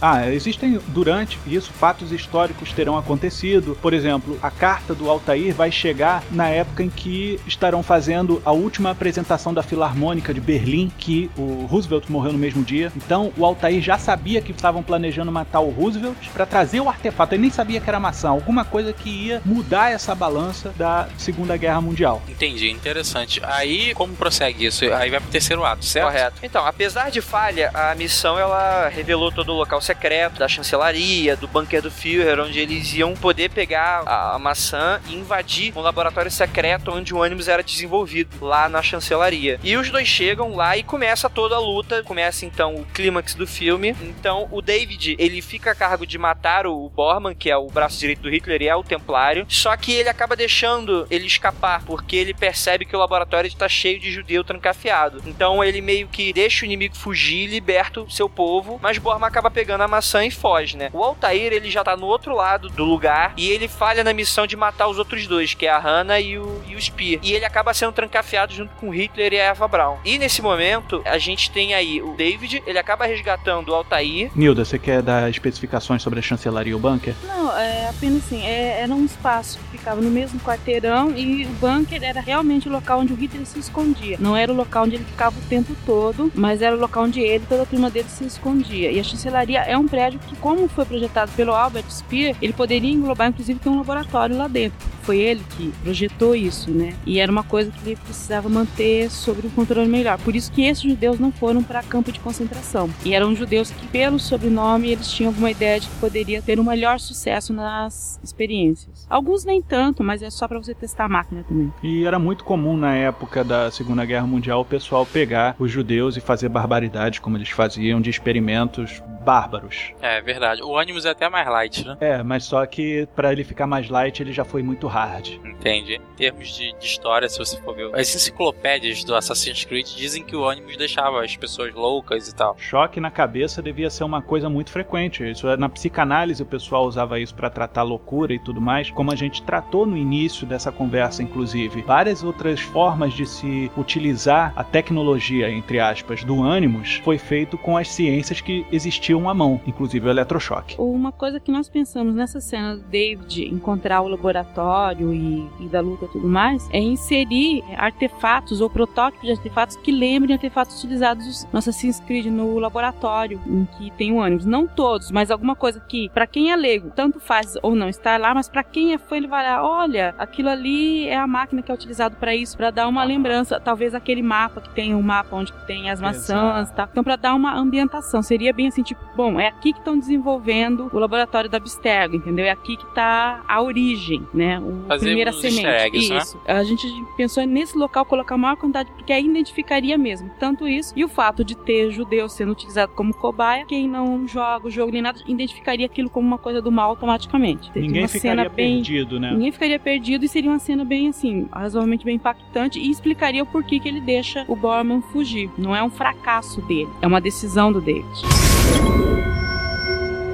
Ah, 0.00 0.30
existem 0.30 0.78
durante 0.88 1.38
isso 1.46 1.72
fatos 1.72 2.12
históricos 2.12 2.72
terão 2.72 2.96
acontecido. 2.96 3.76
Por 3.80 3.92
exemplo, 3.92 4.38
a 4.42 4.50
carta 4.50 4.94
do 4.94 5.10
Altair 5.10 5.54
vai 5.54 5.70
chegar 5.70 6.22
na 6.30 6.48
época 6.48 6.82
em 6.82 6.90
que 6.90 7.40
estarão 7.46 7.82
fazendo 7.82 8.40
a 8.44 8.52
última 8.52 8.90
apresentação 8.90 9.52
da 9.52 9.62
Filarmônica 9.62 10.32
de 10.32 10.40
Berlim, 10.40 10.90
que 10.98 11.30
o 11.36 11.66
Roosevelt 11.66 12.08
morreu 12.08 12.32
no 12.32 12.38
mesmo 12.38 12.62
dia. 12.62 12.92
Então, 12.96 13.32
o 13.36 13.44
Altair 13.44 13.80
já 13.82 13.98
sabia 13.98 14.40
que 14.40 14.52
estavam 14.52 14.82
planejando 14.82 15.32
matar 15.32 15.60
o 15.60 15.70
Roosevelt 15.70 16.28
para 16.32 16.46
trazer 16.46 16.80
o 16.80 16.88
artefato. 16.88 17.34
Ele 17.34 17.42
nem 17.42 17.50
sabia 17.50 17.80
que 17.80 17.88
era 17.88 17.98
maçã, 17.98 18.28
alguma 18.28 18.64
coisa 18.64 18.92
que 18.92 19.08
ia 19.08 19.42
mudar 19.44 19.90
essa 19.90 20.14
balança 20.14 20.72
da 20.76 21.08
Segunda 21.16 21.56
Guerra 21.56 21.80
Mundial. 21.80 22.22
Entendi, 22.28 22.70
interessante. 22.70 23.40
Aí, 23.42 23.94
como 23.94 24.14
prossegue 24.14 24.66
isso? 24.66 24.84
Aí 24.92 25.10
vai 25.10 25.20
pro 25.20 25.30
terceiro 25.30 25.64
ato, 25.64 25.84
certo? 25.84 26.06
Correto. 26.06 26.40
Então, 26.42 26.64
apesar 26.66 27.10
de 27.10 27.20
falha, 27.20 27.70
a 27.74 27.94
missão 27.94 28.38
ela 28.38 28.88
revelou 28.88 29.32
todo 29.32 29.52
o 29.52 29.56
local 29.56 29.80
secreto 29.88 30.38
da 30.38 30.46
chancelaria, 30.46 31.34
do 31.34 31.48
bunker 31.48 31.80
do 31.80 31.90
Führer, 31.90 32.40
onde 32.40 32.60
eles 32.60 32.92
iam 32.92 33.14
poder 33.14 33.48
pegar 33.50 34.02
a, 34.04 34.34
a 34.34 34.38
maçã 34.38 35.00
e 35.08 35.14
invadir 35.14 35.72
um 35.74 35.80
laboratório 35.80 36.30
secreto 36.30 36.90
onde 36.90 37.14
o 37.14 37.22
Animus 37.22 37.48
era 37.48 37.62
desenvolvido, 37.62 38.44
lá 38.44 38.68
na 38.68 38.82
chancelaria. 38.82 39.58
E 39.62 39.76
os 39.76 39.88
dois 39.90 40.06
chegam 40.06 40.54
lá 40.54 40.76
e 40.76 40.82
começa 40.82 41.30
toda 41.30 41.54
a 41.54 41.58
luta, 41.58 42.02
começa 42.02 42.44
então 42.44 42.74
o 42.74 42.84
clímax 42.86 43.34
do 43.34 43.46
filme. 43.46 43.96
Então, 44.02 44.46
o 44.50 44.60
David, 44.60 45.16
ele 45.18 45.40
fica 45.40 45.70
a 45.70 45.74
cargo 45.74 46.06
de 46.06 46.18
matar 46.18 46.66
o 46.66 46.90
Bormann, 46.90 47.34
que 47.34 47.50
é 47.50 47.56
o 47.56 47.68
braço 47.68 47.98
direito 47.98 48.20
do 48.20 48.30
Hitler 48.30 48.62
e 48.62 48.68
é 48.68 48.76
o 48.76 48.84
Templário, 48.84 49.46
só 49.48 49.74
que 49.76 49.92
ele 49.92 50.08
acaba 50.10 50.36
deixando 50.36 51.06
ele 51.10 51.26
escapar, 51.26 51.82
porque 51.84 52.16
ele 52.16 52.34
percebe 52.34 52.84
que 52.84 52.94
o 52.94 52.98
laboratório 52.98 53.48
está 53.48 53.68
cheio 53.68 53.98
de 53.98 54.10
judeu 54.10 54.44
trancafiado. 54.44 55.22
Então, 55.24 55.64
ele 55.64 55.80
meio 55.80 56.08
que 56.08 56.32
deixa 56.32 56.62
o 56.62 56.66
inimigo 56.66 56.96
fugir 56.96 57.46
liberta 57.46 58.02
o 58.02 58.10
seu 58.10 58.28
povo, 58.28 58.78
mas 58.82 58.98
Bormann 58.98 59.28
acaba 59.28 59.50
pegando 59.50 59.77
a 59.84 59.88
maçã 59.88 60.24
e 60.24 60.30
foge, 60.30 60.76
né? 60.76 60.90
O 60.92 61.02
Altair, 61.02 61.52
ele 61.52 61.70
já 61.70 61.82
tá 61.82 61.96
no 61.96 62.06
outro 62.06 62.34
lado 62.34 62.68
do 62.68 62.84
lugar 62.84 63.32
e 63.36 63.48
ele 63.48 63.68
falha 63.68 64.04
na 64.04 64.12
missão 64.12 64.46
de 64.46 64.56
matar 64.56 64.88
os 64.88 64.98
outros 64.98 65.26
dois, 65.26 65.54
que 65.54 65.66
é 65.66 65.70
a 65.70 65.78
Hannah 65.78 66.20
e 66.20 66.38
o, 66.38 66.62
e 66.66 66.76
o 66.76 66.80
Spear. 66.80 67.20
E 67.22 67.32
ele 67.32 67.44
acaba 67.44 67.74
sendo 67.74 67.92
trancafiado 67.92 68.52
junto 68.52 68.74
com 68.76 68.90
Hitler 68.90 69.32
e 69.32 69.40
a 69.40 69.44
Eva 69.44 69.66
Braun. 69.66 69.96
E 70.04 70.18
nesse 70.18 70.42
momento, 70.42 71.02
a 71.04 71.18
gente 71.18 71.50
tem 71.50 71.74
aí 71.74 72.00
o 72.02 72.14
David, 72.14 72.62
ele 72.66 72.78
acaba 72.78 73.06
resgatando 73.06 73.70
o 73.70 73.74
Altair. 73.74 74.30
Nilda, 74.34 74.64
você 74.64 74.78
quer 74.78 75.02
dar 75.02 75.30
especificações 75.30 76.02
sobre 76.02 76.18
a 76.18 76.22
chancelaria 76.22 76.72
e 76.72 76.74
o 76.74 76.78
bunker? 76.78 77.14
Não, 77.24 77.56
é 77.56 77.88
apenas 77.88 78.24
assim, 78.24 78.44
é, 78.44 78.80
era 78.80 78.92
um 78.92 79.04
espaço 79.04 79.58
que 79.58 79.78
ficava 79.78 80.00
no 80.00 80.10
mesmo 80.10 80.38
quarteirão 80.40 81.16
e 81.16 81.46
o 81.46 81.50
bunker 81.54 82.02
era 82.02 82.20
realmente 82.20 82.68
o 82.68 82.72
local 82.72 83.00
onde 83.00 83.12
o 83.12 83.16
Hitler 83.16 83.46
se 83.46 83.58
escondia. 83.58 84.16
Não 84.20 84.36
era 84.36 84.52
o 84.52 84.56
local 84.56 84.84
onde 84.84 84.96
ele 84.96 85.04
ficava 85.04 85.38
o 85.38 85.42
tempo 85.48 85.74
todo, 85.86 86.30
mas 86.34 86.62
era 86.62 86.76
o 86.76 86.78
local 86.78 87.04
onde 87.04 87.20
ele 87.20 87.38
e 87.44 87.46
toda 87.46 87.62
a 87.62 87.66
turma 87.66 87.90
dele 87.90 88.08
se 88.08 88.24
escondia. 88.24 88.90
E 88.90 88.98
a 88.98 89.04
chancelaria 89.04 89.60
é 89.68 89.76
um 89.76 89.86
prédio 89.86 90.18
que, 90.18 90.34
como 90.36 90.66
foi 90.66 90.86
projetado 90.86 91.30
pelo 91.32 91.52
Albert 91.52 91.90
Speer, 91.90 92.34
ele 92.40 92.54
poderia 92.54 92.90
englobar, 92.90 93.28
inclusive, 93.28 93.60
ter 93.60 93.68
um 93.68 93.76
laboratório 93.76 94.36
lá 94.36 94.48
dentro. 94.48 94.78
Foi 95.02 95.18
ele 95.18 95.42
que 95.56 95.72
projetou 95.82 96.34
isso, 96.34 96.70
né? 96.70 96.94
E 97.06 97.18
era 97.18 97.30
uma 97.30 97.42
coisa 97.42 97.70
que 97.70 97.78
ele 97.88 97.96
precisava 97.96 98.48
manter 98.48 99.10
sobre 99.10 99.46
o 99.46 99.50
controle 99.50 99.88
melhor. 99.88 100.18
Por 100.18 100.36
isso 100.36 100.52
que 100.52 100.62
esses 100.62 100.82
judeus 100.82 101.18
não 101.18 101.32
foram 101.32 101.62
para 101.62 101.82
campo 101.82 102.12
de 102.12 102.20
concentração. 102.20 102.90
E 103.04 103.14
eram 103.14 103.34
judeus 103.34 103.70
que, 103.70 103.86
pelo 103.86 104.18
sobrenome, 104.18 104.90
eles 104.90 105.10
tinham 105.10 105.30
alguma 105.30 105.50
ideia 105.50 105.80
de 105.80 105.88
que 105.88 105.96
poderia 105.96 106.42
ter 106.42 106.60
um 106.60 106.64
melhor 106.64 107.00
sucesso 107.00 107.54
nas 107.54 108.20
experiências. 108.22 109.06
Alguns 109.08 109.44
nem 109.44 109.62
tanto, 109.62 110.04
mas 110.04 110.22
é 110.22 110.28
só 110.28 110.46
para 110.46 110.58
você 110.58 110.74
testar 110.74 111.06
a 111.06 111.08
máquina 111.08 111.42
também. 111.46 111.72
E 111.82 112.04
era 112.04 112.18
muito 112.18 112.44
comum 112.44 112.76
na 112.76 112.94
época 112.94 113.42
da 113.42 113.70
Segunda 113.70 114.04
Guerra 114.04 114.26
Mundial 114.26 114.60
o 114.60 114.64
pessoal 114.64 115.06
pegar 115.06 115.56
os 115.58 115.70
judeus 115.70 116.16
e 116.16 116.20
fazer 116.20 116.50
barbaridades 116.50 117.18
como 117.18 117.36
eles 117.36 117.48
faziam 117.48 117.98
de 117.98 118.10
experimentos 118.10 119.02
bárbaros. 119.24 119.57
É 120.00 120.20
verdade. 120.20 120.62
O 120.62 120.78
Animus 120.78 121.04
é 121.04 121.10
até 121.10 121.28
mais 121.28 121.46
light, 121.48 121.86
né? 121.86 121.96
É, 122.00 122.22
mas 122.22 122.44
só 122.44 122.64
que 122.66 123.08
para 123.14 123.32
ele 123.32 123.44
ficar 123.44 123.66
mais 123.66 123.88
light 123.88 124.20
ele 124.20 124.32
já 124.32 124.44
foi 124.44 124.62
muito 124.62 124.86
hard. 124.86 125.28
Entende? 125.44 125.94
Em 125.94 126.16
termos 126.16 126.48
de, 126.48 126.72
de, 126.78 126.86
história, 126.86 127.28
se 127.28 127.38
você 127.38 127.60
for 127.60 127.74
ver. 127.74 127.94
As 127.94 128.14
enciclopédias 128.14 129.04
do 129.04 129.14
Assassin's 129.14 129.64
Creed 129.64 129.86
dizem 129.86 130.22
que 130.22 130.36
o 130.36 130.48
Animus 130.48 130.76
deixava 130.76 131.24
as 131.24 131.36
pessoas 131.36 131.74
loucas 131.74 132.28
e 132.28 132.34
tal. 132.34 132.56
Choque 132.58 133.00
na 133.00 133.10
cabeça 133.10 133.62
devia 133.62 133.90
ser 133.90 134.04
uma 134.04 134.22
coisa 134.22 134.48
muito 134.48 134.70
frequente. 134.70 135.28
Isso 135.28 135.48
é, 135.48 135.56
na 135.56 135.68
psicanálise 135.68 136.42
o 136.42 136.46
pessoal 136.46 136.84
usava 136.86 137.18
isso 137.18 137.34
para 137.34 137.50
tratar 137.50 137.82
loucura 137.82 138.32
e 138.32 138.38
tudo 138.38 138.60
mais, 138.60 138.90
como 138.90 139.10
a 139.10 139.16
gente 139.16 139.42
tratou 139.42 139.86
no 139.86 139.96
início 139.96 140.46
dessa 140.46 140.70
conversa, 140.70 141.22
inclusive. 141.22 141.82
Várias 141.82 142.22
outras 142.22 142.60
formas 142.60 143.12
de 143.12 143.26
se 143.26 143.70
utilizar 143.76 144.52
a 144.56 144.64
tecnologia, 144.64 145.50
entre 145.50 145.80
aspas, 145.80 146.24
do 146.24 146.42
Animus 146.42 147.00
foi 147.04 147.18
feito 147.18 147.56
com 147.58 147.76
as 147.76 147.88
ciências 147.88 148.40
que 148.40 148.66
existiam 148.70 149.28
à 149.28 149.34
mão, 149.34 149.47
inclusive 149.66 150.06
o 150.06 150.10
eletrochoque. 150.10 150.76
Uma 150.78 151.12
coisa 151.12 151.40
que 151.40 151.50
nós 151.50 151.68
pensamos 151.68 152.14
nessa 152.14 152.40
cena 152.40 152.76
do 152.76 152.82
David 152.82 153.44
encontrar 153.46 154.00
o 154.00 154.08
laboratório 154.08 155.12
e, 155.12 155.48
e 155.60 155.68
da 155.68 155.80
luta 155.80 156.06
e 156.06 156.08
tudo 156.08 156.28
mais 156.28 156.68
é 156.72 156.78
inserir 156.78 157.62
artefatos 157.76 158.60
ou 158.60 158.68
protótipos 158.68 159.26
de 159.26 159.32
artefatos 159.32 159.76
que 159.76 159.92
lembrem 159.92 160.34
artefatos 160.34 160.76
utilizados 160.78 161.46
no 161.52 161.58
Assassin's 161.58 162.00
Creed 162.00 162.26
no 162.26 162.58
laboratório 162.58 163.40
em 163.46 163.64
que 163.76 163.90
tem 163.92 164.12
o 164.12 164.22
Animus. 164.22 164.44
Não 164.44 164.66
todos, 164.66 165.10
mas 165.10 165.30
alguma 165.30 165.54
coisa 165.54 165.80
que, 165.80 166.08
para 166.10 166.26
quem 166.26 166.52
é 166.52 166.56
leigo, 166.56 166.90
tanto 166.94 167.20
faz 167.20 167.56
ou 167.62 167.74
não 167.74 167.88
estar 167.88 168.18
lá, 168.20 168.34
mas 168.34 168.48
para 168.48 168.62
quem 168.62 168.94
é 168.94 168.98
fã, 168.98 169.16
ele 169.16 169.26
vai 169.26 169.44
lá, 169.44 169.66
olha, 169.66 170.14
aquilo 170.18 170.48
ali 170.48 171.08
é 171.08 171.16
a 171.16 171.26
máquina 171.26 171.62
que 171.62 171.70
é 171.70 171.74
utilizado 171.74 172.16
para 172.16 172.34
isso, 172.34 172.56
para 172.56 172.70
dar 172.70 172.88
uma 172.88 173.04
lembrança. 173.04 173.60
Talvez 173.60 173.94
aquele 173.94 174.22
mapa 174.22 174.60
que 174.60 174.70
tem 174.70 174.94
o 174.94 174.98
um 174.98 175.02
mapa 175.02 175.36
onde 175.36 175.52
tem 175.66 175.90
as 175.90 176.00
maçãs, 176.00 176.70
tá? 176.70 176.88
Então, 176.90 177.04
para 177.04 177.16
dar 177.16 177.34
uma 177.34 177.54
ambientação. 177.54 178.22
Seria 178.22 178.52
bem 178.52 178.68
assim, 178.68 178.82
tipo, 178.82 179.00
bom, 179.16 179.37
é 179.40 179.46
aqui 179.46 179.72
que 179.72 179.78
estão 179.78 179.98
desenvolvendo 179.98 180.90
o 180.92 180.98
laboratório 180.98 181.48
da 181.48 181.56
Abstergo, 181.56 182.16
entendeu? 182.16 182.44
É 182.44 182.50
aqui 182.50 182.76
que 182.76 182.86
tá 182.94 183.42
a 183.46 183.60
origem, 183.62 184.26
né? 184.32 184.58
O 184.58 184.86
Fazer 184.86 185.06
primeira 185.06 185.32
semente. 185.32 185.66
Eggs, 185.66 186.10
né? 186.10 186.18
isso. 186.18 186.36
Né? 186.36 186.54
A 186.54 186.64
gente 186.64 186.86
pensou 187.16 187.44
nesse 187.46 187.76
local 187.76 188.04
colocar 188.04 188.34
a 188.34 188.38
maior 188.38 188.56
quantidade, 188.56 188.90
porque 188.92 189.12
aí 189.12 189.24
identificaria 189.24 189.98
mesmo. 189.98 190.30
Tanto 190.38 190.66
isso, 190.66 190.92
e 190.96 191.04
o 191.04 191.08
fato 191.08 191.44
de 191.44 191.56
ter 191.56 191.90
judeus 191.90 192.32
sendo 192.32 192.52
utilizado 192.52 192.92
como 192.94 193.14
cobaia, 193.14 193.64
quem 193.66 193.88
não 193.88 194.26
joga 194.26 194.66
o 194.66 194.70
jogo 194.70 194.92
nem 194.92 195.02
nada, 195.02 195.20
identificaria 195.26 195.86
aquilo 195.86 196.10
como 196.10 196.26
uma 196.26 196.38
coisa 196.38 196.60
do 196.60 196.70
mal 196.70 196.90
automaticamente. 196.90 197.70
Ninguém 197.74 198.02
uma 198.02 198.08
ficaria 198.08 198.50
perdido, 198.50 199.12
bem... 199.12 199.20
né? 199.20 199.32
Ninguém 199.32 199.52
ficaria 199.52 199.78
perdido 199.78 200.24
e 200.24 200.28
seria 200.28 200.50
uma 200.50 200.58
cena 200.58 200.84
bem 200.84 201.08
assim, 201.08 201.48
razoavelmente 201.52 202.04
bem 202.04 202.16
impactante 202.16 202.78
e 202.78 202.90
explicaria 202.90 203.42
o 203.42 203.46
porquê 203.46 203.78
que 203.78 203.88
ele 203.88 204.00
deixa 204.00 204.44
o 204.48 204.56
Borman 204.56 205.00
fugir. 205.00 205.50
Não 205.56 205.74
é 205.74 205.82
um 205.82 205.90
fracasso 205.90 206.60
dele, 206.62 206.88
é 207.02 207.06
uma 207.06 207.20
decisão 207.20 207.72
do 207.72 207.80
David. 207.80 209.17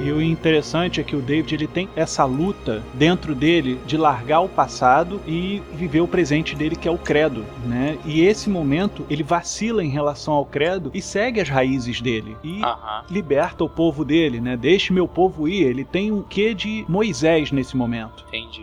E 0.05 0.11
o 0.11 0.21
interessante 0.21 1.01
é 1.01 1.03
que 1.03 1.15
o 1.15 1.21
David 1.21 1.55
ele 1.55 1.65
tem 1.65 1.89
essa 1.95 2.25
luta 2.25 2.83
dentro 2.93 3.33
dele 3.33 3.79
de 3.87 3.97
largar 3.97 4.41
o 4.41 4.47
passado 4.47 5.19
e 5.25 5.63
viver 5.73 6.01
o 6.01 6.07
presente 6.07 6.55
dele 6.55 6.75
que 6.75 6.87
é 6.87 6.91
o 6.91 6.97
credo, 6.97 7.43
né? 7.65 7.97
E 8.05 8.21
esse 8.21 8.47
momento 8.47 9.03
ele 9.09 9.23
vacila 9.23 9.83
em 9.83 9.89
relação 9.89 10.35
ao 10.35 10.45
credo 10.45 10.91
e 10.93 11.01
segue 11.01 11.41
as 11.41 11.49
raízes 11.49 12.01
dele 12.01 12.37
e 12.43 12.59
uh 12.59 12.65
-huh. 12.65 13.03
liberta 13.09 13.63
o 13.63 13.69
povo 13.69 14.05
dele, 14.05 14.39
né? 14.39 14.55
Deixe 14.55 14.93
meu 14.93 15.07
povo 15.07 15.47
ir. 15.47 15.63
Ele 15.63 15.83
tem 15.83 16.11
o 16.11 16.21
quê 16.21 16.53
de 16.53 16.85
Moisés 16.87 17.51
nesse 17.51 17.75
momento. 17.75 18.25
Entendi. 18.27 18.61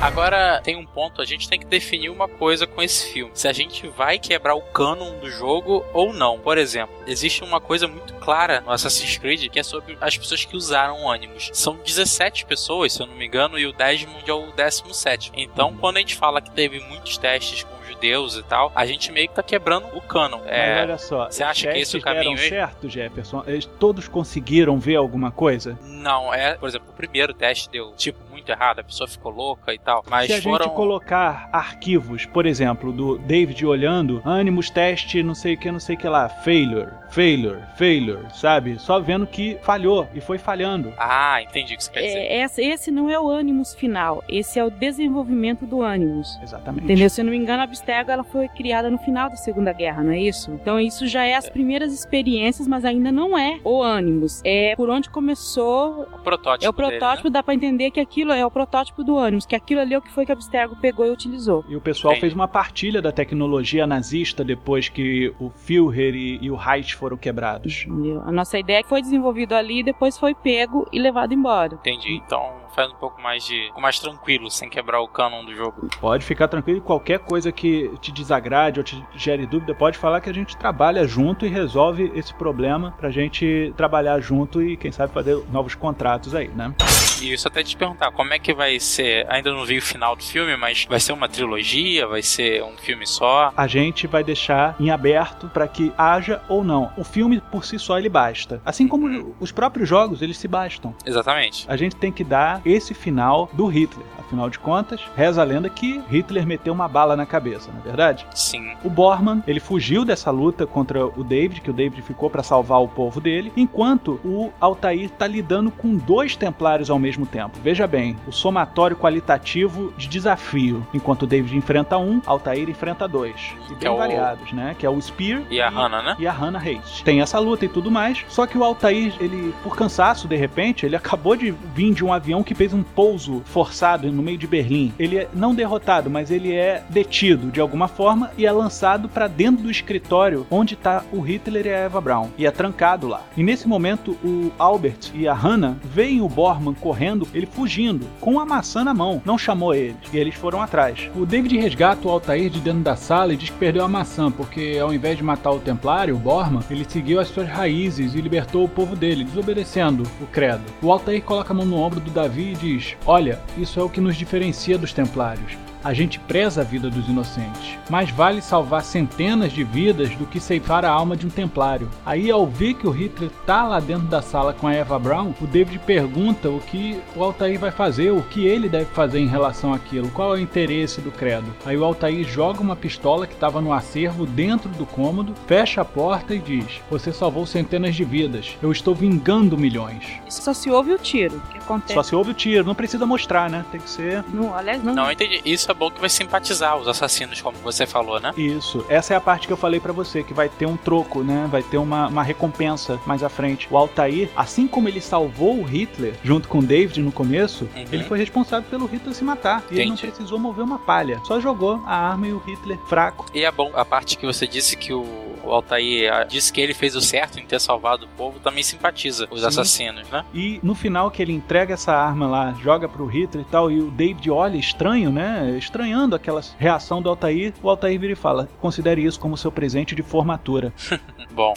Agora, 0.00 0.60
tem 0.62 0.76
um 0.76 0.86
ponto, 0.86 1.20
a 1.20 1.24
gente 1.24 1.48
tem 1.48 1.58
que 1.58 1.66
definir 1.66 2.08
uma 2.08 2.28
coisa 2.28 2.68
com 2.68 2.80
esse 2.80 3.12
filme. 3.12 3.32
Se 3.34 3.48
a 3.48 3.52
gente 3.52 3.88
vai 3.88 4.16
quebrar 4.16 4.54
o 4.54 4.62
canon 4.62 5.18
do 5.18 5.28
jogo 5.28 5.84
ou 5.92 6.12
não. 6.12 6.38
Por 6.38 6.56
exemplo, 6.56 6.94
existe 7.04 7.42
uma 7.42 7.60
coisa 7.60 7.88
muito 7.88 8.14
clara 8.14 8.60
no 8.60 8.70
Assassin's 8.70 9.18
Creed 9.18 9.48
que 9.50 9.58
é 9.58 9.62
sobre 9.62 9.98
as 10.00 10.16
pessoas 10.16 10.44
que 10.44 10.56
usaram 10.56 11.02
o 11.02 11.10
Animus. 11.10 11.50
São 11.52 11.76
17 11.76 12.46
pessoas, 12.46 12.92
se 12.92 13.02
eu 13.02 13.06
não 13.08 13.16
me 13.16 13.26
engano, 13.26 13.58
e 13.58 13.66
o 13.66 13.72
Desmond 13.72 14.22
é 14.30 14.32
o 14.32 14.52
17. 14.52 15.32
Então, 15.34 15.76
quando 15.76 15.96
a 15.96 16.00
gente 16.00 16.14
fala 16.14 16.40
que 16.40 16.52
teve 16.52 16.78
muitos 16.78 17.18
testes 17.18 17.64
com 17.64 17.77
judeus 17.88 18.36
e 18.36 18.42
tal, 18.42 18.70
a 18.74 18.86
gente 18.86 19.10
meio 19.10 19.28
que 19.28 19.34
tá 19.34 19.42
quebrando 19.42 19.86
o 19.94 20.00
canon. 20.00 20.40
É, 20.46 20.74
Mas 20.74 20.82
olha 20.82 20.98
só, 20.98 21.26
você 21.26 21.42
acha 21.42 21.70
que 21.72 21.78
esse 21.78 21.96
é 21.96 21.98
o 21.98 22.02
caminho 22.02 22.36
deram 22.36 22.48
certo, 22.48 22.88
Jefferson? 22.88 23.42
Eles 23.46 23.64
todos 23.64 24.08
conseguiram 24.08 24.78
ver 24.78 24.96
alguma 24.96 25.30
coisa? 25.30 25.78
Não, 25.82 26.32
é, 26.32 26.54
por 26.54 26.68
exemplo, 26.68 26.88
o 26.90 26.92
primeiro 26.94 27.32
teste 27.34 27.68
deu 27.70 27.92
tipo 27.96 28.18
muito 28.30 28.50
errado, 28.50 28.78
a 28.78 28.84
pessoa 28.84 29.08
ficou 29.08 29.32
louca 29.32 29.74
e 29.74 29.78
tal. 29.78 30.04
Mas 30.08 30.26
Se 30.26 30.34
a 30.34 30.42
foram... 30.42 30.66
gente 30.66 30.74
colocar 30.74 31.48
arquivos, 31.52 32.24
por 32.24 32.46
exemplo, 32.46 32.92
do 32.92 33.18
David 33.18 33.66
olhando, 33.66 34.22
ânimos, 34.24 34.70
teste, 34.70 35.22
não 35.22 35.34
sei 35.34 35.54
o 35.54 35.58
que, 35.58 35.70
não 35.70 35.80
sei 35.80 35.96
o 35.96 35.98
que 35.98 36.08
lá, 36.08 36.28
failure, 36.28 36.90
failure, 37.10 37.60
failure, 37.76 38.26
sabe? 38.34 38.78
Só 38.78 39.00
vendo 39.00 39.26
que 39.26 39.58
falhou 39.62 40.08
e 40.14 40.20
foi 40.20 40.38
falhando. 40.38 40.92
Ah, 40.96 41.42
entendi 41.42 41.74
o 41.74 41.76
que 41.76 41.84
você 41.84 41.90
quer 41.90 42.02
dizer. 42.02 42.18
É, 42.18 42.44
esse, 42.44 42.62
esse 42.62 42.90
não 42.90 43.10
é 43.10 43.18
o 43.18 43.28
ânimos 43.28 43.74
final, 43.74 44.22
esse 44.28 44.58
é 44.58 44.64
o 44.64 44.70
desenvolvimento 44.70 45.66
do 45.66 45.82
ânimos. 45.82 46.38
Exatamente. 46.42 46.84
Entendeu? 46.84 47.10
Se 47.10 47.20
eu 47.20 47.24
não 47.24 47.32
me 47.32 47.38
engano, 47.38 47.62
Abstergo 47.78 48.10
ela 48.10 48.24
foi 48.24 48.48
criada 48.48 48.90
no 48.90 48.98
final 48.98 49.30
da 49.30 49.36
Segunda 49.36 49.72
Guerra, 49.72 50.02
não 50.02 50.12
é 50.12 50.20
isso? 50.20 50.50
Então 50.52 50.80
isso 50.80 51.06
já 51.06 51.24
é 51.24 51.34
as 51.34 51.48
primeiras 51.48 51.92
experiências, 51.92 52.66
mas 52.66 52.84
ainda 52.84 53.12
não 53.12 53.38
é 53.38 53.60
o 53.64 53.82
ânimos. 53.82 54.42
É 54.44 54.74
por 54.76 54.90
onde 54.90 55.08
começou. 55.08 56.02
O 56.12 56.18
protótipo. 56.18 56.66
É 56.66 56.68
o 56.68 56.72
protótipo, 56.72 57.24
dele, 57.24 57.32
né? 57.32 57.38
dá 57.38 57.42
pra 57.42 57.54
entender 57.54 57.90
que 57.90 58.00
aquilo 58.00 58.32
é 58.32 58.44
o 58.44 58.50
protótipo 58.50 59.04
do 59.04 59.16
ânimos, 59.16 59.46
que 59.46 59.54
aquilo 59.54 59.80
ali 59.80 59.94
é 59.94 59.98
o 59.98 60.02
que 60.02 60.10
foi 60.10 60.26
que 60.26 60.32
a 60.32 60.34
Abstergo 60.34 60.76
pegou 60.76 61.06
e 61.06 61.10
utilizou. 61.10 61.64
E 61.68 61.76
o 61.76 61.80
pessoal 61.80 62.16
fez 62.16 62.32
uma 62.32 62.48
partilha 62.48 63.00
da 63.00 63.12
tecnologia 63.12 63.86
nazista 63.86 64.44
depois 64.44 64.88
que 64.88 65.32
o 65.38 65.50
Führer 65.50 66.14
e, 66.14 66.38
e 66.42 66.50
o 66.50 66.56
Reich 66.56 66.94
foram 66.94 67.16
quebrados. 67.16 67.84
Entendeu? 67.88 68.22
A 68.24 68.32
nossa 68.32 68.58
ideia 68.58 68.80
é 68.80 68.82
foi 68.88 69.02
desenvolvido 69.02 69.54
ali, 69.54 69.82
depois 69.82 70.18
foi 70.18 70.34
pego 70.34 70.88
e 70.92 70.98
levado 70.98 71.34
embora. 71.34 71.74
Entendi. 71.74 72.14
Então 72.24 72.67
faz 72.74 72.90
um 72.90 72.96
pouco 72.96 73.20
mais 73.20 73.44
de. 73.44 73.70
mais 73.76 73.98
tranquilo, 73.98 74.50
sem 74.50 74.68
quebrar 74.68 75.00
o 75.00 75.08
canon 75.08 75.44
do 75.44 75.54
jogo. 75.54 75.88
Pode 76.00 76.24
ficar 76.24 76.48
tranquilo. 76.48 76.80
Qualquer 76.80 77.18
coisa 77.20 77.52
que 77.52 77.90
te 78.00 78.12
desagrade 78.12 78.80
ou 78.80 78.84
te 78.84 79.02
gere 79.14 79.46
dúvida, 79.46 79.74
pode 79.74 79.98
falar 79.98 80.20
que 80.20 80.30
a 80.30 80.34
gente 80.34 80.56
trabalha 80.56 81.06
junto 81.06 81.46
e 81.46 81.48
resolve 81.48 82.10
esse 82.14 82.34
problema 82.34 82.94
pra 82.98 83.10
gente 83.10 83.72
trabalhar 83.76 84.20
junto 84.20 84.62
e, 84.62 84.76
quem 84.76 84.92
sabe, 84.92 85.12
fazer 85.12 85.42
novos 85.50 85.74
contratos 85.74 86.34
aí, 86.34 86.48
né? 86.48 86.74
E 87.20 87.32
isso 87.32 87.48
até 87.48 87.62
te 87.64 87.76
perguntar, 87.76 88.12
como 88.12 88.32
é 88.32 88.38
que 88.38 88.54
vai 88.54 88.78
ser? 88.78 89.26
Ainda 89.28 89.52
não 89.52 89.64
vi 89.64 89.78
o 89.78 89.82
final 89.82 90.14
do 90.14 90.22
filme, 90.22 90.56
mas 90.56 90.84
vai 90.88 91.00
ser 91.00 91.12
uma 91.12 91.28
trilogia? 91.28 92.06
Vai 92.06 92.22
ser 92.22 92.62
um 92.62 92.76
filme 92.76 93.06
só? 93.06 93.52
A 93.56 93.66
gente 93.66 94.06
vai 94.06 94.22
deixar 94.22 94.76
em 94.78 94.90
aberto 94.90 95.48
para 95.48 95.66
que 95.66 95.92
haja 95.98 96.40
ou 96.48 96.62
não. 96.62 96.92
O 96.96 97.02
filme 97.02 97.40
por 97.40 97.64
si 97.64 97.78
só 97.78 97.98
ele 97.98 98.08
basta. 98.08 98.62
Assim 98.64 98.86
como 98.86 99.06
uhum. 99.06 99.34
os 99.40 99.50
próprios 99.50 99.88
jogos, 99.88 100.22
eles 100.22 100.38
se 100.38 100.46
bastam. 100.46 100.94
Exatamente. 101.04 101.64
A 101.68 101.76
gente 101.76 101.96
tem 101.96 102.12
que 102.12 102.22
dar 102.22 102.57
esse 102.64 102.94
final 102.94 103.48
do 103.52 103.66
Hitler. 103.66 104.06
Afinal 104.18 104.50
de 104.50 104.58
contas, 104.58 105.00
reza 105.16 105.40
a 105.40 105.44
lenda 105.44 105.70
que 105.70 106.02
Hitler 106.10 106.46
meteu 106.46 106.74
uma 106.74 106.86
bala 106.86 107.16
na 107.16 107.24
cabeça, 107.24 107.70
não 107.72 107.80
é 107.80 107.82
verdade? 107.82 108.26
Sim. 108.34 108.72
O 108.84 108.90
Bormann, 108.90 109.42
ele 109.46 109.58
fugiu 109.58 110.04
dessa 110.04 110.30
luta 110.30 110.66
contra 110.66 111.06
o 111.06 111.24
David, 111.24 111.62
que 111.62 111.70
o 111.70 111.72
David 111.72 112.02
ficou 112.02 112.28
para 112.28 112.42
salvar 112.42 112.82
o 112.82 112.88
povo 112.88 113.20
dele, 113.20 113.50
enquanto 113.56 114.20
o 114.22 114.50
Altair 114.60 115.08
tá 115.10 115.26
lidando 115.26 115.70
com 115.70 115.96
dois 115.96 116.36
templários 116.36 116.90
ao 116.90 116.98
mesmo 116.98 117.24
tempo. 117.24 117.58
Veja 117.62 117.86
bem, 117.86 118.16
o 118.26 118.32
somatório 118.32 118.96
qualitativo 118.96 119.92
de 119.96 120.06
desafio. 120.08 120.86
Enquanto 120.92 121.22
o 121.22 121.26
David 121.26 121.56
enfrenta 121.56 121.96
um, 121.96 122.20
Altair 122.26 122.68
enfrenta 122.68 123.08
dois. 123.08 123.54
E 123.70 123.74
bem 123.74 123.92
é 123.92 123.96
variados, 123.96 124.52
né? 124.52 124.76
Que 124.78 124.84
é 124.84 124.90
o 124.90 125.00
Spear 125.00 125.42
e 125.50 125.60
a 125.60 125.70
Hannah, 125.70 126.02
né? 126.02 126.16
E 126.18 126.26
a 126.26 126.32
Hannah 126.32 126.60
Hayes. 126.60 127.02
Tem 127.02 127.20
essa 127.20 127.38
luta 127.38 127.64
e 127.64 127.68
tudo 127.68 127.90
mais, 127.90 128.24
só 128.28 128.46
que 128.46 128.58
o 128.58 128.64
Altair, 128.64 129.14
ele, 129.20 129.54
por 129.62 129.74
cansaço, 129.74 130.28
de 130.28 130.36
repente, 130.36 130.84
ele 130.84 130.96
acabou 130.96 131.34
de 131.34 131.50
vir 131.50 131.94
de 131.94 132.04
um 132.04 132.12
avião 132.12 132.42
que 132.48 132.54
fez 132.54 132.72
um 132.72 132.82
pouso 132.82 133.42
forçado 133.44 134.10
no 134.10 134.22
meio 134.22 134.38
de 134.38 134.46
Berlim. 134.46 134.90
Ele 134.98 135.18
é 135.18 135.28
não 135.34 135.54
derrotado, 135.54 136.08
mas 136.08 136.30
ele 136.30 136.54
é 136.54 136.82
detido 136.88 137.50
de 137.50 137.60
alguma 137.60 137.88
forma 137.88 138.30
e 138.38 138.46
é 138.46 138.50
lançado 138.50 139.06
para 139.06 139.28
dentro 139.28 139.64
do 139.64 139.70
escritório 139.70 140.46
onde 140.50 140.74
tá 140.74 141.04
o 141.12 141.20
Hitler 141.20 141.66
e 141.66 141.68
a 141.68 141.76
Eva 141.76 142.00
Braun. 142.00 142.30
E 142.38 142.46
é 142.46 142.50
trancado 142.50 143.06
lá. 143.06 143.22
E 143.36 143.42
nesse 143.42 143.68
momento, 143.68 144.12
o 144.24 144.50
Albert 144.58 145.10
e 145.12 145.28
a 145.28 145.34
Hannah 145.34 145.76
veem 145.84 146.22
o 146.22 146.28
correndo 146.28 146.74
correndo, 146.80 147.28
ele 147.34 147.44
fugindo, 147.44 148.06
com 148.18 148.40
a 148.40 148.46
maçã 148.46 148.82
na 148.82 148.94
mão. 148.94 149.20
Não 149.26 149.36
chamou 149.36 149.74
eles, 149.74 149.96
e 150.10 150.16
eles 150.16 150.34
foram 150.34 150.62
atrás. 150.62 151.10
O 151.14 151.26
David 151.26 151.58
resgata 151.58 152.08
o 152.08 152.10
Altair 152.10 152.48
de 152.48 152.60
dentro 152.60 152.80
da 152.80 152.96
sala 152.96 153.34
e 153.34 153.36
diz 153.36 153.50
que 153.50 153.58
perdeu 153.58 153.84
a 153.84 153.88
maçã, 153.88 154.30
porque 154.30 154.78
ao 154.80 154.94
invés 154.94 155.18
de 155.18 155.22
matar 155.22 155.50
o 155.50 155.60
Templário, 155.60 156.14
o 156.14 156.18
Borman, 156.18 156.62
ele 156.70 156.86
seguiu 156.88 157.20
as 157.20 157.28
suas 157.28 157.46
raízes 157.46 158.14
e 158.14 158.20
libertou 158.22 158.64
o 158.64 158.68
povo 158.68 158.96
dele, 158.96 159.24
desobedecendo 159.24 160.04
o 160.18 160.26
credo. 160.26 160.62
O 160.80 160.90
Altair 160.90 161.22
coloca 161.22 161.52
a 161.52 161.56
mão 161.56 161.66
no 161.66 161.76
ombro 161.76 162.00
do 162.00 162.10
Davi 162.10 162.37
e 162.38 162.54
diz: 162.54 162.96
Olha, 163.04 163.40
isso 163.56 163.80
é 163.80 163.82
o 163.82 163.88
que 163.88 164.00
nos 164.00 164.16
diferencia 164.16 164.78
dos 164.78 164.92
Templários 164.92 165.56
a 165.88 165.94
gente 165.94 166.20
preza 166.20 166.60
a 166.60 166.64
vida 166.64 166.90
dos 166.90 167.08
inocentes. 167.08 167.78
Mais 167.88 168.10
vale 168.10 168.42
salvar 168.42 168.84
centenas 168.84 169.50
de 169.50 169.64
vidas 169.64 170.14
do 170.16 170.26
que 170.26 170.38
ceifar 170.38 170.84
a 170.84 170.90
alma 170.90 171.16
de 171.16 171.26
um 171.26 171.30
templário. 171.30 171.88
Aí, 172.04 172.30
ao 172.30 172.46
ver 172.46 172.74
que 172.74 172.86
o 172.86 172.90
Hitler 172.90 173.30
tá 173.46 173.66
lá 173.66 173.80
dentro 173.80 174.06
da 174.06 174.20
sala 174.20 174.52
com 174.52 174.66
a 174.66 174.74
Eva 174.74 174.98
Brown, 174.98 175.32
o 175.40 175.46
David 175.46 175.78
pergunta 175.78 176.50
o 176.50 176.60
que 176.60 177.00
o 177.16 177.24
Altair 177.24 177.58
vai 177.58 177.70
fazer, 177.70 178.10
o 178.10 178.20
que 178.20 178.46
ele 178.46 178.68
deve 178.68 178.84
fazer 178.84 179.18
em 179.18 179.26
relação 179.26 179.72
àquilo, 179.72 180.10
qual 180.10 180.36
é 180.36 180.38
o 180.38 180.42
interesse 180.42 181.00
do 181.00 181.10
credo. 181.10 181.46
Aí 181.64 181.74
o 181.74 181.84
Altair 181.86 182.22
joga 182.28 182.60
uma 182.60 182.76
pistola 182.76 183.26
que 183.26 183.32
estava 183.32 183.62
no 183.62 183.72
acervo 183.72 184.26
dentro 184.26 184.68
do 184.68 184.84
cômodo, 184.84 185.32
fecha 185.46 185.80
a 185.80 185.86
porta 185.86 186.34
e 186.34 186.38
diz: 186.38 186.82
Você 186.90 187.14
salvou 187.14 187.46
centenas 187.46 187.96
de 187.96 188.04
vidas, 188.04 188.58
eu 188.60 188.70
estou 188.70 188.94
vingando 188.94 189.56
milhões. 189.56 190.04
Isso 190.28 190.42
só 190.42 190.52
se 190.52 190.70
ouve 190.70 190.92
o 190.92 190.98
tiro. 190.98 191.40
que 191.50 191.56
acontece? 191.56 191.94
Só 191.94 192.02
se 192.02 192.14
ouve 192.14 192.32
o 192.32 192.34
tiro, 192.34 192.66
não 192.66 192.74
precisa 192.74 193.06
mostrar, 193.06 193.48
né? 193.48 193.64
Tem 193.72 193.80
que 193.80 193.88
ser. 193.88 194.22
Não, 194.34 194.54
aliás, 194.54 194.84
não. 194.84 194.94
Não, 194.94 195.10
entendi. 195.10 195.40
Isso 195.46 195.70
é 195.70 195.77
bom 195.78 195.90
que 195.90 196.00
vai 196.00 196.08
simpatizar 196.10 196.76
os 196.76 196.88
assassinos, 196.88 197.40
como 197.40 197.56
você 197.58 197.86
falou, 197.86 198.20
né? 198.20 198.32
Isso. 198.36 198.84
Essa 198.88 199.14
é 199.14 199.16
a 199.16 199.20
parte 199.20 199.46
que 199.46 199.52
eu 199.52 199.56
falei 199.56 199.80
para 199.80 199.92
você, 199.92 200.22
que 200.22 200.34
vai 200.34 200.48
ter 200.48 200.66
um 200.66 200.76
troco, 200.76 201.22
né? 201.22 201.46
Vai 201.50 201.62
ter 201.62 201.78
uma, 201.78 202.08
uma 202.08 202.22
recompensa 202.22 202.98
mais 203.06 203.22
à 203.22 203.28
frente. 203.28 203.68
O 203.70 203.76
Altair, 203.76 204.28
assim 204.36 204.66
como 204.66 204.88
ele 204.88 205.00
salvou 205.00 205.58
o 205.58 205.62
Hitler, 205.64 206.14
junto 206.22 206.48
com 206.48 206.58
o 206.58 206.62
David 206.62 207.00
no 207.00 207.12
começo, 207.12 207.68
Uhum. 207.76 207.84
ele 207.92 208.04
foi 208.04 208.18
responsável 208.18 208.68
pelo 208.68 208.86
Hitler 208.86 209.14
se 209.14 209.22
matar. 209.24 209.62
E 209.70 209.74
ele 209.74 209.86
não 209.86 209.94
Entendi. 209.94 210.12
precisou 210.12 210.38
mover 210.38 210.64
uma 210.64 210.78
palha. 210.78 211.20
Só 211.24 211.40
jogou 211.40 211.82
a 211.86 211.94
arma 212.10 212.26
e 212.26 212.32
o 212.32 212.38
Hitler 212.38 212.78
fraco. 212.86 213.26
E 213.34 213.44
é 213.44 213.50
bom, 213.50 213.70
a 213.74 213.84
parte 213.84 214.16
que 214.16 214.26
você 214.26 214.46
disse 214.46 214.76
que 214.76 214.92
o, 214.92 215.02
o 215.48 215.52
Altair 215.52 216.12
ah, 216.12 216.24
disse 216.24 216.52
que 216.52 216.60
ele 216.60 216.74
fez 216.74 216.94
o 216.94 217.00
certo 217.00 217.40
em 217.40 217.46
ter 217.46 217.60
salvado 217.60 218.06
o 218.06 218.08
povo, 218.08 218.38
também 218.40 218.62
simpatiza 218.62 219.26
os 219.30 219.40
Sim. 219.40 219.46
assassinos, 219.46 220.08
né? 220.10 220.24
E 220.34 220.60
no 220.62 220.74
final 220.74 221.10
que 221.10 221.22
ele 221.22 221.32
entrega 221.32 221.74
essa 221.74 221.92
arma 221.92 222.26
lá, 222.26 222.54
joga 222.62 222.88
pro 222.88 223.06
Hitler 223.06 223.44
e 223.46 223.50
tal, 223.50 223.70
e 223.70 223.80
o 223.80 223.90
David 223.90 224.30
olha 224.30 224.56
estranho, 224.56 225.10
né? 225.10 225.56
Estranhando 225.58 226.14
aquela 226.14 226.42
reação 226.58 227.00
do 227.00 227.08
Altair, 227.08 227.52
o 227.62 227.70
Altair 227.70 227.98
vira 227.98 228.12
e 228.12 228.16
fala: 228.16 228.48
considere 228.60 229.04
isso 229.04 229.18
como 229.18 229.36
seu 229.36 229.50
presente 229.50 229.94
de 229.94 230.02
formatura. 230.02 230.72
Bom, 231.32 231.54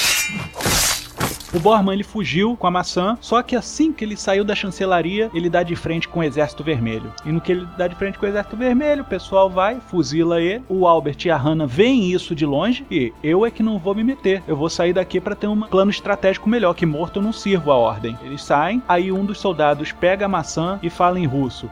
o 1.54 1.60
Borman 1.60 1.94
ele 1.94 2.04
fugiu 2.04 2.56
com 2.56 2.66
a 2.66 2.72
maçã, 2.72 3.18
só 3.20 3.42
que 3.44 3.58
assim 3.58 3.92
que 3.92 4.06
ele 4.06 4.16
saiu 4.16 4.46
da 4.46 4.56
chancelaria, 4.56 5.30
ele 5.34 5.50
dá 5.50 5.64
de 5.64 5.76
frente 5.76 6.08
com 6.08 6.22
o 6.22 6.24
Exército 6.24 6.64
Vermelho. 6.64 7.14
E 7.26 7.32
no 7.32 7.42
que 7.42 7.52
ele 7.52 7.68
dá 7.78 7.88
de 7.88 7.96
frente 7.96 8.18
com 8.18 8.26
o 8.26 8.30
Exército 8.30 8.56
Vermelho, 8.56 9.02
o 9.02 9.06
pessoal 9.06 9.50
vai, 9.50 9.80
fuzila 9.82 10.42
ele. 10.42 10.64
O 10.70 10.88
Albert 10.88 11.18
e 11.26 11.30
a 11.30 11.36
Hannah 11.36 11.68
veem 11.68 12.12
isso 12.12 12.34
de 12.34 12.46
longe 12.46 12.86
e 12.90 13.14
eu 13.22 13.46
é 13.46 13.52
que 13.52 13.62
não 13.62 13.78
vou 13.78 13.94
me 13.94 14.04
meter. 14.04 14.42
Eu 14.48 14.56
vou 14.56 14.70
sair 14.70 14.94
daqui 14.94 15.20
para 15.20 15.36
ter 15.36 15.48
um 15.48 15.60
plano 15.62 15.92
estratégico 15.92 16.48
melhor, 16.48 16.74
que 16.74 16.86
morto 16.86 17.20
eu 17.20 17.24
não 17.24 17.34
sirvo 17.34 17.72
a 17.72 17.76
ordem. 17.76 18.18
Eles 18.24 18.44
saem, 18.44 18.82
aí 18.88 19.12
um 19.12 19.26
dos 19.26 19.40
soldados 19.40 19.92
pega 19.92 20.26
a 20.26 20.30
maçã 20.30 20.80
e 20.82 20.90
fala 20.90 21.20
em 21.20 21.26
russo. 21.26 21.70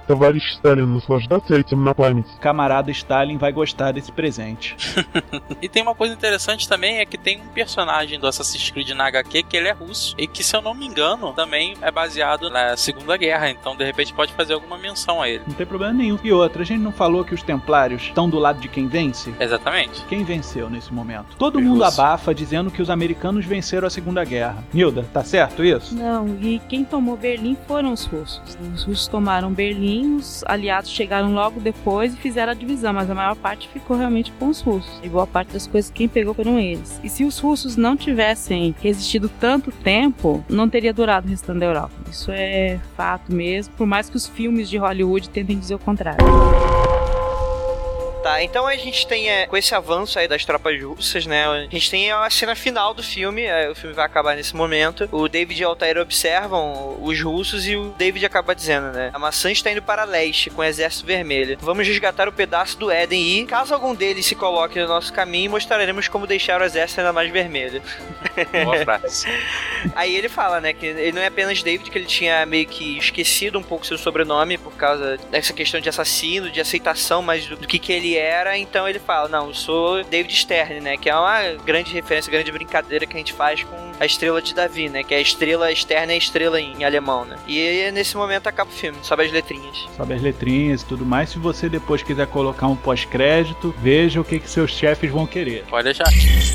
Camarada 2.42 2.92
Stalin 2.92 3.38
vai 3.38 3.54
gostar 3.54 3.94
desse 3.94 4.12
presente. 4.12 4.76
e 5.62 5.70
tem 5.70 5.82
uma 5.82 5.96
coisa 5.96 6.14
interessante 6.14 6.68
também, 6.68 6.98
é 6.98 7.06
que 7.06 7.18
tem 7.18 7.40
um 7.40 7.48
personagem 7.54 8.20
do 8.20 8.28
Assassin's 8.28 8.70
Creed 8.70 8.90
na 8.90 9.08
HQ 9.08 9.44
que 9.44 9.56
ele 9.56 9.69
é 9.69 9.69
russo. 9.74 10.16
E 10.18 10.28
que, 10.28 10.44
se 10.44 10.56
eu 10.56 10.62
não 10.62 10.74
me 10.74 10.86
engano, 10.86 11.34
também 11.34 11.76
é 11.82 11.92
baseado 11.92 12.50
na 12.50 12.76
Segunda 12.78 13.16
Guerra. 13.18 13.50
Então, 13.50 13.76
de 13.76 13.84
repente, 13.84 14.14
pode 14.14 14.34
fazer 14.34 14.54
alguma 14.54 14.78
menção 14.78 15.22
a 15.22 15.30
ele. 15.30 15.44
Não 15.48 15.54
tem 15.54 15.66
problema 15.66 15.94
nenhum. 15.94 16.18
E 16.24 16.32
outra, 16.32 16.62
a 16.62 16.66
gente 16.66 16.82
não 16.82 16.92
falou 16.92 17.24
que 17.24 17.34
os 17.34 17.42
templários 17.44 18.04
estão 18.04 18.30
do 18.30 18.40
lado 18.40 18.60
de 18.60 18.68
quem 18.68 18.88
vence? 18.88 19.34
Exatamente. 19.40 20.04
Quem 20.06 20.24
venceu 20.24 20.70
nesse 20.70 20.94
momento? 20.94 21.36
Todo 21.38 21.58
Os 21.58 21.64
mundo 21.64 21.84
russos. 21.84 22.00
abafa 22.00 22.34
dizendo 22.34 22.72
que 22.72 22.82
os 22.82 22.90
americanos 22.90 23.46
venceram 23.46 23.88
a 23.88 23.90
Segunda 23.90 24.24
Guerra. 24.24 24.64
Nilda, 24.74 25.06
tá 25.14 25.24
certo 25.24 25.64
isso? 25.64 25.96
Não, 25.96 26.28
e 26.42 26.60
quem 26.70 26.84
tomou 26.86 27.18
Berlim 27.18 27.58
foram 27.68 27.94
os 27.94 28.06
russos. 28.06 28.42
Os 28.74 28.84
russos 28.84 29.08
tomaram 29.08 29.52
Berlim, 29.52 30.18
os 30.18 30.44
aliados 30.46 30.90
chegaram 30.90 31.34
logo 31.34 31.60
depois 31.60 32.14
e 32.14 32.18
fizeram 32.18 32.52
a 32.52 32.56
divisão, 32.56 32.94
mas 32.94 33.10
a 33.10 33.16
maior 33.16 33.36
parte 33.36 33.68
ficou 33.70 33.98
realmente 33.98 34.32
com 34.40 34.48
os 34.48 34.62
russos. 34.62 35.00
E 35.04 35.10
boa 35.10 35.26
parte 35.28 35.54
das 35.54 35.66
coisas 35.68 35.92
quem 35.92 36.08
pegou 36.08 36.34
foram 36.34 36.60
eles. 36.60 37.00
E 37.04 37.10
se 37.10 37.24
os 37.24 37.40
russos 37.40 37.76
não 37.76 37.98
tivessem 37.98 38.76
resistido 38.82 39.30
tanto 39.40 39.59
tempo, 39.72 40.44
não 40.50 40.70
teria 40.70 40.94
durado 40.94 41.28
o 41.28 41.30
restante 41.30 41.60
da 41.60 41.66
Europa. 41.66 41.92
Isso 42.10 42.32
é 42.32 42.80
fato 42.96 43.34
mesmo, 43.34 43.74
por 43.76 43.86
mais 43.86 44.10
que 44.10 44.16
os 44.16 44.28
filmes 44.28 44.70
de 44.70 44.78
Hollywood 44.78 45.30
tentem 45.30 45.58
dizer 45.58 45.76
o 45.76 45.80
contrário. 45.80 46.26
Tá, 48.22 48.44
então 48.44 48.68
a 48.68 48.76
gente 48.76 49.08
tem, 49.08 49.30
é, 49.30 49.48
com 49.48 49.56
esse 49.56 49.74
avanço 49.74 50.20
aí 50.20 50.28
das 50.28 50.44
tropas 50.44 50.82
russas, 50.82 51.26
né? 51.26 51.48
A 51.48 51.62
gente 51.62 51.90
tem 51.90 52.12
a 52.12 52.30
cena 52.30 52.54
final 52.54 52.94
do 52.94 53.02
filme, 53.02 53.44
é, 53.44 53.70
o 53.70 53.76
filme 53.76 53.96
vai 53.96 54.06
acabar 54.06 54.36
nesse 54.36 54.56
momento. 54.56 55.08
O 55.12 55.30
David 55.30 55.62
e 55.62 55.66
o 55.66 55.70
Altair 55.70 55.98
observam 55.98 56.98
os 57.02 57.22
russos 57.22 57.66
e 57.66 57.78
o 57.78 57.94
David 57.98 58.26
acaba 58.26 58.54
dizendo, 58.54 58.92
né? 58.92 59.10
A 59.14 59.20
maçã 59.20 59.50
está 59.50 59.72
indo 59.72 59.82
para 59.82 60.04
leste, 60.04 60.50
com 60.50 60.62
o 60.62 60.66
exército 60.66 61.06
vermelho. 61.06 61.58
Vamos 61.62 61.88
resgatar 61.88 62.28
o 62.28 62.32
pedaço 62.32 62.78
do 62.78 62.92
Éden 62.92 63.40
e, 63.40 63.46
caso 63.46 63.74
algum 63.74 63.96
deles 63.96 64.26
se 64.26 64.36
coloque 64.36 64.80
no 64.80 64.88
nosso 64.88 65.14
caminho, 65.14 65.52
mostraremos 65.52 66.10
como 66.10 66.28
deixar 66.28 66.62
o 66.62 66.66
exército 66.66 67.00
ainda 67.00 67.14
mais 67.14 67.32
vermelho. 67.32 67.82
Boa 68.66 68.84
frase. 68.84 69.28
Aí 69.96 70.14
ele 70.14 70.28
fala, 70.28 70.60
né, 70.60 70.74
que 70.74 70.86
ele 70.86 71.14
não 71.14 71.22
é 71.22 71.28
apenas 71.28 71.64
David, 71.64 71.90
que 71.90 71.98
ele 71.98 72.06
tinha 72.06 72.46
meio 72.46 72.68
que 72.68 72.98
esquecido 72.98 73.58
um 73.58 73.64
pouco 73.64 73.86
seu 73.86 73.98
sobrenome 73.98 74.58
por 74.58 74.74
causa 74.74 75.18
dessa 75.32 75.54
questão 75.54 75.80
de 75.80 75.88
assassino, 75.88 76.52
de 76.52 76.60
aceitação, 76.60 77.22
mas 77.22 77.46
do, 77.46 77.56
do 77.56 77.68
que 77.68 77.80
que 77.80 77.94
ele 77.94 78.09
era. 78.18 78.58
Então 78.58 78.88
ele 78.88 79.00
fala, 79.00 79.28
não, 79.28 79.48
eu 79.48 79.54
sou 79.54 80.04
David 80.04 80.36
Stern, 80.36 80.82
né, 80.82 80.98
que 80.98 81.10
é 81.10 81.16
uma 81.16 81.54
grande 81.66 81.94
referência, 81.94 82.32
grande 82.32 82.52
brincadeira 82.52 83.06
que 83.06 83.16
a 83.16 83.18
gente 83.18 83.34
faz 83.34 83.64
com 83.64 83.92
a 84.00 84.06
estrela 84.06 84.42
de 84.42 84.54
Davi, 84.54 84.90
né, 84.90 85.04
que 85.04 85.14
é 85.14 85.18
a 85.18 85.22
estrela 85.22 85.72
externa 85.72 86.14
é 86.14 86.18
estrela 86.18 86.60
em, 86.60 86.74
em 86.78 86.84
alemão, 86.84 87.26
né. 87.26 87.36
E 87.48 87.60
aí, 87.60 87.92
nesse 87.92 88.16
momento 88.16 88.48
acaba 88.48 88.70
o 88.70 88.74
filme, 88.74 88.98
sobe 89.04 89.26
as 89.26 89.32
letrinhas. 89.32 89.88
Sabe 89.96 90.14
as 90.14 90.22
letrinhas 90.22 90.82
e 90.82 90.86
tudo 90.86 91.06
mais. 91.06 91.30
Se 91.30 91.40
você 91.40 91.68
depois 91.70 92.02
quiser 92.02 92.28
colocar 92.28 92.68
um 92.68 92.76
pós-crédito, 92.76 93.74
veja 93.80 94.22
o 94.22 94.24
que, 94.24 94.40
que 94.40 94.50
seus 94.50 94.72
chefes 94.72 95.12
vão 95.12 95.26
querer. 95.26 95.64
Pode 95.70 95.86
deixar. 95.86 96.08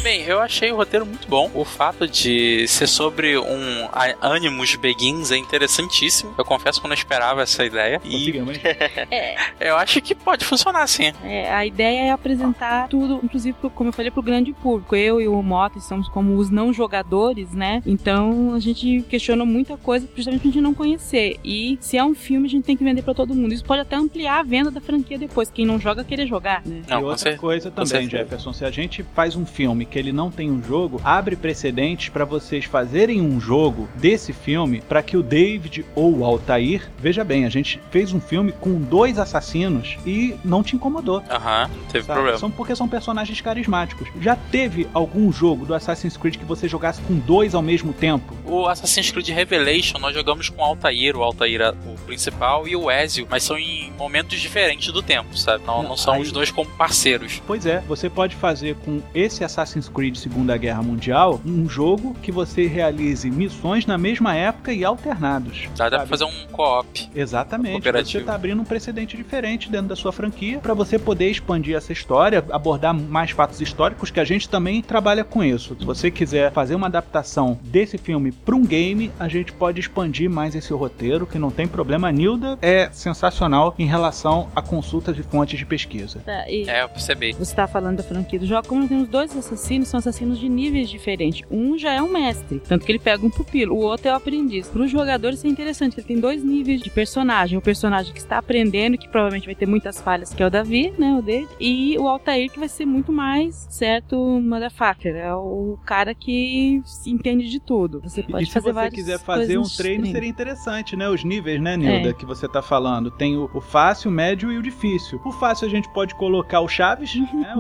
Bem, 0.03 0.23
eu 0.23 0.41
achei 0.41 0.73
o 0.73 0.77
roteiro 0.77 1.07
muito 1.07 1.29
bom. 1.29 1.51
O 1.55 1.65
fato 1.65 2.07
de 2.07 2.67
ser 2.69 2.87
sobre 2.87 3.39
um 3.39 3.89
Animus 4.21 4.75
Begins 4.77 5.31
é 5.31 5.37
interessantíssimo. 5.37 6.35
Eu 6.37 6.45
confesso 6.45 6.81
que 6.81 6.87
eu 6.87 6.89
não 6.89 6.95
esperava 6.95 7.43
essa 7.43 7.65
ideia. 7.65 8.01
E 8.05 8.11
Conseguimos. 8.11 8.59
eu 9.61 9.77
acho 9.77 10.01
que 10.01 10.15
pode 10.15 10.45
funcionar 10.45 10.87
sim. 10.87 11.13
É, 11.23 11.44
a 11.51 11.67
ideia 11.67 12.07
é 12.07 12.11
apresentar 12.11 12.89
tudo, 12.89 13.21
inclusive, 13.23 13.57
como 13.75 13.89
eu 13.89 13.93
falei, 13.93 14.11
pro 14.11 14.23
grande 14.23 14.53
público. 14.53 14.95
Eu 14.95 15.21
e 15.21 15.29
o 15.29 15.43
Mota 15.43 15.79
estamos 15.79 16.09
como 16.09 16.37
os 16.37 16.51
não 16.51 16.73
jogadores, 16.73 17.53
né? 17.53 17.83
Então 17.87 18.55
a 18.55 18.59
gente 18.59 19.03
questiona 19.09 19.45
muita 19.45 19.77
coisa 19.77 20.09
justamente 20.15 20.41
pra 20.41 20.51
gente 20.51 20.61
não 20.61 20.75
conhecer. 20.75 21.39
E 21.45 21.79
se 21.81 21.97
é 21.97 22.05
um 22.05 22.15
filme, 22.15 22.47
a 22.47 22.51
gente 22.51 22.65
tem 22.65 22.77
que 22.77 22.85
vender 22.85 23.03
pra 23.03 23.15
todo 23.15 23.35
mundo. 23.35 23.53
Isso 23.53 23.65
pode 23.65 23.83
até 23.83 23.97
ampliar 23.97 24.41
a 24.41 24.43
venda 24.43 24.71
da 24.71 24.81
franquia 24.81 25.19
depois. 25.19 25.51
Quem 25.51 25.67
não 25.67 25.79
joga, 25.79 26.05
querer 26.05 26.27
jogar, 26.27 26.63
né? 26.65 26.83
Não, 26.89 27.01
e 27.01 27.05
outra 27.05 27.37
coisa 27.37 27.71
também. 27.71 28.09
Jefferson, 28.09 28.53
se 28.53 28.65
a 28.65 28.71
gente 28.71 29.03
faz 29.15 29.37
um 29.37 29.47
filme 29.47 29.85
que 29.85 29.99
ele 29.99 30.13
não 30.13 30.31
tem 30.31 30.51
um 30.51 30.63
jogo, 30.63 31.01
abre 31.05 31.37
precedentes 31.37 32.09
pra 32.09 32.25
vocês 32.25 32.65
fazerem 32.65 33.21
um 33.21 33.41
jogo 33.41 33.89
desse 33.97 34.33
filme 34.33 34.83
pra 34.89 35.03
que 35.03 35.17
o 35.17 35.23
David 35.23 35.85
ou 35.95 36.19
o 36.19 36.25
Altair, 36.25 36.91
veja 36.99 37.25
bem, 37.25 37.45
a 37.45 37.49
gente 37.49 37.81
fez 37.91 38.13
um 38.13 38.21
filme 38.21 38.53
com 38.53 38.81
dois 38.81 39.19
assassinos 39.19 39.97
e 40.07 40.35
não 40.45 40.63
te 40.63 40.77
incomodou. 40.77 41.23
Aham, 41.35 41.69
não 41.77 41.85
teve 41.87 42.05
sabe? 42.05 42.15
problema. 42.17 42.39
São 42.39 42.51
porque 42.51 42.77
são 42.77 42.89
personagens 42.89 43.41
carismáticos. 43.41 44.09
Já 44.21 44.37
teve 44.37 44.87
algum 44.95 45.33
jogo 45.33 45.67
do 45.67 45.75
Assassin's 45.75 46.17
Creed 46.17 46.37
que 46.37 46.45
você 46.45 46.69
jogasse 46.69 47.01
com 47.03 47.15
dois 47.19 47.55
ao 47.55 47.63
mesmo 47.63 47.93
tempo? 47.93 48.35
O 48.45 48.67
Assassin's 48.67 49.11
Creed 49.11 49.29
Revelation 49.31 49.99
nós 49.99 50.15
jogamos 50.15 50.49
com 50.49 50.63
o 50.63 50.65
Altair, 50.65 51.17
o 51.17 51.23
Altair 51.23 51.75
o 51.87 51.95
principal, 52.07 52.69
e 52.69 52.77
o 52.77 52.91
Ezio, 52.91 53.27
mas 53.31 53.43
são 53.43 53.59
em 53.59 53.93
momentos 53.99 54.41
diferentes 54.41 54.93
do 54.93 55.03
tempo, 55.03 55.37
sabe? 55.37 55.65
Não, 55.67 55.83
Não, 55.83 55.91
não 55.91 55.97
são 55.97 56.15
aí- 56.15 56.23
os 56.23 56.31
dois 56.31 56.51
como 56.51 56.69
parceiros. 56.71 57.43
Pois 57.47 57.67
é, 57.67 57.81
você 57.81 58.09
pode 58.09 58.37
fazer 58.37 58.77
com 58.85 59.01
esse 59.15 59.43
Assassin's 59.45 59.89
Creed 59.89 60.17
Segunda 60.17 60.57
Guerra 60.57 60.83
Mundial 60.83 61.41
um 61.45 61.69
jogo 61.69 62.15
que 62.23 62.31
você 62.31 62.67
realize 62.67 63.29
missões 63.31 63.87
na 63.87 63.99
mesma 63.99 64.35
época 64.37 64.73
e 64.73 64.85
alternados. 64.85 65.69
Dá, 65.77 65.89
dá 65.89 65.99
pra 65.99 66.07
fazer 66.07 66.25
um 66.25 66.47
co-op. 66.53 67.09
Exatamente. 67.15 67.83
Você 67.91 68.21
tá 68.21 68.35
abrindo 68.35 68.61
um 68.61 68.65
precedente 68.65 69.17
diferente 69.17 69.71
dentro 69.71 69.89
da 69.89 69.97
sua 69.97 70.13
franquia 70.13 70.59
para 70.59 70.75
você 70.75 70.99
poder 70.99 71.24
expandir 71.31 71.77
essa 71.77 71.93
história, 71.93 72.45
abordar 72.51 72.95
mais 72.95 73.31
fatos 73.31 73.61
históricos 73.61 74.11
que 74.11 74.21
a 74.21 74.25
gente 74.25 74.49
também 74.49 74.83
trabalha 74.83 75.25
com 75.25 75.43
isso. 75.43 75.77
Se 75.79 75.85
você 75.85 76.11
quiser 76.11 76.53
fazer 76.53 76.75
uma 76.75 76.87
adaptação 76.87 77.59
desse 77.63 77.99
filme 77.99 78.33
para 78.33 78.55
um 78.55 78.65
game, 78.65 79.11
a 79.19 79.29
gente 79.29 79.53
pode 79.53 79.81
expandir 79.81 80.31
mais 80.31 80.55
esse 80.55 80.73
roteiro, 80.73 81.27
que 81.27 81.39
não 81.39 81.51
tem 81.51 81.67
problema. 81.67 82.09
A 82.09 82.13
Nilda 82.13 82.59
é 82.61 82.89
sensacional 82.93 83.75
em 83.79 83.87
relação 83.87 84.49
a 84.55 84.63
consultas 84.63 85.15
de 85.17 85.23
fontes 85.23 85.59
de 85.59 85.67
pesquisa. 85.67 86.21
Tá, 86.21 86.49
e 86.49 86.69
É, 86.69 86.83
eu 86.83 86.89
percebi. 86.89 87.33
Você 87.33 87.43
está 87.43 87.67
falando 87.67 87.99
da 87.99 88.03
franquia 88.03 88.39
do 88.39 88.47
jogo, 88.47 88.67
como 88.67 88.81
nós 88.81 88.89
temos 88.89 89.09
dois 89.09 89.37
assassinos, 89.37 89.89
são 89.89 89.99
assassinos 89.99 90.39
de 90.39 90.49
níveis 90.49 90.89
diferentes. 90.89 91.47
Um 91.51 91.79
já 91.79 91.93
é 91.93 92.03
um 92.03 92.11
mestre, 92.11 92.61
tanto 92.61 92.85
que 92.85 92.93
ele 92.93 92.99
pega 92.99 93.25
um 93.25 93.31
pupilo, 93.31 93.75
o 93.75 93.81
outro 93.81 94.09
é 94.09 94.13
o 94.13 94.17
aprendiz. 94.17 94.69
Para 94.69 94.83
os 94.83 94.91
jogadores 94.91 95.39
isso 95.39 95.47
é 95.47 95.51
interessante, 95.51 95.99
ele 95.99 96.07
tem 96.07 96.19
dois 96.19 96.43
níveis 96.43 96.81
de 96.81 96.91
personagem. 96.91 97.59
O 97.59 97.63
personagem 97.63 98.13
que 98.13 98.19
está 98.19 98.39
aprendendo, 98.39 98.97
que 98.97 99.09
provavelmente 99.09 99.47
vai 99.47 99.55
ter 99.55 99.67
muitas 99.67 100.01
falhas, 100.01 100.33
que 100.33 100.43
é 100.43 100.47
o 100.47 100.51
Davi, 100.51 100.93
né, 100.99 101.14
o 101.19 101.23
David, 101.23 101.49
e 101.61 101.97
o 101.99 102.09
Altair, 102.09 102.51
que 102.51 102.59
vai 102.59 102.69
ser 102.69 102.85
muito 102.87 103.13
mais, 103.13 103.67
certo, 103.71 104.17
motherfucker, 104.41 105.15
é 105.17 105.35
o 105.35 105.79
cara 105.85 106.15
que 106.15 106.83
entende 107.07 107.49
de 107.49 107.61
tudo. 107.61 108.01
Você 108.03 108.23
pode 108.23 108.45
e 108.45 108.47
se 108.47 108.53
fazer 108.53 108.67
você 108.69 108.73
várias 108.73 108.95
quiser 108.95 109.19
fazer 109.19 109.59
um 109.59 109.63
treino, 109.63 110.05
diferentes. 110.05 110.13
seria 110.13 110.29
interessante, 110.29 110.97
né? 110.97 111.09
Os 111.09 111.25
níveis, 111.25 111.61
né, 111.61 111.77
Nilda, 111.77 112.11
É. 112.11 112.13
que 112.13 112.25
você 112.27 112.49
tá 112.49 112.63
falando. 112.63 113.11
Tem 113.11 113.37
o, 113.37 113.51
o 113.55 113.61
fácil, 113.61 114.11
o 114.11 114.15
médio 114.15 114.51
e 114.53 114.59
o 114.59 114.63
difícil. 114.63 115.21
O 115.25 115.33
fácil 115.33 115.67
a 115.67 115.71
gente 115.71 115.89
pode 115.93 116.15
colocar 116.15 116.61
o 116.61 116.69
Chaves, 116.69 117.15
né? 117.33 117.55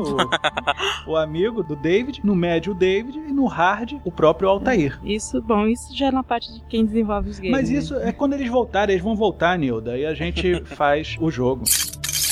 O, 1.06 1.12
o 1.12 1.16
amigo 1.16 1.62
do 1.62 1.76
David. 1.76 2.20
No 2.24 2.34
médio, 2.34 2.72
o 2.72 2.74
David. 2.74 3.18
E 3.18 3.32
no 3.32 3.46
hard, 3.46 3.94
o 4.04 4.12
próprio 4.12 4.48
Altair. 4.48 4.98
Isso, 5.04 5.40
bom, 5.42 5.66
isso 5.66 5.96
já 5.96 6.06
é 6.06 6.10
na 6.10 6.22
parte 6.22 6.52
de 6.52 6.60
quem 6.68 6.84
desenvolve 6.84 7.30
os 7.30 7.38
games. 7.38 7.52
Mas 7.52 7.70
né? 7.70 7.78
isso 7.78 7.94
é 7.96 8.12
quando 8.12 8.34
eles 8.34 8.48
voltarem, 8.48 8.94
eles 8.94 9.04
vão 9.04 9.14
voltar, 9.16 9.58
Nilda. 9.58 9.96
E 9.98 10.04
a 10.06 10.14
gente 10.14 10.62
faz 10.64 11.16
o 11.20 11.30
jogo. 11.30 11.64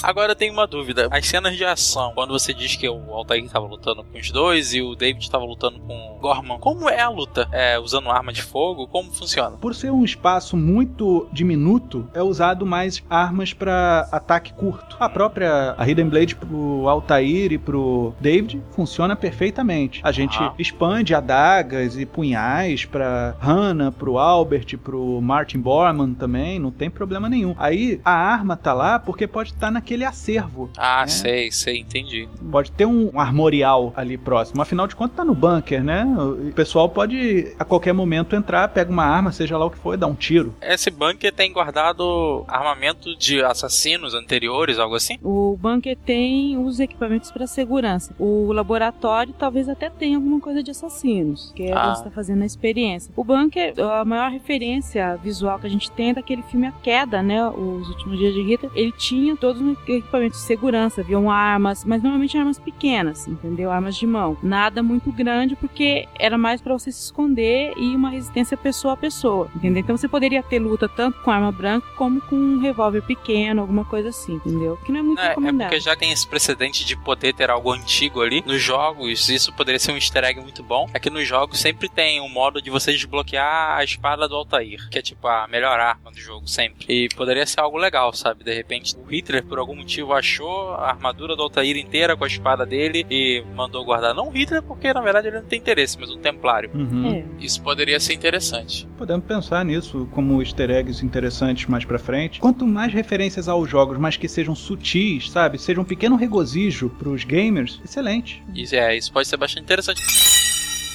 Agora 0.03 0.33
eu 0.33 0.37
tenho 0.37 0.53
uma 0.53 0.67
dúvida. 0.67 1.09
As 1.11 1.27
cenas 1.27 1.57
de 1.57 1.65
ação, 1.65 2.13
quando 2.15 2.33
você 2.33 2.53
diz 2.53 2.77
que 2.77 2.89
o 2.89 3.13
Altair 3.15 3.49
tava 3.49 3.67
lutando 3.67 4.05
com 4.05 4.19
os 4.19 4.31
dois 4.31 4.75
e 4.75 4.81
o 4.83 4.95
David 4.95 5.31
tava 5.31 5.45
lutando 5.45 5.79
com 5.81 5.95
o 6.17 6.19
Gorman, 6.21 6.59
como 6.59 6.89
é 6.89 7.01
a 7.01 7.09
luta? 7.09 7.49
É 7.53 7.79
usando 7.79 8.11
arma 8.11 8.33
de 8.33 8.43
fogo? 8.43 8.87
Como 8.87 9.11
funciona? 9.13 9.57
Por 9.57 9.75
ser 9.75 9.91
um 9.91 10.05
espaço 10.05 10.57
muito 10.57 11.29
diminuto, 11.33 12.09
é 12.15 12.23
usado 12.23 12.65
mais 12.67 13.03
armas 13.09 13.53
para 13.53 14.09
ataque 14.11 14.53
curto. 14.53 14.97
A 14.99 15.09
própria 15.09 15.75
a 15.77 15.89
Hidden 15.89 16.09
Blade 16.09 16.37
pro 16.37 16.89
Altair 16.89 17.53
e 17.53 17.59
pro 17.59 18.15
David 18.21 18.63
funciona 18.71 19.15
perfeitamente. 19.17 20.01
A 20.03 20.13
gente 20.13 20.39
Ah. 20.39 20.55
expande 20.59 21.15
adagas 21.15 21.97
e 21.97 22.07
punhais 22.07 22.85
para 22.85 23.37
Hannah, 23.41 23.93
pro 23.93 24.19
Albert, 24.19 24.79
pro 24.79 25.21
Martin 25.21 25.59
Borman 25.59 26.15
também, 26.15 26.59
não 26.59 26.71
tem 26.71 26.91
problema 26.91 27.29
nenhum. 27.29 27.55
Aí 27.59 28.01
a 28.05 28.13
arma 28.13 28.57
tá 28.57 28.73
lá 28.73 28.99
porque 28.99 29.27
pode 29.27 29.51
estar 29.51 29.71
naquele 29.71 29.92
acervo. 30.05 30.71
Ah, 30.77 31.03
É. 31.05 31.07
sei, 31.07 31.51
sei, 31.53 31.79
entendi. 31.79 32.29
Pode 32.51 32.71
ter 32.73 32.87
um 32.87 33.19
armorial 33.19 33.93
ali 33.97 34.17
próximo. 34.17 34.63
Afinal 34.63 34.87
de 34.87 34.95
contas, 34.97 35.17
tá 35.17 35.25
no 35.25 35.35
bunker, 35.35 35.83
né? 35.83 36.05
O 36.19 36.53
pessoal 36.53 36.89
pode 36.89 37.55
a 37.59 37.65
qualquer 37.65 37.93
momento 37.93 38.35
entrar, 38.37 38.69
pega 38.69 38.91
uma 38.91 39.05
arma, 39.05 39.33
seja 39.33 39.57
lá 39.59 39.67
o 39.67 39.71
que 39.71 39.79
for, 39.79 39.95
e 39.95 39.97
dar 39.97 40.07
um 40.07 40.15
tiro. 40.15 40.55
Esse 40.63 40.91
bunker 40.91 41.33
tem 41.33 41.53
guardado 41.53 42.45
armamento 42.49 43.17
de 43.17 43.43
assassinos 43.43 44.15
anteriores, 44.15 44.79
algo 44.79 44.95
assim? 44.95 45.19
O 45.23 45.57
bunker 45.61 45.97
tem 45.97 46.57
os 46.59 46.81
equipamentos 46.81 47.31
para 47.31 47.47
segurança. 47.47 48.15
O 48.19 48.53
laboratório 48.53 49.35
talvez 49.39 49.69
até 49.69 49.91
tenha 49.91 50.17
alguma 50.17 50.41
coisa 50.41 50.63
de 50.63 50.71
assassinos, 50.71 51.53
que 51.55 51.65
é 51.65 51.73
Ah. 51.73 51.95
você 51.95 52.01
está 52.03 52.11
fazendo 52.11 52.43
a 52.43 52.47
experiência. 52.47 53.13
O 53.17 53.25
bunker, 53.25 53.75
a 53.81 54.05
maior 54.05 54.31
referência 54.31 55.17
visual 55.23 55.59
que 55.59 55.67
a 55.67 55.71
gente 55.71 55.91
tem 55.91 56.11
é 56.11 56.15
daquele 56.15 56.43
filme 56.43 56.67
A 56.67 56.73
Queda, 56.73 57.23
né? 57.23 57.47
Os 57.49 57.89
últimos 57.89 58.19
dias 58.19 58.35
de 58.35 58.43
Hitler. 58.43 58.71
Ele 58.75 58.93
tinha 58.93 59.37
todos 59.37 59.61
os 59.61 59.67
equipamentos 59.87 60.39
de 60.41 60.47
segurança, 60.47 61.01
haviam 61.01 61.31
armas, 61.31 61.85
mas 61.85 62.03
normalmente 62.03 62.37
armas 62.37 62.59
pequenas, 62.59 63.27
entendeu? 63.27 63.71
Armas 63.71 63.97
de 63.97 64.07
mão. 64.07 64.37
Nada 64.43 64.83
muito 64.83 65.11
grande, 65.13 65.57
porque 65.57 66.07
era 66.19 66.37
mais 66.39 66.61
para 66.61 66.73
você 66.73 66.91
se 66.93 67.03
esconder 67.05 67.73
e 67.77 67.95
uma 67.95 68.11
resistência 68.11 68.57
pessoa 68.57 68.95
a 68.95 68.97
pessoa, 68.97 69.49
entendeu? 69.57 69.81
Então 69.81 69.97
você 69.97 70.09
poderia 70.09 70.43
ter 70.43 70.59
luta 70.59 70.89
tanto 70.89 71.21
com 71.23 71.31
arma 71.31 71.53
branca 71.53 71.87
como 71.97 72.21
com 72.23 72.37
um 72.37 72.59
revólver 72.61 73.03
pequeno, 73.03 73.61
alguma 73.61 73.85
coisa 73.85 74.09
assim, 74.11 74.35
entendeu? 74.35 74.77
Que 74.85 74.93
não 74.93 75.01
é 75.01 75.03
muito 75.03 75.21
É, 75.21 75.25
é 75.25 75.29
recomendado. 75.31 75.69
porque 75.69 75.81
já 75.81 75.97
tem 75.97 76.13
esse 76.13 76.27
precedente 76.27 76.85
de 76.85 76.97
poder 76.97 77.33
ter 77.35 77.51
algo 77.51 77.73
antigo 77.73 78.21
ali. 78.21 78.43
Nos 78.47 78.61
jogos, 78.63 79.29
isso 79.29 79.53
poderia 79.53 79.79
ser 79.79 79.93
um 79.93 79.97
easter 79.97 80.25
egg 80.25 80.41
muito 80.41 80.63
bom. 80.63 80.89
É 80.95 80.99
que 80.99 81.11
nos 81.11 81.27
jogos 81.27 81.59
sempre 81.61 81.89
tem 81.89 82.21
um 82.21 82.29
modo 82.29 82.61
de 82.61 82.71
você 82.71 82.93
desbloquear 82.93 83.77
a 83.79 83.85
espada 83.85 84.29
do 84.29 84.35
Altair, 84.37 84.89
que 84.91 84.99
é 84.99 85.03
tipo 85.03 85.27
a 85.27 85.47
melhor 85.49 85.79
arma 85.79 86.11
do 86.11 86.19
jogo, 86.19 86.47
sempre. 86.49 86.85
E 86.89 87.09
poderia 87.15 87.47
ser 87.47 87.61
algo 87.61 87.77
legal, 87.79 88.13
sabe? 88.13 88.45
De 88.45 88.53
repente, 88.55 88.95
o 88.97 89.05
Hitler, 89.11 89.45
por 89.45 89.59
algum 89.59 89.72
motivo, 89.77 90.13
achou 90.13 90.75
a 90.75 90.89
armadura 90.89 91.37
do 91.37 91.43
Altair 91.43 91.77
inteira 91.77 92.17
com 92.17 92.25
a 92.25 92.27
espada 92.27 92.65
dele 92.65 93.07
e 93.11 93.43
mandou 93.55 93.85
guardar. 93.85 94.15
Não 94.15 94.29
o 94.29 94.31
Hitler, 94.31 94.63
porque 94.63 94.93
na 94.93 95.01
verdade 95.01 95.29
ele 95.29 95.41
não 95.41 95.47
tem 95.47 95.59
interesse, 95.59 95.99
mas 95.99 96.11
um 96.11 96.19
templário. 96.19 96.71
Uhum. 96.75 97.13
É. 97.13 97.25
Isso 97.45 97.63
poderia 97.63 97.99
ser 98.01 98.15
interessante. 98.15 98.89
Podemos 98.97 99.25
pensar 99.25 99.65
nisso 99.65 100.09
como 100.13 100.41
easter 100.43 100.71
eggs 100.71 101.05
interessantes 101.05 101.67
mais 101.67 101.85
pra 101.85 101.99
frente. 101.99 102.41
Quanto 102.41 102.67
mais 102.67 102.93
referências 102.93 103.49
aos 103.49 103.69
jogos, 103.69 103.99
mas 103.99 104.17
que 104.17 104.29
sejam 104.29 104.55
sutis, 104.55 105.31
sabe? 105.31 105.59
Seja 105.59 105.81
um 105.81 105.85
pequeno 105.85 106.17
regozijo 106.17 106.89
pros 106.91 107.25
gamers, 107.25 107.81
excelente. 107.85 108.43
Isso, 108.55 108.75
é, 108.75 108.97
isso 108.97 109.13
pode 109.13 109.29
ser 109.29 109.37
bastante 109.37 109.65
interessante. 109.65 110.01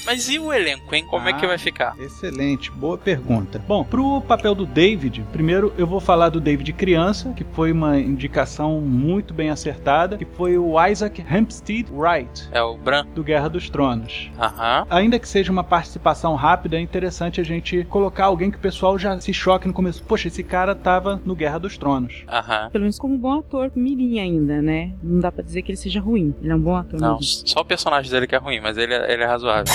Mas 0.08 0.26
e 0.30 0.38
o 0.38 0.50
elenco, 0.50 0.94
hein? 0.94 1.04
Como 1.10 1.28
é 1.28 1.34
que 1.34 1.44
Ah. 1.44 1.48
vai 1.48 1.58
ficar? 1.58 1.94
Excelente, 2.00 2.70
boa 2.70 2.96
pergunta. 2.96 3.62
Bom, 3.68 3.84
pro 3.84 4.22
papel 4.22 4.54
do 4.54 4.64
David, 4.64 5.22
primeiro 5.30 5.70
eu 5.76 5.86
vou 5.86 6.00
falar 6.00 6.30
do 6.30 6.40
David 6.40 6.72
criança, 6.72 7.30
que 7.36 7.44
foi 7.52 7.72
uma 7.72 7.98
indicação 7.98 8.80
muito 8.80 9.34
bem 9.34 9.50
acertada, 9.50 10.16
que 10.16 10.24
foi 10.24 10.56
o 10.56 10.74
Isaac 10.86 11.20
Hempstead 11.30 11.88
Wright, 11.92 12.48
É 12.52 12.62
o 12.62 12.78
Bran? 12.78 13.04
do 13.14 13.22
Guerra 13.22 13.48
dos 13.50 13.68
Tronos. 13.68 14.30
Aham. 14.40 14.86
Ainda 14.88 15.18
que 15.18 15.28
seja 15.28 15.52
uma 15.52 15.62
participação 15.62 16.34
rápida, 16.36 16.78
é 16.78 16.80
interessante 16.80 17.38
a 17.38 17.44
gente 17.44 17.84
colocar 17.84 18.24
alguém 18.24 18.50
que 18.50 18.56
o 18.56 18.60
pessoal 18.60 18.98
já 18.98 19.20
se 19.20 19.34
choque 19.34 19.68
no 19.68 19.74
começo. 19.74 20.02
Poxa, 20.04 20.28
esse 20.28 20.42
cara 20.42 20.74
tava 20.74 21.20
no 21.22 21.34
Guerra 21.36 21.58
dos 21.58 21.76
Tronos. 21.76 22.24
Aham. 22.26 22.70
Pelo 22.70 22.82
menos 22.84 22.98
como 22.98 23.12
um 23.14 23.18
bom 23.18 23.40
ator, 23.40 23.70
mirim 23.76 24.20
ainda, 24.20 24.62
né? 24.62 24.94
Não 25.02 25.20
dá 25.20 25.30
pra 25.30 25.44
dizer 25.44 25.60
que 25.60 25.70
ele 25.72 25.76
seja 25.76 26.00
ruim. 26.00 26.34
Ele 26.40 26.50
é 26.50 26.54
um 26.56 26.60
bom 26.60 26.76
ator. 26.76 26.98
Não, 26.98 27.16
mirim. 27.16 27.26
só 27.26 27.60
o 27.60 27.64
personagem 27.66 28.10
dele 28.10 28.26
que 28.26 28.34
é 28.34 28.38
ruim, 28.38 28.58
mas 28.58 28.78
ele, 28.78 28.94
é- 28.94 29.12
ele 29.12 29.22
é 29.22 29.26
razoável. 29.26 29.74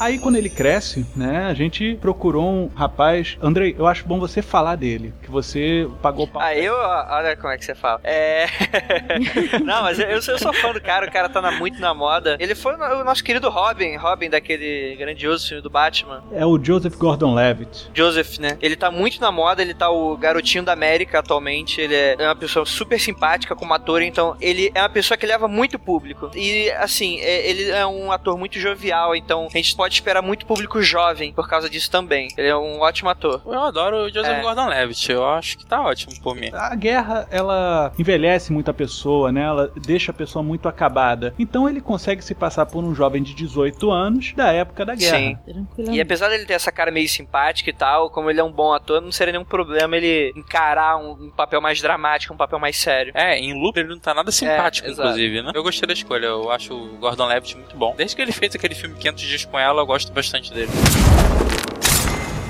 Aí 0.00 0.18
quando 0.18 0.36
ele 0.36 0.48
cresce, 0.48 1.06
né, 1.14 1.46
a 1.46 1.54
gente 1.54 1.96
procurou 2.00 2.44
um 2.44 2.70
rapaz. 2.74 3.36
Andrei, 3.42 3.74
eu 3.78 3.86
acho 3.86 4.06
bom 4.06 4.18
você 4.18 4.42
falar 4.42 4.76
dele, 4.76 5.14
que 5.22 5.30
você 5.30 5.88
pagou 6.02 6.26
pau. 6.26 6.42
Ah, 6.42 6.54
eu, 6.54 6.74
olha 6.74 7.36
como 7.36 7.52
é 7.52 7.58
que 7.58 7.64
você 7.64 7.74
fala. 7.74 8.00
É. 8.04 8.46
Não, 9.64 9.82
mas 9.82 9.98
eu, 9.98 10.06
eu 10.06 10.22
sou- 10.22 10.52
fã 10.54 10.72
do 10.72 10.80
cara, 10.80 11.06
o 11.06 11.12
cara 11.12 11.28
tá 11.28 11.40
na- 11.40 11.52
muito 11.52 11.80
na 11.80 11.92
moda. 11.94 12.36
Ele 12.40 12.54
foi 12.54 12.74
o 12.74 13.04
nosso 13.04 13.22
querido 13.24 13.48
Robin, 13.50 13.96
Robin 13.96 14.30
daquele 14.30 14.94
grandioso 14.96 15.46
filme 15.48 15.62
do 15.62 15.70
Batman. 15.70 16.22
É 16.32 16.44
o 16.46 16.62
Joseph 16.62 16.96
Gordon-Levitt. 16.96 17.90
Joseph, 17.94 18.38
né? 18.38 18.56
Ele 18.60 18.76
tá 18.76 18.90
muito 18.90 19.20
na 19.20 19.30
moda, 19.32 19.62
ele 19.62 19.74
tá 19.74 19.90
o 19.90 20.16
garotinho 20.16 20.64
da 20.64 20.72
América 20.72 21.18
atualmente. 21.18 21.80
Ele 21.80 21.94
é 21.94 22.16
uma 22.20 22.36
pessoa 22.36 22.64
super 22.64 22.98
simpática 23.00 23.54
como 23.56 23.72
ator, 23.74 24.02
então 24.02 24.36
ele 24.40 24.70
é 24.74 24.80
uma 24.80 24.88
pessoa 24.88 25.16
que 25.18 25.26
leva 25.26 25.48
muito 25.48 25.78
público. 25.78 26.30
E 26.34 26.70
assim, 26.72 27.18
é- 27.20 27.48
ele 27.50 27.70
é 27.70 27.86
um 27.86 28.10
ator 28.12 28.36
muito 28.38 28.58
jovial, 28.58 29.14
então 29.16 29.48
a 29.52 29.56
gente 29.56 29.74
pode 29.76 29.83
esperar 29.92 30.22
muito 30.22 30.46
público 30.46 30.80
jovem 30.82 31.32
por 31.32 31.48
causa 31.48 31.68
disso 31.68 31.90
também. 31.90 32.28
Ele 32.36 32.48
é 32.48 32.56
um 32.56 32.80
ótimo 32.80 33.10
ator. 33.10 33.42
Eu 33.46 33.62
adoro 33.62 33.96
o 34.04 34.08
Joseph 34.08 34.38
É. 34.38 34.40
Gordon-Levitt, 34.42 35.12
eu 35.12 35.26
acho 35.28 35.58
que 35.58 35.66
tá 35.66 35.82
ótimo 35.82 36.12
por 36.22 36.34
mim. 36.34 36.50
A 36.52 36.74
guerra, 36.74 37.26
ela 37.30 37.92
envelhece 37.98 38.52
muito 38.52 38.70
a 38.70 38.74
pessoa, 38.74 39.30
né? 39.30 39.42
Ela 39.42 39.70
deixa 39.76 40.10
a 40.10 40.14
pessoa 40.14 40.42
muito 40.42 40.68
acabada. 40.68 41.34
Então 41.38 41.68
ele 41.68 41.80
consegue 41.80 42.22
se 42.24 42.34
passar 42.34 42.66
por 42.66 42.82
um 42.82 42.94
jovem 42.94 43.22
de 43.22 43.34
18 43.34 43.90
anos 43.90 44.32
da 44.34 44.52
época 44.52 44.84
da 44.84 44.94
guerra. 44.94 45.16
Sim. 45.18 45.38
E 45.78 46.00
apesar 46.00 46.28
dele 46.28 46.44
ter 46.46 46.54
essa 46.54 46.72
cara 46.72 46.90
meio 46.90 47.08
simpática 47.08 47.68
e 47.70 47.72
tal, 47.72 48.10
como 48.10 48.30
ele 48.30 48.40
é 48.40 48.44
um 48.44 48.52
bom 48.52 48.72
ator, 48.72 49.00
não 49.00 49.12
seria 49.12 49.32
nenhum 49.32 49.44
problema 49.44 49.96
ele 49.96 50.32
encarar 50.36 50.96
um, 50.96 51.12
um 51.26 51.30
papel 51.30 51.60
mais 51.60 51.80
dramático, 51.80 52.32
um 52.32 52.36
papel 52.36 52.58
mais 52.58 52.76
sério. 52.76 53.12
É, 53.14 53.38
em 53.38 53.52
Loop 53.60 53.76
ele 53.78 53.88
não 53.88 53.98
tá 53.98 54.14
nada 54.14 54.30
simpático, 54.30 54.88
É, 54.88 54.92
inclusive, 54.92 55.42
né? 55.42 55.52
Eu 55.54 55.62
gostei 55.62 55.86
da 55.86 55.92
escolha, 55.92 56.26
eu 56.26 56.50
acho 56.50 56.74
o 56.74 56.96
Gordon-Levitt 56.98 57.56
muito 57.56 57.76
bom. 57.76 57.94
Desde 57.96 58.14
que 58.16 58.22
ele 58.22 58.32
fez 58.32 58.54
aquele 58.54 58.74
filme 58.74 58.94
500 58.96 59.22
dias 59.22 59.44
com 59.44 59.58
ela, 59.58 59.73
eu 59.82 59.86
gosto 59.86 60.12
bastante 60.12 60.52
dele. 60.52 60.70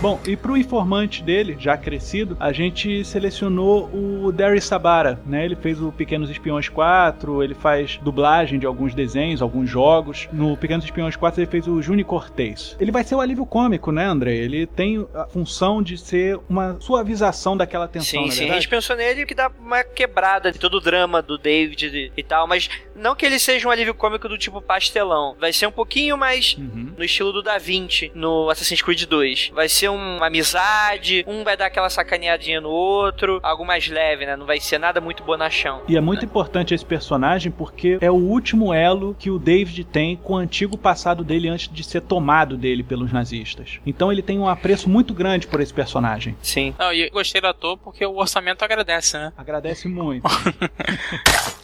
Bom, 0.04 0.20
e 0.26 0.36
pro 0.36 0.54
informante 0.54 1.22
dele, 1.22 1.56
já 1.58 1.78
crescido, 1.78 2.36
a 2.38 2.52
gente 2.52 3.02
selecionou 3.06 3.88
o 3.90 4.30
Darius 4.30 4.64
Sabara, 4.64 5.18
né? 5.24 5.46
Ele 5.46 5.56
fez 5.56 5.80
o 5.80 5.90
Pequenos 5.90 6.28
Espiões 6.28 6.68
4, 6.68 7.42
ele 7.42 7.54
faz 7.54 7.98
dublagem 8.02 8.58
de 8.58 8.66
alguns 8.66 8.94
desenhos, 8.94 9.40
alguns 9.40 9.70
jogos. 9.70 10.28
No 10.30 10.58
Pequenos 10.58 10.84
Espiões 10.84 11.16
4 11.16 11.40
ele 11.40 11.50
fez 11.50 11.66
o 11.66 11.80
Juni 11.80 12.04
Cortez. 12.04 12.76
Ele 12.78 12.92
vai 12.92 13.02
ser 13.02 13.14
o 13.14 13.20
alívio 13.22 13.46
cômico, 13.46 13.90
né, 13.90 14.04
André? 14.04 14.34
Ele 14.34 14.66
tem 14.66 15.06
a 15.14 15.24
função 15.24 15.82
de 15.82 15.96
ser 15.96 16.38
uma 16.50 16.76
suavização 16.80 17.56
daquela 17.56 17.88
tensão, 17.88 18.24
sim, 18.24 18.26
na 18.26 18.32
sim. 18.32 18.50
A 18.50 18.54
gente 18.56 18.68
pensou 18.68 18.94
nele 18.96 19.24
que 19.24 19.34
dá 19.34 19.50
uma 19.58 19.82
quebrada 19.82 20.52
de 20.52 20.58
todo 20.58 20.74
o 20.74 20.80
drama 20.82 21.22
do 21.22 21.38
David 21.38 21.86
e, 21.86 22.12
e 22.14 22.22
tal, 22.22 22.46
mas 22.46 22.68
não 22.94 23.16
que 23.16 23.24
ele 23.24 23.38
seja 23.38 23.66
um 23.66 23.70
alívio 23.70 23.94
cômico 23.94 24.28
do 24.28 24.36
tipo 24.36 24.60
pastelão. 24.60 25.34
Vai 25.40 25.54
ser 25.54 25.66
um 25.66 25.72
pouquinho 25.72 26.18
mais 26.18 26.58
Uhum. 26.58 26.92
no 26.98 27.02
estilo 27.02 27.32
do 27.32 27.42
Da 27.42 27.56
Vinci 27.56 28.12
no 28.14 28.50
Assassin's 28.50 28.82
Creed 28.82 29.04
2. 29.06 29.50
Vai 29.54 29.66
ser 29.66 29.88
um, 29.88 29.93
uma 29.94 30.26
amizade, 30.26 31.24
um 31.26 31.44
vai 31.44 31.56
dar 31.56 31.66
aquela 31.66 31.90
sacaneadinha 31.90 32.60
no 32.60 32.70
outro, 32.70 33.40
algo 33.42 33.64
mais 33.64 33.88
leve, 33.88 34.26
né? 34.26 34.36
Não 34.36 34.46
vai 34.46 34.60
ser 34.60 34.78
nada 34.78 35.00
muito 35.00 35.22
bonachão. 35.22 35.82
E 35.88 35.96
é 35.96 36.00
muito 36.00 36.24
importante 36.24 36.74
esse 36.74 36.84
personagem 36.84 37.50
porque 37.50 37.98
é 38.00 38.10
o 38.10 38.14
último 38.14 38.72
elo 38.72 39.14
que 39.18 39.30
o 39.30 39.38
David 39.38 39.84
tem 39.84 40.16
com 40.16 40.34
o 40.34 40.36
antigo 40.36 40.76
passado 40.76 41.24
dele 41.24 41.48
antes 41.48 41.68
de 41.72 41.84
ser 41.84 42.00
tomado 42.02 42.56
dele 42.56 42.82
pelos 42.82 43.12
nazistas. 43.12 43.80
Então 43.86 44.12
ele 44.12 44.22
tem 44.22 44.38
um 44.38 44.48
apreço 44.48 44.88
muito 44.88 45.14
grande 45.14 45.46
por 45.46 45.60
esse 45.60 45.72
personagem. 45.72 46.36
Sim. 46.42 46.74
Não, 46.78 46.92
e 46.92 47.08
gostei 47.10 47.40
do 47.40 47.46
ator 47.46 47.78
porque 47.78 48.04
o 48.04 48.16
orçamento 48.16 48.64
agradece, 48.64 49.16
né? 49.16 49.32
Agradece 49.36 49.88
muito. 49.88 50.24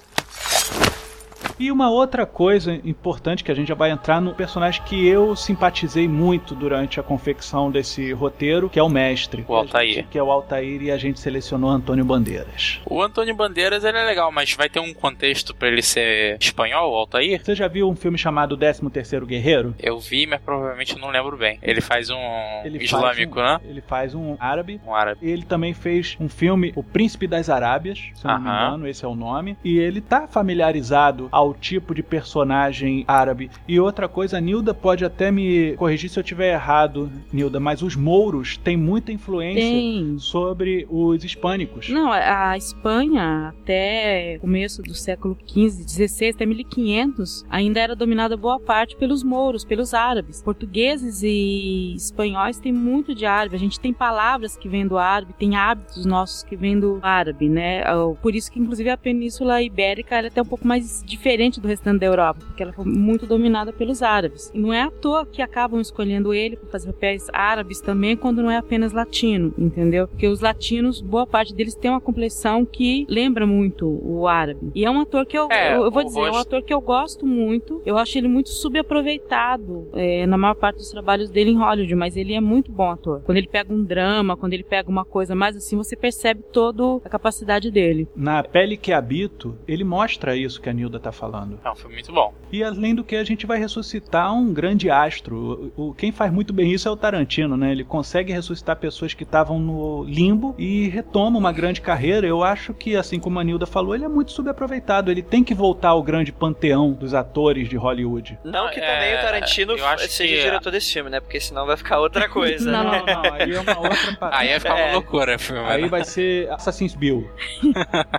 E 1.60 1.70
uma 1.70 1.90
outra 1.90 2.24
coisa 2.24 2.72
importante 2.72 3.44
que 3.44 3.52
a 3.52 3.54
gente 3.54 3.68
já 3.68 3.74
vai 3.74 3.90
entrar 3.90 4.18
no 4.18 4.34
personagem 4.34 4.82
que 4.82 5.06
eu 5.06 5.36
simpatizei 5.36 6.08
muito 6.08 6.54
durante 6.54 6.98
a 6.98 7.02
confecção 7.02 7.70
desse 7.70 8.14
roteiro, 8.14 8.70
que 8.70 8.78
é 8.78 8.82
o 8.82 8.88
mestre. 8.88 9.44
O 9.46 9.54
Altair. 9.54 9.92
Gente, 9.92 10.08
que 10.08 10.16
é 10.16 10.22
o 10.22 10.30
Altair 10.30 10.80
e 10.80 10.90
a 10.90 10.96
gente 10.96 11.20
selecionou 11.20 11.68
Antônio 11.68 12.02
Bandeiras. 12.02 12.80
O 12.86 13.02
Antônio 13.02 13.34
Bandeiras 13.34 13.84
ele 13.84 13.98
é 13.98 14.04
legal, 14.04 14.32
mas 14.32 14.54
vai 14.54 14.70
ter 14.70 14.80
um 14.80 14.94
contexto 14.94 15.54
para 15.54 15.68
ele 15.68 15.82
ser 15.82 16.38
espanhol, 16.40 16.92
o 16.92 16.96
Altair? 16.96 17.44
Você 17.44 17.54
já 17.54 17.68
viu 17.68 17.90
um 17.90 17.94
filme 17.94 18.16
chamado 18.16 18.56
13 18.56 18.88
Terceiro 18.88 19.26
Guerreiro? 19.26 19.74
Eu 19.78 20.00
vi, 20.00 20.26
mas 20.26 20.40
provavelmente 20.40 20.98
não 20.98 21.10
lembro 21.10 21.36
bem. 21.36 21.58
Ele 21.60 21.82
faz 21.82 22.08
um 22.08 22.16
Ele 22.64 22.82
islâmico, 22.82 23.34
faz 23.34 23.50
um, 23.50 23.64
né? 23.64 23.70
Ele 23.70 23.80
faz 23.82 24.14
um 24.14 24.34
árabe. 24.40 24.80
Um 24.86 24.94
árabe. 24.94 25.30
Ele 25.30 25.42
também 25.42 25.74
fez 25.74 26.16
um 26.18 26.28
filme, 26.30 26.72
O 26.74 26.82
Príncipe 26.82 27.26
das 27.26 27.50
Arábias, 27.50 27.98
se 28.14 28.24
não 28.24 28.40
me 28.40 28.48
engano, 28.48 28.88
esse 28.88 29.04
é 29.04 29.08
o 29.08 29.14
nome. 29.14 29.58
E 29.62 29.78
ele 29.78 30.00
tá 30.00 30.26
familiarizado 30.26 31.28
ao 31.30 31.49
tipo 31.54 31.94
de 31.94 32.02
personagem 32.02 33.04
árabe. 33.06 33.50
E 33.66 33.78
outra 33.80 34.08
coisa, 34.08 34.38
a 34.38 34.40
Nilda 34.40 34.74
pode 34.74 35.04
até 35.04 35.30
me 35.30 35.74
corrigir 35.76 36.10
se 36.10 36.18
eu 36.18 36.22
tiver 36.22 36.52
errado, 36.52 37.10
Nilda, 37.32 37.60
mas 37.60 37.82
os 37.82 37.96
mouros 37.96 38.56
têm 38.56 38.76
muita 38.76 39.12
influência 39.12 39.60
Tem. 39.60 40.18
sobre 40.18 40.86
os 40.90 41.24
hispânicos. 41.24 41.88
Não, 41.88 42.10
a 42.12 42.56
Espanha, 42.56 43.48
até 43.48 44.38
começo 44.40 44.82
do 44.82 44.94
século 44.94 45.36
XV, 45.46 45.84
XVI, 45.88 46.28
até 46.30 46.46
1500, 46.46 47.44
ainda 47.48 47.80
era 47.80 47.96
dominada 47.96 48.36
boa 48.36 48.58
parte 48.60 48.96
pelos 48.96 49.22
mouros, 49.22 49.64
pelos 49.64 49.94
árabes. 49.94 50.42
Portugueses 50.42 51.22
e 51.22 51.94
espanhóis 51.94 52.58
têm 52.58 52.72
muito 52.72 53.14
de 53.14 53.26
árabe. 53.26 53.56
A 53.56 53.58
gente 53.58 53.80
tem 53.80 53.92
palavras 53.92 54.56
que 54.56 54.68
vêm 54.68 54.86
do 54.86 54.98
árabe, 54.98 55.34
tem 55.38 55.56
hábitos 55.56 56.04
nossos 56.04 56.42
que 56.42 56.56
vêm 56.56 56.78
do 56.78 56.98
árabe, 57.02 57.48
né? 57.48 57.82
Por 58.20 58.34
isso 58.34 58.50
que, 58.50 58.58
inclusive, 58.58 58.90
a 58.90 58.96
Península 58.96 59.62
Ibérica 59.62 60.16
é 60.16 60.26
até 60.26 60.42
um 60.42 60.46
pouco 60.46 60.66
mais 60.66 61.02
diferente 61.04 61.39
do 61.48 61.66
restante 61.66 62.00
da 62.00 62.06
Europa, 62.06 62.40
porque 62.44 62.62
ela 62.62 62.72
foi 62.72 62.84
muito 62.84 63.26
dominada 63.26 63.72
pelos 63.72 64.02
árabes. 64.02 64.50
E 64.52 64.58
não 64.58 64.72
é 64.72 64.82
à 64.82 64.90
toa 64.90 65.24
que 65.24 65.40
acabam 65.40 65.80
escolhendo 65.80 66.34
ele 66.34 66.56
para 66.56 66.68
fazer 66.68 66.92
papéis 66.92 67.28
árabes 67.32 67.80
também, 67.80 68.16
quando 68.16 68.42
não 68.42 68.50
é 68.50 68.58
apenas 68.58 68.92
latino, 68.92 69.54
entendeu? 69.56 70.06
Porque 70.08 70.26
os 70.26 70.40
latinos, 70.40 71.00
boa 71.00 71.26
parte 71.26 71.54
deles 71.54 71.74
tem 71.74 71.90
uma 71.90 72.00
complexão 72.00 72.64
que 72.64 73.06
lembra 73.08 73.46
muito 73.46 73.86
o 74.02 74.28
árabe. 74.28 74.70
E 74.74 74.84
é 74.84 74.90
um 74.90 75.00
ator 75.00 75.24
que 75.24 75.38
eu, 75.38 75.48
É, 75.50 75.76
eu, 75.76 75.84
eu 75.84 75.90
vou 75.90 76.04
dizer, 76.04 76.20
é 76.20 76.30
um 76.30 76.36
ator 76.36 76.62
que 76.62 76.74
eu 76.74 76.80
gosto 76.80 77.26
muito. 77.26 77.80
Eu 77.86 77.96
acho 77.96 78.18
ele 78.18 78.28
muito 78.28 78.50
subaproveitado 78.50 79.88
é, 79.94 80.26
na 80.26 80.36
maior 80.36 80.54
parte 80.54 80.76
dos 80.76 80.90
trabalhos 80.90 81.30
dele 81.30 81.50
em 81.50 81.56
Hollywood, 81.56 81.94
mas 81.94 82.16
ele 82.16 82.34
é 82.34 82.40
muito 82.40 82.70
bom 82.70 82.90
ator. 82.90 83.22
Quando 83.24 83.38
ele 83.38 83.48
pega 83.48 83.72
um 83.72 83.82
drama, 83.82 84.36
quando 84.36 84.52
ele 84.52 84.64
pega 84.64 84.90
uma 84.90 85.04
coisa 85.04 85.34
mais 85.34 85.56
assim, 85.56 85.76
você 85.76 85.96
percebe 85.96 86.42
toda 86.52 87.00
a 87.04 87.08
capacidade 87.08 87.70
dele. 87.70 88.08
Na 88.16 88.42
Pele 88.42 88.76
que 88.76 88.92
Habito, 88.92 89.56
ele 89.66 89.84
mostra 89.84 90.36
isso 90.36 90.60
que 90.60 90.68
a 90.68 90.72
Nilda 90.72 90.98
tá 90.98 91.12
falando. 91.12 91.29
É 91.64 91.70
um 91.70 91.74
filme 91.74 91.94
muito 91.94 92.12
bom. 92.12 92.34
E 92.52 92.62
além 92.64 92.94
do 92.94 93.04
que, 93.04 93.16
a 93.16 93.24
gente 93.24 93.46
vai 93.46 93.58
ressuscitar 93.58 94.32
um 94.34 94.52
grande 94.52 94.90
astro. 94.90 95.72
O, 95.76 95.88
o- 95.90 95.94
quem 95.94 96.10
faz 96.12 96.32
muito 96.32 96.52
bem 96.52 96.72
isso 96.72 96.88
é 96.88 96.90
o 96.90 96.96
Tarantino, 96.96 97.56
né? 97.56 97.70
Ele 97.72 97.84
consegue 97.84 98.32
ressuscitar 98.32 98.76
pessoas 98.76 99.14
que 99.14 99.22
estavam 99.22 99.58
no 99.58 100.04
limbo 100.04 100.54
e 100.58 100.88
retoma 100.88 101.38
uma 101.38 101.52
grande 101.52 101.80
carreira. 101.80 102.26
Eu 102.26 102.42
acho 102.42 102.74
que, 102.74 102.96
assim 102.96 103.18
como 103.20 103.38
a 103.38 103.44
Nilda 103.44 103.66
falou, 103.66 103.94
ele 103.94 104.04
é 104.04 104.08
muito 104.08 104.32
subaproveitado. 104.32 105.10
Ele 105.10 105.22
tem 105.22 105.44
que 105.44 105.54
voltar 105.54 105.90
ao 105.90 106.02
grande 106.02 106.32
panteão 106.32 106.92
dos 106.92 107.14
atores 107.14 107.68
de 107.68 107.76
Hollywood. 107.76 108.38
Não 108.44 108.68
que 108.70 108.80
É, 108.80 108.94
também 108.94 109.14
o 109.14 109.20
Tarantino 109.20 109.72
eu 109.76 109.86
acho 109.86 110.08
seja 110.08 110.34
que- 110.36 110.42
diretor 110.42 110.70
desse 110.70 110.92
filme, 110.92 111.10
né? 111.10 111.20
Porque 111.20 111.40
senão 111.40 111.66
vai 111.66 111.76
ficar 111.76 111.98
outra 112.00 112.28
coisa. 112.28 112.70
Não, 112.70 112.90
né? 112.90 113.02
Não, 113.06 113.22
não, 113.22 113.32
aí 113.34 113.52
é 113.52 113.60
uma 113.60 113.78
outra 113.78 114.16
parada. 114.18 114.36
Aí 114.42 114.48
ia 114.48 114.60
ficar 114.60 114.74
uma 114.74 114.80
É. 114.80 114.92
loucura 114.92 115.36
o 115.36 115.38
filme. 115.38 115.62
Aí 115.68 115.82
né? 115.82 115.88
vai 115.88 116.04
ser 116.04 116.50
Assassin's 116.50 116.94
Bill. 116.94 117.28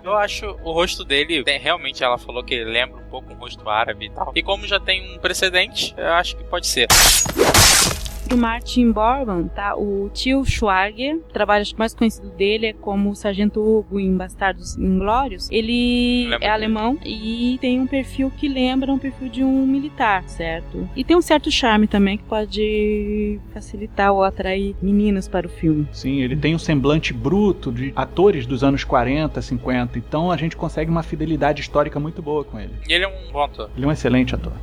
Eu 0.03 0.15
acho 0.17 0.45
o 0.63 0.71
rosto 0.71 1.03
dele, 1.03 1.43
realmente 1.61 2.03
ela 2.03 2.17
falou 2.17 2.43
que 2.43 2.63
lembra 2.63 2.90
um 2.95 3.09
pouco 3.09 3.31
um 3.33 3.35
rosto 3.35 3.67
árabe 3.69 4.05
e 4.05 4.09
tal. 4.09 4.31
E 4.35 4.41
como 4.41 4.67
já 4.67 4.79
tem 4.79 5.15
um 5.15 5.19
precedente, 5.19 5.93
eu 5.97 6.13
acho 6.13 6.35
que 6.35 6.43
pode 6.43 6.67
ser. 6.67 6.87
Do 8.31 8.37
Martin 8.37 8.93
Bormann, 8.93 9.49
tá? 9.49 9.75
O 9.75 10.09
tio 10.13 10.45
Schwarger, 10.45 11.17
o 11.17 11.33
trabalho 11.33 11.65
mais 11.77 11.93
conhecido 11.93 12.29
dele 12.29 12.67
é 12.67 12.71
como 12.71 13.09
o 13.09 13.15
Sargento 13.15 13.59
Hugo 13.59 13.99
em 13.99 14.15
Bastardos 14.15 14.77
Inglórios. 14.77 15.49
Ele 15.51 16.29
Lembro 16.29 16.35
é 16.35 16.39
dele. 16.39 16.51
alemão 16.51 16.97
e 17.03 17.57
tem 17.59 17.81
um 17.81 17.85
perfil 17.85 18.31
que 18.31 18.47
lembra 18.47 18.89
um 18.89 18.97
perfil 18.97 19.27
de 19.27 19.43
um 19.43 19.67
militar, 19.67 20.23
certo? 20.29 20.89
E 20.95 21.03
tem 21.03 21.17
um 21.17 21.21
certo 21.21 21.51
charme 21.51 21.87
também 21.87 22.17
que 22.17 22.23
pode 22.23 23.37
facilitar 23.53 24.13
ou 24.13 24.23
atrair 24.23 24.77
meninas 24.81 25.27
para 25.27 25.45
o 25.45 25.49
filme. 25.49 25.85
Sim, 25.91 26.21
ele 26.21 26.37
tem 26.37 26.55
um 26.55 26.59
semblante 26.59 27.11
bruto 27.11 27.69
de 27.69 27.91
atores 27.97 28.45
dos 28.45 28.63
anos 28.63 28.85
40, 28.85 29.41
50. 29.41 29.97
Então 29.99 30.31
a 30.31 30.37
gente 30.37 30.55
consegue 30.55 30.89
uma 30.89 31.03
fidelidade 31.03 31.59
histórica 31.59 31.99
muito 31.99 32.21
boa 32.21 32.45
com 32.45 32.57
ele. 32.57 32.71
E 32.87 32.93
ele 32.93 33.03
é 33.03 33.07
um 33.09 33.29
bom 33.33 33.43
ator. 33.43 33.69
Ele 33.75 33.83
é 33.83 33.89
um 33.89 33.91
excelente 33.91 34.33
ator. 34.33 34.53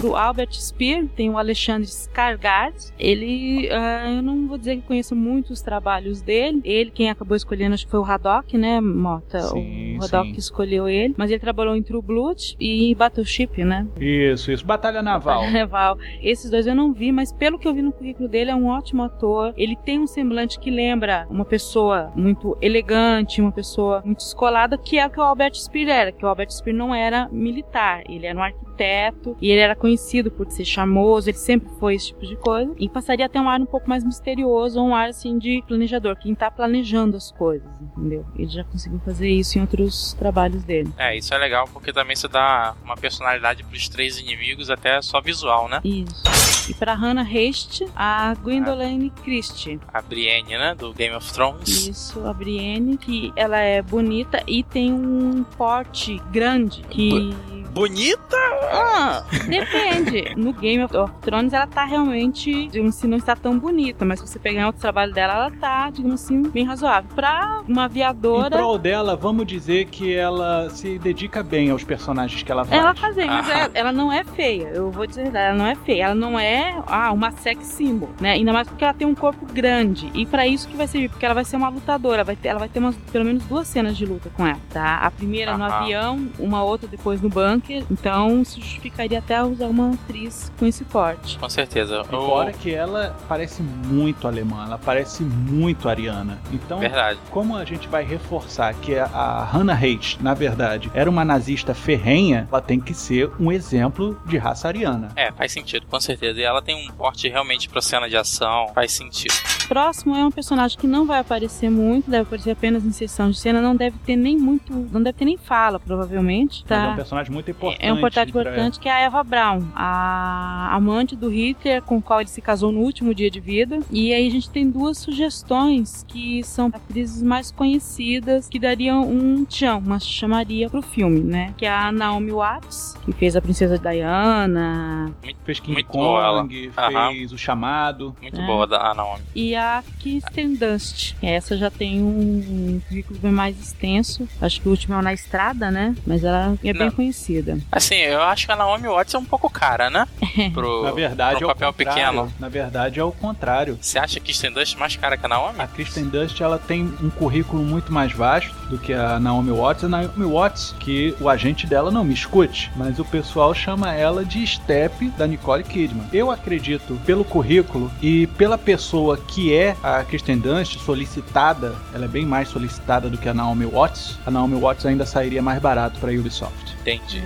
Do 0.00 0.14
Albert 0.14 0.52
Speer, 0.52 1.06
tem 1.16 1.30
o 1.30 1.38
Alexandre 1.38 1.88
Skarsgård. 1.88 2.92
Ele, 2.98 3.68
ah, 3.72 4.12
eu 4.16 4.22
não 4.22 4.46
vou 4.46 4.58
dizer 4.58 4.76
que 4.76 4.82
conheço 4.82 5.16
muito 5.16 5.52
os 5.52 5.62
trabalhos 5.62 6.20
dele. 6.20 6.60
Ele, 6.64 6.90
quem 6.90 7.08
acabou 7.08 7.36
escolhendo, 7.36 7.74
acho 7.74 7.86
que 7.86 7.90
foi 7.90 8.00
o 8.00 8.04
Haddock, 8.04 8.58
né, 8.58 8.80
Mota? 8.80 9.40
Sim, 9.40 9.98
o 9.98 10.04
Haddock 10.04 10.28
sim. 10.28 10.32
que 10.34 10.40
escolheu 10.40 10.86
ele. 10.88 11.14
Mas 11.16 11.30
ele 11.30 11.40
trabalhou 11.40 11.74
em 11.74 11.82
True 11.82 12.02
Blood 12.02 12.56
e 12.60 12.94
Battleship, 12.94 13.64
né? 13.64 13.86
Isso, 13.98 14.52
isso. 14.52 14.66
Batalha 14.66 15.02
Naval. 15.02 15.48
Naval. 15.50 15.98
Esses 16.22 16.50
dois 16.50 16.66
eu 16.66 16.74
não 16.74 16.92
vi, 16.92 17.10
mas 17.10 17.32
pelo 17.32 17.58
que 17.58 17.66
eu 17.66 17.74
vi 17.74 17.80
no 17.80 17.92
currículo 17.92 18.28
dele, 18.28 18.50
é 18.50 18.54
um 18.54 18.66
ótimo 18.66 19.02
ator. 19.02 19.54
Ele 19.56 19.76
tem 19.76 19.98
um 19.98 20.06
semblante 20.06 20.58
que 20.58 20.70
lembra 20.70 21.26
uma 21.30 21.44
pessoa 21.44 22.12
muito 22.14 22.56
elegante, 22.60 23.40
uma 23.40 23.52
pessoa 23.52 24.02
muito 24.04 24.20
escolada, 24.20 24.76
que 24.76 24.98
é 24.98 25.06
o 25.06 25.10
que 25.10 25.18
o 25.18 25.22
Albert 25.22 25.54
Speer 25.54 25.88
era. 25.88 26.12
Que 26.12 26.24
o 26.24 26.28
Albert 26.28 26.50
Speer 26.50 26.76
não 26.76 26.94
era 26.94 27.28
militar, 27.30 28.02
ele 28.08 28.26
era 28.26 28.38
um 28.38 28.42
arquiteto 28.42 29.35
e 29.40 29.50
ele 29.50 29.60
era 29.60 29.74
conhecido 29.74 30.30
por 30.30 30.50
ser 30.50 30.64
charmoso, 30.64 31.28
ele 31.28 31.36
sempre 31.36 31.68
foi 31.78 31.94
esse 31.94 32.08
tipo 32.08 32.26
de 32.26 32.36
coisa. 32.36 32.74
E 32.78 32.88
passaria 32.88 33.26
até 33.26 33.40
um 33.40 33.48
ar 33.48 33.60
um 33.60 33.66
pouco 33.66 33.88
mais 33.88 34.04
misterioso, 34.04 34.80
um 34.80 34.94
ar 34.94 35.08
assim 35.08 35.38
de 35.38 35.62
planejador, 35.66 36.16
quem 36.16 36.34
tá 36.34 36.50
planejando 36.50 37.16
as 37.16 37.30
coisas, 37.30 37.68
entendeu? 37.80 38.24
Ele 38.36 38.48
já 38.48 38.64
conseguiu 38.64 39.00
fazer 39.04 39.28
isso 39.28 39.58
em 39.58 39.60
outros 39.60 40.14
trabalhos 40.14 40.62
dele. 40.64 40.92
É, 40.96 41.16
isso 41.16 41.34
é 41.34 41.38
legal 41.38 41.68
porque 41.72 41.92
também 41.92 42.16
você 42.16 42.28
dá 42.28 42.74
uma 42.84 42.96
personalidade 42.96 43.62
pros 43.64 43.88
três 43.88 44.18
inimigos, 44.18 44.70
até 44.70 45.00
só 45.02 45.20
visual, 45.20 45.68
né? 45.68 45.80
Isso. 45.84 46.22
E 46.68 46.74
pra 46.74 46.94
Hannah 46.94 47.22
Hecht, 47.22 47.86
a 47.94 48.34
Gwendoline 48.42 49.10
Christie. 49.22 49.78
A 49.92 50.02
Brienne, 50.02 50.58
né? 50.58 50.74
Do 50.74 50.92
Game 50.92 51.14
of 51.14 51.32
Thrones. 51.32 51.86
Isso, 51.86 52.26
a 52.26 52.32
Brienne, 52.32 52.96
que 52.96 53.32
ela 53.36 53.58
é 53.58 53.80
bonita 53.80 54.42
e 54.46 54.64
tem 54.64 54.92
um 54.92 55.44
porte 55.56 56.20
grande 56.32 56.82
que. 56.82 57.34
Bonita? 57.76 58.36
Ah, 58.72 59.22
depende. 59.46 60.34
No 60.34 60.50
Game 60.54 60.82
of 60.82 60.94
Thrones 61.20 61.52
ela 61.52 61.66
tá 61.66 61.84
realmente, 61.84 62.68
digamos 62.68 62.96
assim, 62.96 63.06
não 63.06 63.18
está 63.18 63.36
tão 63.36 63.58
bonita, 63.58 64.02
mas 64.02 64.18
se 64.18 64.26
você 64.26 64.38
pegar 64.38 64.62
em 64.62 64.64
outro 64.64 64.80
trabalho 64.80 65.12
dela, 65.12 65.34
ela 65.34 65.50
tá, 65.50 65.90
digamos 65.90 66.24
assim, 66.24 66.42
bem 66.44 66.64
razoável. 66.64 67.10
Pra 67.14 67.60
uma 67.68 67.82
Em 67.82 67.84
aviadora. 67.84 68.56
prol 68.56 68.78
dela, 68.78 69.14
vamos 69.14 69.46
dizer 69.46 69.84
que 69.88 70.14
ela 70.14 70.70
se 70.70 70.98
dedica 70.98 71.42
bem 71.42 71.68
aos 71.70 71.84
personagens 71.84 72.42
que 72.42 72.50
ela 72.50 72.64
faz. 72.64 72.80
Ela 72.80 72.94
faz 72.94 73.14
bem, 73.14 73.26
mas 73.26 73.46
Ah. 73.50 73.52
ela, 73.58 73.70
ela 73.74 73.92
não 73.92 74.10
é 74.10 74.24
feia. 74.24 74.68
Eu 74.68 74.90
vou 74.90 75.06
dizer, 75.06 75.34
ela 75.34 75.54
não 75.54 75.66
é 75.66 75.74
feia. 75.74 76.04
Ela 76.06 76.14
não 76.14 76.38
é 76.38 76.80
ah, 76.86 77.12
uma 77.12 77.30
sex 77.32 77.66
symbol, 77.66 78.08
né? 78.18 78.32
Ainda 78.32 78.54
mais 78.54 78.66
porque 78.66 78.84
ela 78.84 78.94
tem 78.94 79.06
um 79.06 79.14
corpo 79.14 79.44
grande. 79.52 80.10
E 80.14 80.24
pra 80.24 80.46
isso 80.46 80.66
que 80.66 80.76
vai 80.78 80.86
servir, 80.86 81.10
porque 81.10 81.26
ela 81.26 81.34
vai 81.34 81.44
ser 81.44 81.56
uma 81.56 81.68
lutadora. 81.68 82.24
Vai 82.24 82.36
ter, 82.36 82.48
ela 82.48 82.58
vai 82.58 82.70
ter 82.70 82.78
umas, 82.78 82.96
pelo 83.12 83.26
menos 83.26 83.44
duas 83.44 83.68
cenas 83.68 83.94
de 83.98 84.06
luta 84.06 84.30
com 84.34 84.46
ela, 84.46 84.58
tá? 84.70 84.96
A 84.96 85.10
primeira 85.10 85.58
no 85.58 85.64
avião, 85.64 86.26
uma 86.38 86.62
outra 86.62 86.88
depois 86.88 87.20
no 87.20 87.28
bunker. 87.66 87.84
Então, 87.90 88.42
isso 88.42 88.60
justificaria 88.60 89.18
até 89.18 89.42
usar 89.42 89.66
uma 89.66 89.92
atriz 89.92 90.52
com 90.58 90.66
esse 90.66 90.84
porte. 90.84 91.38
Com 91.38 91.48
certeza. 91.48 92.02
O- 92.02 92.04
fora 92.04 92.52
que 92.52 92.72
ela 92.72 93.16
parece 93.28 93.62
muito 93.62 94.26
alemã, 94.26 94.64
ela 94.66 94.78
parece 94.78 95.22
muito 95.22 95.88
ariana. 95.88 96.38
Então, 96.52 96.78
Verdade. 96.78 97.18
como 97.30 97.56
a 97.56 97.64
gente 97.64 97.88
vai 97.88 98.04
reforçar 98.04 98.72
que 98.74 98.96
a- 98.96 99.48
Hannah 99.52 99.74
Haidt, 99.74 100.22
na 100.22 100.34
verdade, 100.34 100.90
era 100.94 101.08
uma 101.08 101.24
nazista 101.24 101.74
ferrenha, 101.74 102.48
ela 102.50 102.60
tem 102.60 102.80
que 102.80 102.94
ser 102.94 103.30
um 103.38 103.50
exemplo 103.50 104.20
de 104.26 104.36
raça 104.38 104.68
ariana. 104.68 105.08
É, 105.16 105.32
faz 105.32 105.52
sentido, 105.52 105.86
com 105.86 106.00
certeza. 106.00 106.38
E 106.40 106.42
ela 106.42 106.62
tem 106.62 106.88
um 106.88 106.92
porte 106.92 107.28
realmente 107.28 107.68
pra 107.68 107.80
cena 107.80 108.08
de 108.08 108.16
ação, 108.16 108.68
faz 108.74 108.92
sentido. 108.92 109.34
Próximo 109.66 110.14
é 110.14 110.24
um 110.24 110.30
personagem 110.30 110.78
que 110.78 110.86
não 110.86 111.06
vai 111.06 111.20
aparecer 111.20 111.70
muito, 111.70 112.10
deve 112.10 112.22
aparecer 112.22 112.50
apenas 112.52 112.84
em 112.84 112.92
sessão 112.92 113.30
de 113.30 113.38
cena, 113.38 113.60
não 113.60 113.74
deve 113.76 113.98
ter 113.98 114.16
nem 114.16 114.36
muito, 114.38 114.72
não 114.92 115.02
deve 115.02 115.18
ter 115.18 115.24
nem 115.24 115.36
fala, 115.36 115.78
provavelmente. 115.78 116.64
Tá? 116.64 116.76
Mas 116.78 116.88
é 116.88 116.92
um 116.92 116.96
personagem 116.96 117.32
muito 117.32 117.50
importante. 117.50 117.84
É 117.84 117.92
um 117.92 118.00
personagem 118.00 118.32
pra- 118.32 118.42
importante 118.42 118.80
que 118.80 118.88
é 118.88 118.92
a 118.92 119.00
Eva 119.00 119.22
Braun, 119.24 119.62
a 119.74 120.70
amante 120.74 121.16
do 121.16 121.28
Hitler, 121.28 121.82
com 121.82 121.96
o 121.98 122.02
qual 122.02 122.20
ele 122.20 122.28
se 122.28 122.40
casou 122.40 122.70
no 122.72 122.80
último 122.80 123.14
dia 123.14 123.30
de 123.30 123.40
vida. 123.40 123.80
E 123.90 124.12
aí 124.12 124.26
a 124.26 124.30
gente 124.30 124.48
tem 124.50 124.68
duas 124.70 124.98
sugestões 124.98 126.04
que 126.08 126.42
são 126.44 126.66
atrizes 126.72 127.22
mais 127.22 127.50
conhecidas 127.50 128.48
que 128.48 128.58
dariam 128.58 129.02
um 129.08 129.44
tchan, 129.44 129.76
uma 129.76 129.98
chamaria 129.98 130.68
pro 130.70 130.82
filme, 130.82 131.20
né? 131.20 131.54
Que 131.56 131.66
é 131.66 131.70
a 131.70 131.90
Naomi 131.92 132.30
Watts, 132.32 132.94
que 133.04 133.12
fez 133.12 133.36
a 133.36 133.40
Princesa 133.42 133.78
Diana, 133.78 135.12
Fez 135.44 135.60
King 135.60 135.74
Muito 135.74 135.92
boa 135.92 136.24
ela. 136.24 136.42
Kong, 136.42 136.70
Aham. 136.76 137.12
fez 137.12 137.32
O 137.32 137.38
Chamado. 137.38 138.14
Muito 138.20 138.40
É. 138.40 138.46
boa 138.46 138.66
da 138.66 138.90
a 138.90 138.94
Naomi. 138.94 139.22
e 139.34 139.54
a 139.56 139.82
Kirsten 139.98 140.54
Dunst. 140.54 141.14
Essa 141.22 141.56
já 141.56 141.70
tem 141.70 142.02
um 142.02 142.80
currículo 142.88 143.18
bem 143.18 143.32
mais 143.32 143.58
extenso. 143.60 144.28
Acho 144.40 144.60
que 144.60 144.68
o 144.68 144.70
último 144.70 144.94
é 144.94 144.98
o 144.98 145.02
Na 145.02 145.12
Estrada, 145.12 145.70
né? 145.70 145.94
Mas 146.06 146.24
ela 146.24 146.56
é 146.64 146.72
bem 146.72 146.86
Não. 146.86 146.90
conhecida. 146.92 147.58
Assim, 147.70 147.96
eu 147.96 148.22
acho 148.22 148.46
que 148.46 148.52
a 148.52 148.56
Naomi 148.56 148.88
Watts 148.88 149.14
é 149.14 149.18
um 149.18 149.24
pouco 149.24 149.48
cara, 149.50 149.90
né? 149.90 150.06
Pro, 150.52 150.82
Na 150.84 150.92
verdade, 150.92 151.38
pro 151.38 151.48
é 151.48 151.50
o 151.50 151.54
papel 151.54 151.72
contrário. 151.72 151.94
pequeno. 152.12 152.32
Na 152.38 152.48
verdade, 152.48 153.00
é 153.00 153.04
o 153.04 153.12
contrário. 153.12 153.78
Você 153.80 153.98
acha 153.98 154.20
que 154.20 154.26
Kristen 154.26 154.52
Dust 154.52 154.74
é 154.76 154.78
mais 154.78 154.96
cara 154.96 155.16
que 155.16 155.24
a 155.24 155.28
Naomi? 155.28 155.60
A 155.60 155.66
Kristen 155.66 156.04
Dust 156.04 156.40
ela 156.40 156.58
tem 156.58 156.82
um 157.02 157.10
currículo 157.10 157.62
muito 157.62 157.92
mais 157.92 158.12
vasto 158.12 158.54
do 158.68 158.78
que 158.78 158.92
a 158.92 159.18
Naomi 159.20 159.50
Watts. 159.52 159.84
A 159.84 159.88
Naomi 159.88 160.24
Watts, 160.24 160.74
que 160.80 161.14
o 161.20 161.28
agente 161.28 161.66
dela 161.66 161.90
não 161.90 162.04
me 162.04 162.12
escute, 162.14 162.70
mas 162.76 162.98
o 162.98 163.04
pessoal 163.04 163.54
chama 163.54 163.92
ela 163.94 164.24
de 164.24 164.46
Step 164.46 165.08
da 165.10 165.26
Nicole 165.26 165.62
Kidman. 165.64 166.06
Eu 166.12 166.30
acredito, 166.30 167.00
pelo 167.06 167.24
currículo 167.24 167.90
e 168.02 168.26
pela 168.28 168.58
pessoa 168.58 169.16
que 169.16 169.45
é 169.52 169.76
a 169.82 170.02
Kristen 170.04 170.38
Dunst, 170.38 170.78
solicitada, 170.78 171.74
ela 171.94 172.04
é 172.04 172.08
bem 172.08 172.24
mais 172.24 172.48
solicitada 172.48 173.08
do 173.08 173.18
que 173.18 173.28
a 173.28 173.34
Naomi 173.34 173.66
Watts. 173.66 174.18
A 174.24 174.30
Naomi 174.30 174.58
Watts 174.60 174.86
ainda 174.86 175.04
sairia 175.04 175.42
mais 175.42 175.60
barato 175.60 175.98
para 176.00 176.12
Ubisoft. 176.12 176.76
Entendi. 176.80 177.22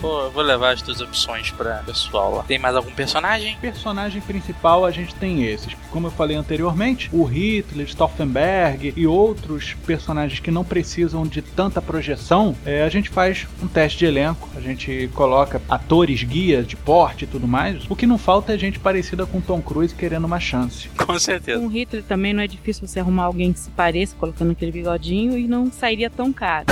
Pô, 0.00 0.22
eu 0.22 0.30
vou 0.30 0.42
levar 0.42 0.74
as 0.74 0.82
duas 0.82 1.00
opções 1.00 1.50
pra 1.50 1.78
pessoal 1.78 2.36
lá. 2.36 2.42
Tem 2.44 2.58
mais 2.58 2.76
algum 2.76 2.92
personagem? 2.92 3.56
Personagem 3.60 4.20
principal 4.20 4.84
a 4.84 4.92
gente 4.92 5.14
tem 5.16 5.44
esses. 5.44 5.74
Como 5.90 6.06
eu 6.06 6.10
falei 6.10 6.36
anteriormente, 6.36 7.10
o 7.12 7.24
Hitler, 7.24 7.86
Stauffenberg 7.88 8.94
e 8.96 9.06
outros 9.06 9.74
personagens 9.84 10.38
que 10.38 10.50
não 10.50 10.64
precisam 10.64 11.26
de 11.26 11.42
tanta 11.42 11.82
projeção, 11.82 12.54
é, 12.64 12.82
a 12.82 12.88
gente 12.88 13.10
faz 13.10 13.46
um 13.60 13.66
teste 13.66 13.98
de 13.98 14.06
elenco, 14.06 14.48
a 14.56 14.60
gente 14.60 15.10
coloca 15.14 15.60
atores 15.68 16.22
guia 16.22 16.62
de 16.62 16.76
porte 16.76 17.24
e 17.24 17.26
tudo 17.26 17.48
mais. 17.48 17.82
O 17.88 17.96
que 17.96 18.06
não 18.06 18.18
falta 18.18 18.54
é 18.54 18.58
gente 18.58 18.78
parecida 18.78 19.26
com 19.26 19.40
Tom 19.40 19.60
Cruise 19.60 19.94
querendo 19.94 20.24
uma 20.24 20.38
chance. 20.38 20.88
Com 20.96 21.18
certeza. 21.18 21.51
Com 21.58 21.66
Hitler 21.68 22.02
também 22.02 22.32
não 22.32 22.42
é 22.42 22.46
difícil 22.46 22.86
você 22.86 23.00
arrumar 23.00 23.24
alguém 23.24 23.52
que 23.52 23.58
se 23.58 23.70
pareça, 23.70 24.16
colocando 24.16 24.52
aquele 24.52 24.72
bigodinho 24.72 25.36
e 25.38 25.46
não 25.46 25.70
sairia 25.70 26.10
tão 26.10 26.32
caro. 26.32 26.66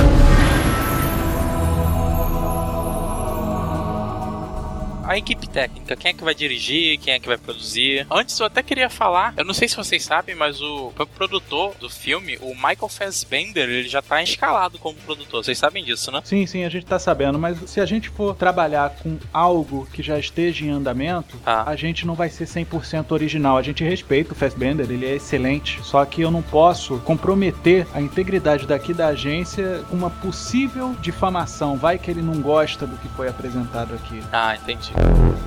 A 5.11 5.19
equipe 5.19 5.49
técnica, 5.49 5.97
quem 5.97 6.13
é 6.13 6.15
que 6.15 6.23
vai 6.23 6.33
dirigir, 6.33 6.97
quem 7.01 7.15
é 7.15 7.19
que 7.19 7.27
vai 7.27 7.37
produzir? 7.37 8.07
Antes 8.09 8.39
eu 8.39 8.47
até 8.47 8.63
queria 8.63 8.89
falar, 8.89 9.35
eu 9.37 9.45
não 9.45 9.53
sei 9.53 9.67
se 9.67 9.77
vocês 9.77 10.05
sabem, 10.05 10.37
mas 10.37 10.63
o 10.63 10.93
produtor 11.17 11.75
do 11.81 11.91
filme, 11.91 12.39
o 12.41 12.55
Michael 12.55 12.89
Fassbender, 12.89 13.69
ele 13.69 13.89
já 13.89 14.01
tá 14.01 14.23
escalado 14.23 14.79
como 14.79 14.95
produtor. 14.99 15.43
Vocês 15.43 15.59
sabem 15.59 15.83
disso, 15.83 16.13
né? 16.13 16.21
Sim, 16.23 16.47
sim, 16.47 16.63
a 16.63 16.69
gente 16.69 16.87
tá 16.87 16.97
sabendo, 16.97 17.41
mas 17.41 17.59
se 17.69 17.81
a 17.81 17.87
gente 17.87 18.09
for 18.09 18.37
trabalhar 18.37 18.91
com 19.03 19.19
algo 19.33 19.89
que 19.93 20.01
já 20.01 20.17
esteja 20.17 20.65
em 20.65 20.71
andamento, 20.71 21.37
Ah. 21.45 21.69
a 21.69 21.75
gente 21.75 22.07
não 22.07 22.15
vai 22.15 22.31
ser 22.31 22.47
100% 22.47 23.11
original. 23.11 23.59
A 23.59 23.63
gente 23.63 23.83
respeita 23.83 24.33
o 24.33 24.37
Fassbender, 24.37 24.89
ele 24.89 25.07
é 25.07 25.17
excelente, 25.17 25.81
só 25.83 26.05
que 26.05 26.21
eu 26.21 26.31
não 26.31 26.41
posso 26.41 27.01
comprometer 27.01 27.85
a 27.93 28.01
integridade 28.01 28.65
daqui 28.65 28.95
da 28.95 29.09
agência 29.09 29.83
com 29.91 29.97
uma 29.97 30.11
possível 30.11 30.95
difamação. 31.01 31.77
Vai 31.77 31.99
que 31.99 32.09
ele 32.09 32.23
não 32.23 32.41
gosta 32.41 32.87
do 32.87 32.97
que 32.97 33.09
foi 33.09 33.27
apresentado 33.29 33.93
aqui. 33.93 34.23
Ah, 34.31 34.55
entendi. 34.55 35.00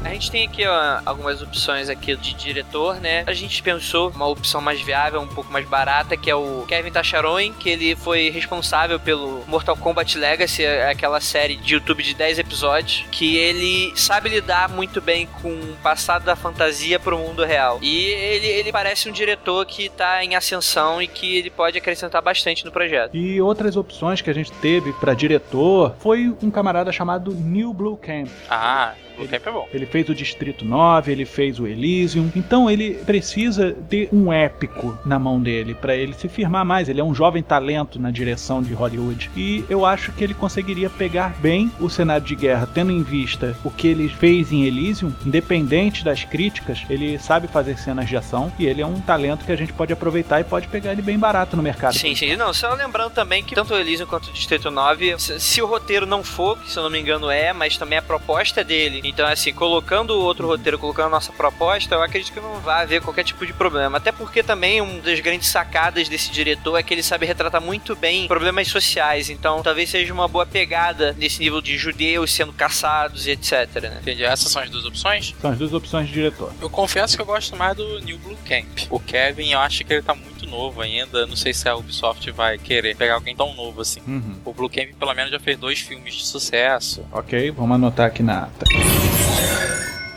A 0.04 0.10
gente 0.10 0.30
tem 0.30 0.45
aqui 0.45 0.66
ó, 0.68 0.99
algumas 1.06 1.41
opções 1.41 1.89
aqui 1.89 2.16
de 2.16 2.34
diretor, 2.34 2.99
né? 2.99 3.24
A 3.26 3.34
gente 3.34 3.64
pensou 3.64 4.12
uma 4.12 4.28
opção 4.28 4.62
mais 4.62 4.82
viável, 4.82 5.22
um 5.22 5.28
pouco 5.28 5.51
mais 5.51 5.68
barata, 5.68 6.16
que 6.16 6.30
é 6.30 6.36
o 6.36 6.66
Kevin 6.68 6.91
Tacharoin, 6.91 7.54
que 7.54 7.70
ele 7.70 7.95
foi 7.95 8.30
responsável 8.30 8.99
pelo 8.99 9.43
Mortal 9.47 9.76
Kombat 9.76 10.18
Legacy, 10.18 10.66
aquela 10.66 11.20
série 11.20 11.56
de 11.56 11.74
YouTube 11.74 12.04
de 12.04 12.14
10 12.14 12.39
episódios, 12.39 13.06
que 13.12 13.38
ele 13.38 13.91
sabe 13.95 14.30
lidar 14.30 14.70
muito 14.70 15.01
bem 15.01 15.28
com 15.41 15.49
o 15.49 15.76
passado 15.82 16.26
da 16.26 16.36
fantasia 16.36 16.99
pro 16.99 17.18
mundo 17.18 17.43
real. 17.43 17.80
E 17.82 18.06
ele, 18.08 18.47
ele 18.47 18.72
parece 18.72 19.10
um 19.10 19.12
diretor 19.12 19.66
que 19.66 19.89
tá 19.89 20.24
em 20.24 20.36
ascensão 20.36 21.01
e 21.01 21.08
que 21.08 21.38
ele 21.38 21.49
pode 21.49 21.78
acrescentar 21.78 22.22
bastante 22.22 22.66
no 22.66 22.72
projeto. 22.72 23.16
E 23.16 23.41
outras 23.41 23.76
opções 23.76 24.22
que 24.22 24.30
a 24.30 24.34
gente 24.34 24.51
teve 24.54 24.93
para 24.93 25.14
diretor 25.14 25.95
foi 25.99 26.34
um 26.41 26.51
camarada 26.51 26.91
chamado 26.91 27.32
New 27.32 27.74
Blue 27.74 27.97
Camp. 27.97 28.30
Ah, 28.49 28.93
o 29.18 29.28
é 29.50 29.52
bom. 29.52 29.68
Ele 29.74 29.86
fez 29.86 30.10
o 30.10 30.16
Distrito 30.16 30.66
9, 30.66 31.12
ele 31.12 31.26
fez 31.26 31.60
o 31.60 31.68
Elysium. 31.68 32.32
Então 32.36 32.70
ele 32.70 32.96
precisa 33.06 33.76
ter 33.89 34.10
um 34.12 34.32
épico 34.32 34.98
na 35.06 35.20
mão 35.20 35.41
dele 35.41 35.74
para 35.74 35.96
ele 35.96 36.14
se 36.14 36.28
firmar 36.28 36.66
mais. 36.66 36.89
Ele 36.89 37.02
é 37.02 37.04
um 37.04 37.14
jovem 37.14 37.44
talento 37.44 38.00
na 38.00 38.12
direção 38.12 38.62
de 38.62 38.74
Hollywood. 38.74 39.30
E 39.36 39.66
eu 39.70 39.86
acho 39.86 40.12
que 40.12 40.24
ele 40.24 40.34
conseguiria 40.34 40.89
pegar 40.89 41.36
bem 41.39 41.72
o 41.80 41.89
cenário 41.89 42.26
de 42.26 42.36
guerra, 42.36 42.68
tendo 42.74 42.91
em 42.91 43.04
vista 43.04 43.58
o 43.64 43.72
que 43.72 43.88
ele 43.88 44.10
fez 44.10 44.52
em 44.52 44.64
Elysium, 44.66 45.14
independente 45.26 46.04
das 46.04 46.24
críticas, 46.24 46.84
ele 46.89 47.18
sabe 47.20 47.48
fazer 47.48 47.78
cenas 47.78 48.08
de 48.08 48.18
ação 48.18 48.52
e 48.58 48.66
ele 48.66 48.82
é 48.82 48.86
um 48.86 49.00
talento 49.02 49.46
que 49.46 49.52
a 49.52 49.56
gente 49.56 49.74
pode 49.74 49.94
aproveitar 49.94 50.39
e 50.39 50.44
pode 50.44 50.68
pegar 50.68 50.91
ele 50.91 51.02
bem 51.02 51.18
barato 51.18 51.56
no 51.56 51.64
mercado. 51.64 51.94
Sim, 51.94 52.16
sim. 52.16 52.36
Não, 52.36 52.54
só 52.54 52.74
lembrando 52.74 53.12
também 53.12 53.44
que 53.44 53.56
tanto 53.56 53.74
o 53.74 53.78
Elysium 53.78 54.08
quanto 54.08 54.30
o 54.30 54.34
Distrito 54.34 54.72
9, 54.72 55.20
se, 55.20 55.39
se 55.39 55.62
o 55.62 55.66
roteiro 55.66 56.06
não 56.06 56.24
for, 56.24 56.58
que 56.58 56.72
se 56.72 56.78
eu 56.78 56.84
não 56.84 56.89
me 56.89 57.00
engano 57.00 57.30
é, 57.30 57.54
mas 57.54 57.78
também 57.78 57.98
a 57.98 58.02
proposta 58.02 58.64
dele. 58.64 59.02
Então, 59.04 59.23
assim, 59.32 59.54
colocando 59.54 60.12
o 60.12 60.22
outro 60.22 60.48
roteiro, 60.48 60.78
colocando 60.78 61.08
a 61.08 61.10
nossa 61.10 61.32
proposta, 61.32 61.96
eu 61.96 62.02
acredito 62.02 62.34
que 62.34 62.40
não 62.40 62.60
vai 62.60 62.84
haver 62.84 63.02
qualquer 63.02 63.24
tipo 63.24 63.46
de 63.46 63.54
problema. 63.54 63.98
Até 63.98 64.12
porque 64.12 64.44
também 64.44 64.82
uma 64.82 65.00
das 65.02 65.20
grandes 65.20 65.48
sacadas 65.50 66.10
desse 66.10 66.32
diretor 66.32 66.78
é 66.78 66.84
que 66.84 66.94
ele 66.94 67.04
sabe 67.04 67.26
retratar 67.26 67.62
muito 67.62 67.96
bem 67.96 68.28
problemas 68.28 68.68
sociais. 68.68 69.30
Então, 69.30 69.62
talvez 69.62 69.90
seja 69.90 70.14
uma 70.14 70.28
boa 70.28 70.46
pegada 70.46 71.16
nesse 71.18 71.40
nível 71.40 71.62
de 71.62 71.78
judeus 71.78 72.32
sendo 72.32 72.54
caçados 72.54 73.28
e 73.28 73.32
etc, 73.32 73.82
né? 73.82 73.98
Entendi. 74.02 74.24
Essas 74.24 74.52
são 74.52 74.62
as 74.62 74.70
duas 74.70 74.86
opções? 74.86 75.36
São 75.40 75.52
as 75.52 75.58
duas 75.58 75.74
opções 75.74 76.08
de 76.08 76.14
diretor. 76.14 76.52
Eu 76.62 76.70
confesso 76.70 77.16
que 77.16 77.22
eu 77.22 77.26
gosto 77.26 77.56
mais 77.56 77.76
do 77.76 78.00
New 78.00 78.18
Blue 78.18 78.38
Camp. 78.48 78.88
O 78.90 79.00
Kevin, 79.00 79.52
eu 79.52 79.60
acho 79.60 79.84
que 79.84 79.94
ele 79.94 80.02
tá 80.02 80.14
muito 80.16 80.33
novo 80.48 80.82
ainda. 80.82 81.26
Não 81.26 81.36
sei 81.36 81.54
se 81.54 81.68
a 81.68 81.76
Ubisoft 81.76 82.30
vai 82.32 82.58
querer 82.58 82.96
pegar 82.96 83.16
alguém 83.16 83.36
tão 83.36 83.54
novo 83.54 83.82
assim. 83.82 84.02
Uhum. 84.08 84.36
O 84.46 84.54
Blue 84.54 84.70
Camp, 84.70 84.89
pelo 85.00 85.14
menos, 85.14 85.32
já 85.32 85.39
fez 85.39 85.58
dois 85.58 85.80
filmes 85.80 86.16
de 86.16 86.26
sucesso. 86.26 87.06
Ok, 87.12 87.52
vamos 87.52 87.76
anotar 87.76 88.08
aqui 88.08 88.24
na 88.24 88.44
ata. 88.44 88.66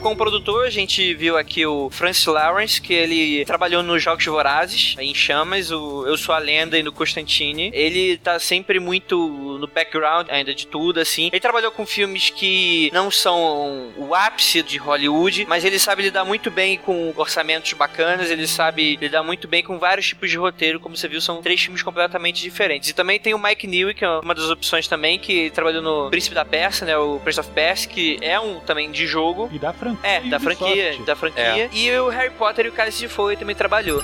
Como 0.01 0.15
produtor, 0.15 0.65
a 0.65 0.69
gente 0.69 1.13
viu 1.15 1.37
aqui 1.37 1.65
o 1.65 1.89
Francis 1.89 2.25
Lawrence, 2.27 2.79
que 2.79 2.93
ele 2.93 3.43
trabalhou 3.45 3.81
nos 3.81 4.01
Jogos 4.01 4.25
Vorazes, 4.25 4.95
em 4.99 5.13
Chamas, 5.13 5.71
o 5.71 6.05
Eu 6.05 6.15
Sou 6.15 6.33
a 6.35 6.37
Lenda 6.37 6.77
e 6.77 6.83
no 6.83 6.91
Constantine. 6.91 7.71
Ele 7.73 8.15
tá 8.17 8.39
sempre 8.39 8.79
muito 8.79 9.17
no 9.59 9.67
background 9.67 10.27
ainda 10.29 10.53
de 10.53 10.67
tudo, 10.67 10.99
assim. 10.99 11.27
Ele 11.27 11.39
trabalhou 11.39 11.71
com 11.71 11.85
filmes 11.85 12.29
que 12.29 12.91
não 12.93 13.09
são 13.09 13.91
o 13.97 14.13
ápice 14.13 14.61
de 14.61 14.77
Hollywood, 14.77 15.45
mas 15.49 15.65
ele 15.65 15.79
sabe 15.79 16.03
lidar 16.03 16.23
muito 16.23 16.51
bem 16.51 16.77
com 16.77 17.11
orçamentos 17.17 17.73
bacanas, 17.73 18.29
ele 18.29 18.47
sabe 18.47 18.97
lidar 18.97 19.23
muito 19.23 19.47
bem 19.47 19.63
com 19.63 19.79
vários 19.79 20.07
tipos 20.07 20.29
de 20.29 20.37
roteiro, 20.37 20.79
como 20.79 20.95
você 20.95 21.07
viu, 21.07 21.19
são 21.19 21.41
três 21.41 21.59
filmes 21.59 21.81
completamente 21.81 22.41
diferentes. 22.41 22.89
E 22.89 22.93
também 22.93 23.19
tem 23.19 23.33
o 23.33 23.39
Mike 23.39 23.65
Newey, 23.65 23.95
que 23.95 24.05
é 24.05 24.09
uma 24.19 24.35
das 24.35 24.49
opções 24.49 24.87
também, 24.87 25.17
que 25.17 25.49
trabalhou 25.49 25.81
no 25.81 26.09
Príncipe 26.11 26.35
da 26.35 26.45
Pérsia, 26.45 26.85
né, 26.85 26.97
o 26.97 27.19
Prince 27.19 27.39
of 27.39 27.49
Persia, 27.49 27.89
que 27.89 28.19
é 28.21 28.39
um 28.39 28.59
também 28.59 28.91
de 28.91 29.07
jogo. 29.07 29.49
E 29.51 29.57
da 29.57 29.73
franquia. 29.95 30.09
É, 30.09 30.19
da 30.21 30.37
Ubisoft. 30.37 30.57
franquia, 30.57 31.05
da 31.05 31.15
franquia. 31.15 31.69
E 31.71 31.91
o 31.99 32.09
Harry 32.09 32.31
Potter 32.31 32.65
e 32.65 32.69
o 32.69 32.71
Cálice 32.71 32.99
de 32.99 33.07
Fogo 33.07 33.35
também 33.35 33.55
trabalhou. 33.55 34.03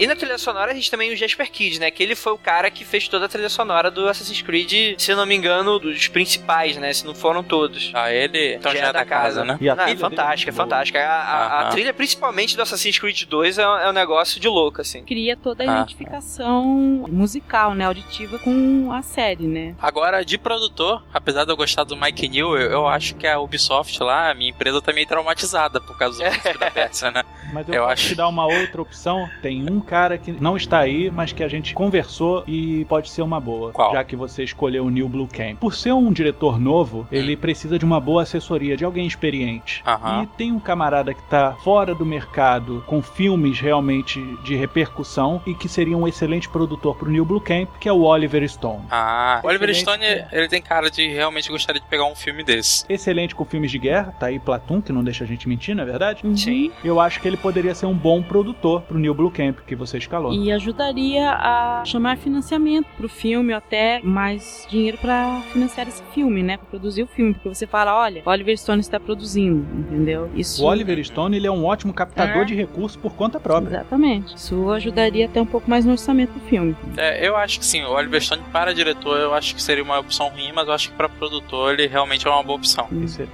E 0.00 0.06
na 0.06 0.16
trilha 0.16 0.38
sonora 0.38 0.72
a 0.72 0.74
gente 0.74 0.90
também 0.90 1.08
tem 1.08 1.14
o 1.14 1.18
Jasper 1.18 1.50
Kidd, 1.50 1.78
né? 1.78 1.90
Que 1.90 2.02
ele 2.02 2.14
foi 2.14 2.32
o 2.32 2.38
cara 2.38 2.70
que 2.70 2.84
fez 2.84 3.06
toda 3.06 3.26
a 3.26 3.28
trilha 3.28 3.48
sonora 3.50 3.90
do 3.90 4.08
Assassin's 4.08 4.40
Creed, 4.42 4.98
se 4.98 5.14
não 5.14 5.26
me 5.26 5.34
engano, 5.34 5.78
dos 5.78 6.08
principais, 6.08 6.76
né? 6.76 6.92
Se 6.92 7.04
não 7.06 7.14
foram 7.14 7.42
todos. 7.42 7.90
Ah, 7.94 8.10
ele. 8.12 8.54
Então 8.54 8.72
já, 8.72 8.86
é 8.88 8.92
da 8.92 9.04
casa, 9.04 9.44
né? 9.44 9.58
E 9.60 9.68
a 9.68 9.74
Não, 9.76 9.82
é 9.82 9.86
trilha 9.88 10.00
fantástica, 10.00 10.50
é 10.50 10.54
fantástica. 10.54 10.98
A, 11.00 11.20
a- 11.22 11.60
a 11.60 11.68
trilha, 11.70 11.92
principalmente 11.92 12.56
do 12.56 12.62
Assassin's 12.62 12.98
Creed 12.98 13.24
2, 13.24 13.58
é, 13.58 13.62
é 13.62 13.88
um 13.88 13.92
negócio 13.92 14.40
de 14.40 14.48
louco, 14.48 14.80
assim. 14.80 15.04
Cria 15.04 15.36
toda 15.36 15.64
a 15.64 15.70
Ah. 15.70 15.76
identificação 15.82 16.64
musical, 17.08 17.74
né? 17.74 17.84
Auditiva 17.84 18.38
com 18.38 18.90
a 18.92 19.02
série, 19.02 19.46
né? 19.46 19.74
Agora, 19.80 20.24
de 20.24 20.38
produtor, 20.38 21.02
apesar 21.12 21.44
de 21.44 21.50
eu 21.52 21.56
gostar 21.56 21.84
do 21.84 21.96
Mike 21.96 22.28
New, 22.28 22.56
eu, 22.56 22.70
eu 22.70 22.88
acho 22.88 23.14
que 23.16 23.26
a 23.26 23.38
Ubisoft 23.38 24.02
lá, 24.02 24.30
a 24.30 24.34
minha 24.34 24.50
empresa, 24.50 24.80
tá 24.80 24.92
meio 24.92 25.06
traumatizada 25.06 25.80
por 25.80 25.98
causa 25.98 26.22
do 26.24 26.30
da 26.58 26.70
Pérsia, 26.70 27.10
né? 27.10 27.22
Mas 27.52 27.68
eu, 27.68 27.74
Eu 27.74 27.80
posso 27.82 27.92
acho- 27.92 28.06
te 28.08 28.14
dar 28.14 28.28
uma 28.28 28.46
outra 28.46 28.80
opção. 28.80 29.28
Tem 29.42 29.68
um 29.70 29.80
cara 29.90 30.16
que 30.16 30.30
não 30.30 30.56
está 30.56 30.78
aí, 30.78 31.10
mas 31.10 31.32
que 31.32 31.42
a 31.42 31.48
gente 31.48 31.74
conversou 31.74 32.44
e 32.46 32.84
pode 32.84 33.10
ser 33.10 33.22
uma 33.22 33.40
boa. 33.40 33.72
Qual? 33.72 33.92
Já 33.92 34.04
que 34.04 34.14
você 34.14 34.44
escolheu 34.44 34.84
o 34.84 34.90
Neil 34.90 35.08
Blue 35.08 35.26
Camp. 35.26 35.58
Por 35.58 35.74
ser 35.74 35.92
um 35.92 36.12
diretor 36.12 36.60
novo, 36.60 37.08
ele 37.10 37.36
precisa 37.36 37.76
de 37.76 37.84
uma 37.84 37.98
boa 37.98 38.22
assessoria, 38.22 38.76
de 38.76 38.84
alguém 38.84 39.04
experiente. 39.04 39.82
Aham. 39.84 40.22
E 40.22 40.26
tem 40.28 40.52
um 40.52 40.60
camarada 40.60 41.12
que 41.12 41.22
tá 41.24 41.56
fora 41.64 41.92
do 41.92 42.06
mercado, 42.06 42.84
com 42.86 43.02
filmes 43.02 43.58
realmente 43.58 44.20
de 44.44 44.54
repercussão 44.54 45.42
e 45.44 45.54
que 45.54 45.68
seria 45.68 45.96
um 45.96 46.06
excelente 46.06 46.48
produtor 46.48 46.94
pro 46.94 47.10
Neil 47.10 47.24
Blue 47.24 47.40
Camp, 47.40 47.68
que 47.80 47.88
é 47.88 47.92
o 47.92 48.02
Oliver 48.02 48.48
Stone. 48.48 48.84
Ah, 48.92 49.40
o 49.42 49.48
Oliver. 49.48 49.74
Stone, 49.74 50.04
ele 50.30 50.48
tem 50.48 50.62
cara 50.62 50.88
de 50.88 51.08
realmente 51.08 51.50
gostaria 51.50 51.80
de 51.80 51.86
pegar 51.88 52.04
um 52.04 52.14
filme 52.14 52.44
desse. 52.44 52.84
Excelente 52.88 53.34
com 53.34 53.44
filmes 53.44 53.72
de 53.72 53.78
guerra, 53.78 54.14
tá 54.18 54.26
aí 54.26 54.38
Platum, 54.38 54.80
que 54.80 54.92
não 54.92 55.02
deixa 55.02 55.24
a 55.24 55.26
gente 55.26 55.48
mentir, 55.48 55.74
não 55.74 55.82
é 55.82 55.86
verdade? 55.86 56.22
Sim. 56.38 56.70
Eu 56.84 57.00
acho 57.00 57.20
que 57.20 57.26
ele 57.26 57.36
poderia 57.36 57.74
ser 57.74 57.86
um 57.86 57.94
bom 57.94 58.22
produtor 58.22 58.82
pro 58.82 58.98
Neil 58.98 59.14
Blue 59.14 59.30
Camp, 59.30 59.58
que 59.70 59.76
você 59.76 59.98
escalou. 59.98 60.32
E 60.32 60.50
ajudaria 60.50 61.30
a 61.30 61.82
chamar 61.86 62.16
financiamento 62.16 62.86
pro 62.96 63.08
filme, 63.08 63.52
ou 63.52 63.58
até 63.58 64.00
mais 64.02 64.66
dinheiro 64.68 64.98
pra 64.98 65.40
financiar 65.52 65.86
esse 65.86 66.02
filme, 66.12 66.42
né? 66.42 66.56
Pra 66.56 66.66
produzir 66.66 67.04
o 67.04 67.06
filme. 67.06 67.32
Porque 67.34 67.48
você 67.48 67.66
fala, 67.68 67.96
olha, 67.96 68.20
o 68.26 68.28
Oliver 68.30 68.56
Stone 68.58 68.80
está 68.80 68.98
produzindo, 68.98 69.64
entendeu? 69.78 70.28
Isso. 70.34 70.64
O 70.64 70.66
Oliver 70.66 71.02
Stone 71.04 71.36
ele 71.36 71.46
é 71.46 71.50
um 71.52 71.64
ótimo 71.64 71.94
captador 71.94 72.42
É. 72.42 72.44
de 72.44 72.54
recursos 72.54 72.96
por 72.96 73.12
conta 73.14 73.38
própria. 73.38 73.76
Exatamente. 73.76 74.34
Isso 74.34 74.70
ajudaria 74.70 75.26
até 75.26 75.40
um 75.40 75.46
pouco 75.46 75.70
mais 75.70 75.84
no 75.84 75.92
orçamento 75.92 76.32
do 76.32 76.40
filme. 76.40 76.74
É, 76.96 77.26
eu 77.26 77.36
acho 77.36 77.60
que 77.60 77.64
sim, 77.64 77.82
o 77.84 77.92
Oliver 77.92 78.20
Stone 78.20 78.42
para 78.52 78.74
diretor 78.74 79.18
eu 79.18 79.32
acho 79.32 79.54
que 79.54 79.62
seria 79.62 79.84
uma 79.84 79.98
opção 80.00 80.28
ruim, 80.30 80.50
mas 80.52 80.66
eu 80.66 80.74
acho 80.74 80.90
que 80.90 80.96
para 80.96 81.08
produtor 81.08 81.74
ele 81.74 81.86
realmente 81.86 82.26
é 82.26 82.30
uma 82.30 82.42
boa 82.42 82.56
opção. 82.58 82.88
Excelente. 83.04 83.30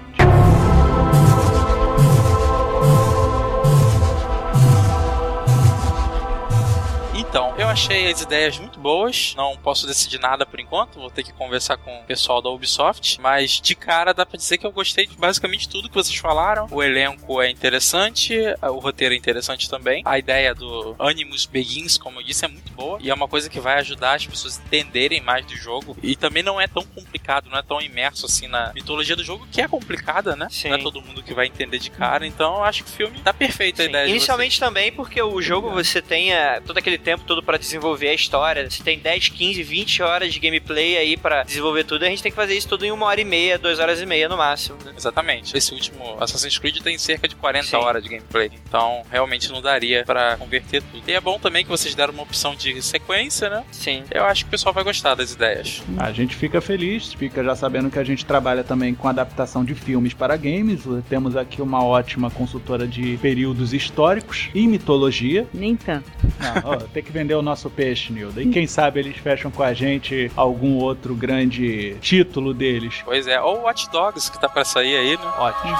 Achei 7.76 8.10
as 8.10 8.22
ideias 8.22 8.58
muito 8.58 8.80
boas. 8.80 9.34
Não 9.36 9.54
posso 9.58 9.86
decidir 9.86 10.18
nada 10.18 10.46
por 10.46 10.58
enquanto. 10.58 10.98
Vou 10.98 11.10
ter 11.10 11.22
que 11.22 11.32
conversar 11.32 11.76
com 11.76 12.00
o 12.00 12.04
pessoal 12.04 12.40
da 12.40 12.48
Ubisoft. 12.48 13.20
Mas 13.20 13.60
de 13.60 13.74
cara 13.74 14.14
dá 14.14 14.24
pra 14.24 14.38
dizer 14.38 14.56
que 14.56 14.66
eu 14.66 14.72
gostei 14.72 15.06
de 15.06 15.14
basicamente 15.14 15.68
tudo 15.68 15.88
que 15.90 15.94
vocês 15.94 16.16
falaram. 16.16 16.66
O 16.70 16.82
elenco 16.82 17.40
é 17.42 17.50
interessante, 17.50 18.34
o 18.62 18.78
roteiro 18.78 19.14
é 19.14 19.18
interessante 19.18 19.68
também. 19.68 20.02
A 20.06 20.18
ideia 20.18 20.54
do 20.54 20.96
Animus 20.98 21.44
Begins, 21.44 21.98
como 21.98 22.20
eu 22.20 22.24
disse, 22.24 22.46
é 22.46 22.48
muito 22.48 22.72
boa. 22.72 22.98
E 23.00 23.10
é 23.10 23.14
uma 23.14 23.28
coisa 23.28 23.50
que 23.50 23.60
vai 23.60 23.78
ajudar 23.80 24.14
as 24.14 24.26
pessoas 24.26 24.58
a 24.58 24.62
entenderem 24.62 25.20
mais 25.20 25.44
do 25.44 25.54
jogo. 25.54 25.94
E 26.02 26.16
também 26.16 26.42
não 26.42 26.58
é 26.58 26.66
tão 26.66 26.82
complicado, 26.82 27.50
não 27.50 27.58
é 27.58 27.62
tão 27.62 27.78
imerso 27.82 28.24
assim 28.24 28.48
na 28.48 28.72
mitologia 28.74 29.14
do 29.14 29.22
jogo, 29.22 29.46
que 29.52 29.60
é 29.60 29.68
complicada, 29.68 30.34
né? 30.34 30.48
Sim. 30.50 30.70
Não 30.70 30.78
é 30.78 30.82
todo 30.82 31.02
mundo 31.02 31.22
que 31.22 31.34
vai 31.34 31.46
entender 31.46 31.78
de 31.78 31.90
cara. 31.90 32.26
Então 32.26 32.56
eu 32.56 32.64
acho 32.64 32.84
que 32.84 32.90
o 32.90 32.92
filme 32.94 33.18
tá 33.20 33.34
perfeito 33.34 33.82
a 33.82 33.84
Sim. 33.84 33.90
ideia. 33.90 34.08
Inicialmente 34.08 34.58
também 34.58 34.90
porque 34.90 35.20
o 35.20 35.42
jogo 35.42 35.70
você 35.70 36.00
tem 36.00 36.32
é, 36.32 36.58
todo 36.60 36.78
aquele 36.78 36.96
tempo 36.96 37.24
todo 37.24 37.42
pra 37.42 37.65
desenvolver 37.66 38.08
a 38.08 38.14
história. 38.14 38.68
Você 38.68 38.82
tem 38.82 38.98
10, 38.98 39.28
15, 39.28 39.62
20 39.62 40.02
horas 40.02 40.32
de 40.32 40.40
gameplay 40.40 40.96
aí 40.96 41.16
pra 41.16 41.42
desenvolver 41.42 41.84
tudo. 41.84 42.04
A 42.04 42.08
gente 42.08 42.22
tem 42.22 42.32
que 42.32 42.36
fazer 42.36 42.54
isso 42.56 42.68
tudo 42.68 42.84
em 42.84 42.90
uma 42.92 43.06
hora 43.06 43.20
e 43.20 43.24
meia, 43.24 43.58
duas 43.58 43.78
horas 43.78 44.00
e 44.00 44.06
meia 44.06 44.28
no 44.28 44.36
máximo. 44.36 44.78
né? 44.84 44.92
Exatamente. 44.96 45.56
Esse 45.56 45.72
último 45.74 46.16
Assassin's 46.20 46.58
Creed 46.58 46.78
tem 46.80 46.96
cerca 46.98 47.28
de 47.28 47.34
40 47.36 47.66
Sim. 47.66 47.76
horas 47.76 48.02
de 48.02 48.08
gameplay. 48.08 48.50
Então, 48.68 49.02
realmente 49.10 49.50
não 49.50 49.60
daria 49.60 50.04
pra 50.04 50.36
converter 50.36 50.82
tudo. 50.82 51.02
E 51.06 51.12
é 51.12 51.20
bom 51.20 51.38
também 51.38 51.64
que 51.64 51.70
vocês 51.70 51.94
deram 51.94 52.12
uma 52.12 52.22
opção 52.22 52.54
de 52.54 52.80
sequência, 52.82 53.48
né? 53.48 53.64
Sim. 53.70 54.04
Eu 54.10 54.24
acho 54.24 54.44
que 54.44 54.48
o 54.48 54.50
pessoal 54.50 54.72
vai 54.74 54.84
gostar 54.84 55.14
das 55.14 55.32
ideias. 55.32 55.82
A 55.98 56.12
gente 56.12 56.34
fica 56.36 56.60
feliz, 56.60 57.12
fica 57.12 57.42
já 57.42 57.54
sabendo 57.56 57.90
que 57.90 57.98
a 57.98 58.04
gente 58.04 58.24
trabalha 58.24 58.62
também 58.64 58.94
com 58.94 59.08
adaptação 59.08 59.64
de 59.64 59.74
filmes 59.74 60.14
para 60.14 60.36
games. 60.36 60.82
Temos 61.08 61.36
aqui 61.36 61.62
uma 61.62 61.84
ótima 61.84 62.30
consultora 62.30 62.86
de 62.86 63.16
períodos 63.18 63.72
históricos 63.72 64.48
e 64.54 64.66
mitologia. 64.66 65.46
Nem 65.52 65.76
tanto. 65.76 66.10
Não, 66.38 66.70
ó, 66.72 66.76
tem 66.76 67.02
que 67.02 67.10
vender 67.12 67.34
o 67.34 67.42
nosso 67.42 67.55
peixe, 67.70 68.12
Nilda. 68.12 68.42
E 68.42 68.48
quem 68.48 68.66
sabe 68.66 69.00
eles 69.00 69.16
fecham 69.16 69.50
com 69.50 69.62
a 69.62 69.72
gente 69.72 70.30
algum 70.36 70.74
outro 70.74 71.14
grande 71.14 71.96
título 72.00 72.52
deles. 72.52 73.02
Pois 73.04 73.26
é, 73.26 73.40
ou 73.40 73.58
o 73.58 73.62
Watch 73.62 73.90
Dogs 73.90 74.30
que 74.30 74.40
tá 74.40 74.48
pra 74.48 74.64
sair 74.64 74.96
aí, 74.96 75.16
né? 75.16 75.32
Ótimo. 75.38 75.76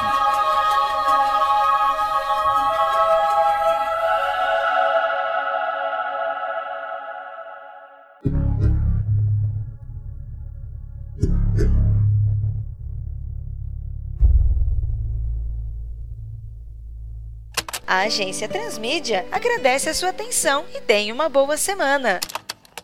A 17.86 18.00
agência 18.00 18.48
Transmídia 18.48 19.24
agradece 19.30 19.88
a 19.88 19.94
sua 19.94 20.08
atenção 20.08 20.64
e 20.74 20.80
tenha 20.80 21.14
uma 21.14 21.28
boa 21.28 21.56
semana. 21.56 22.18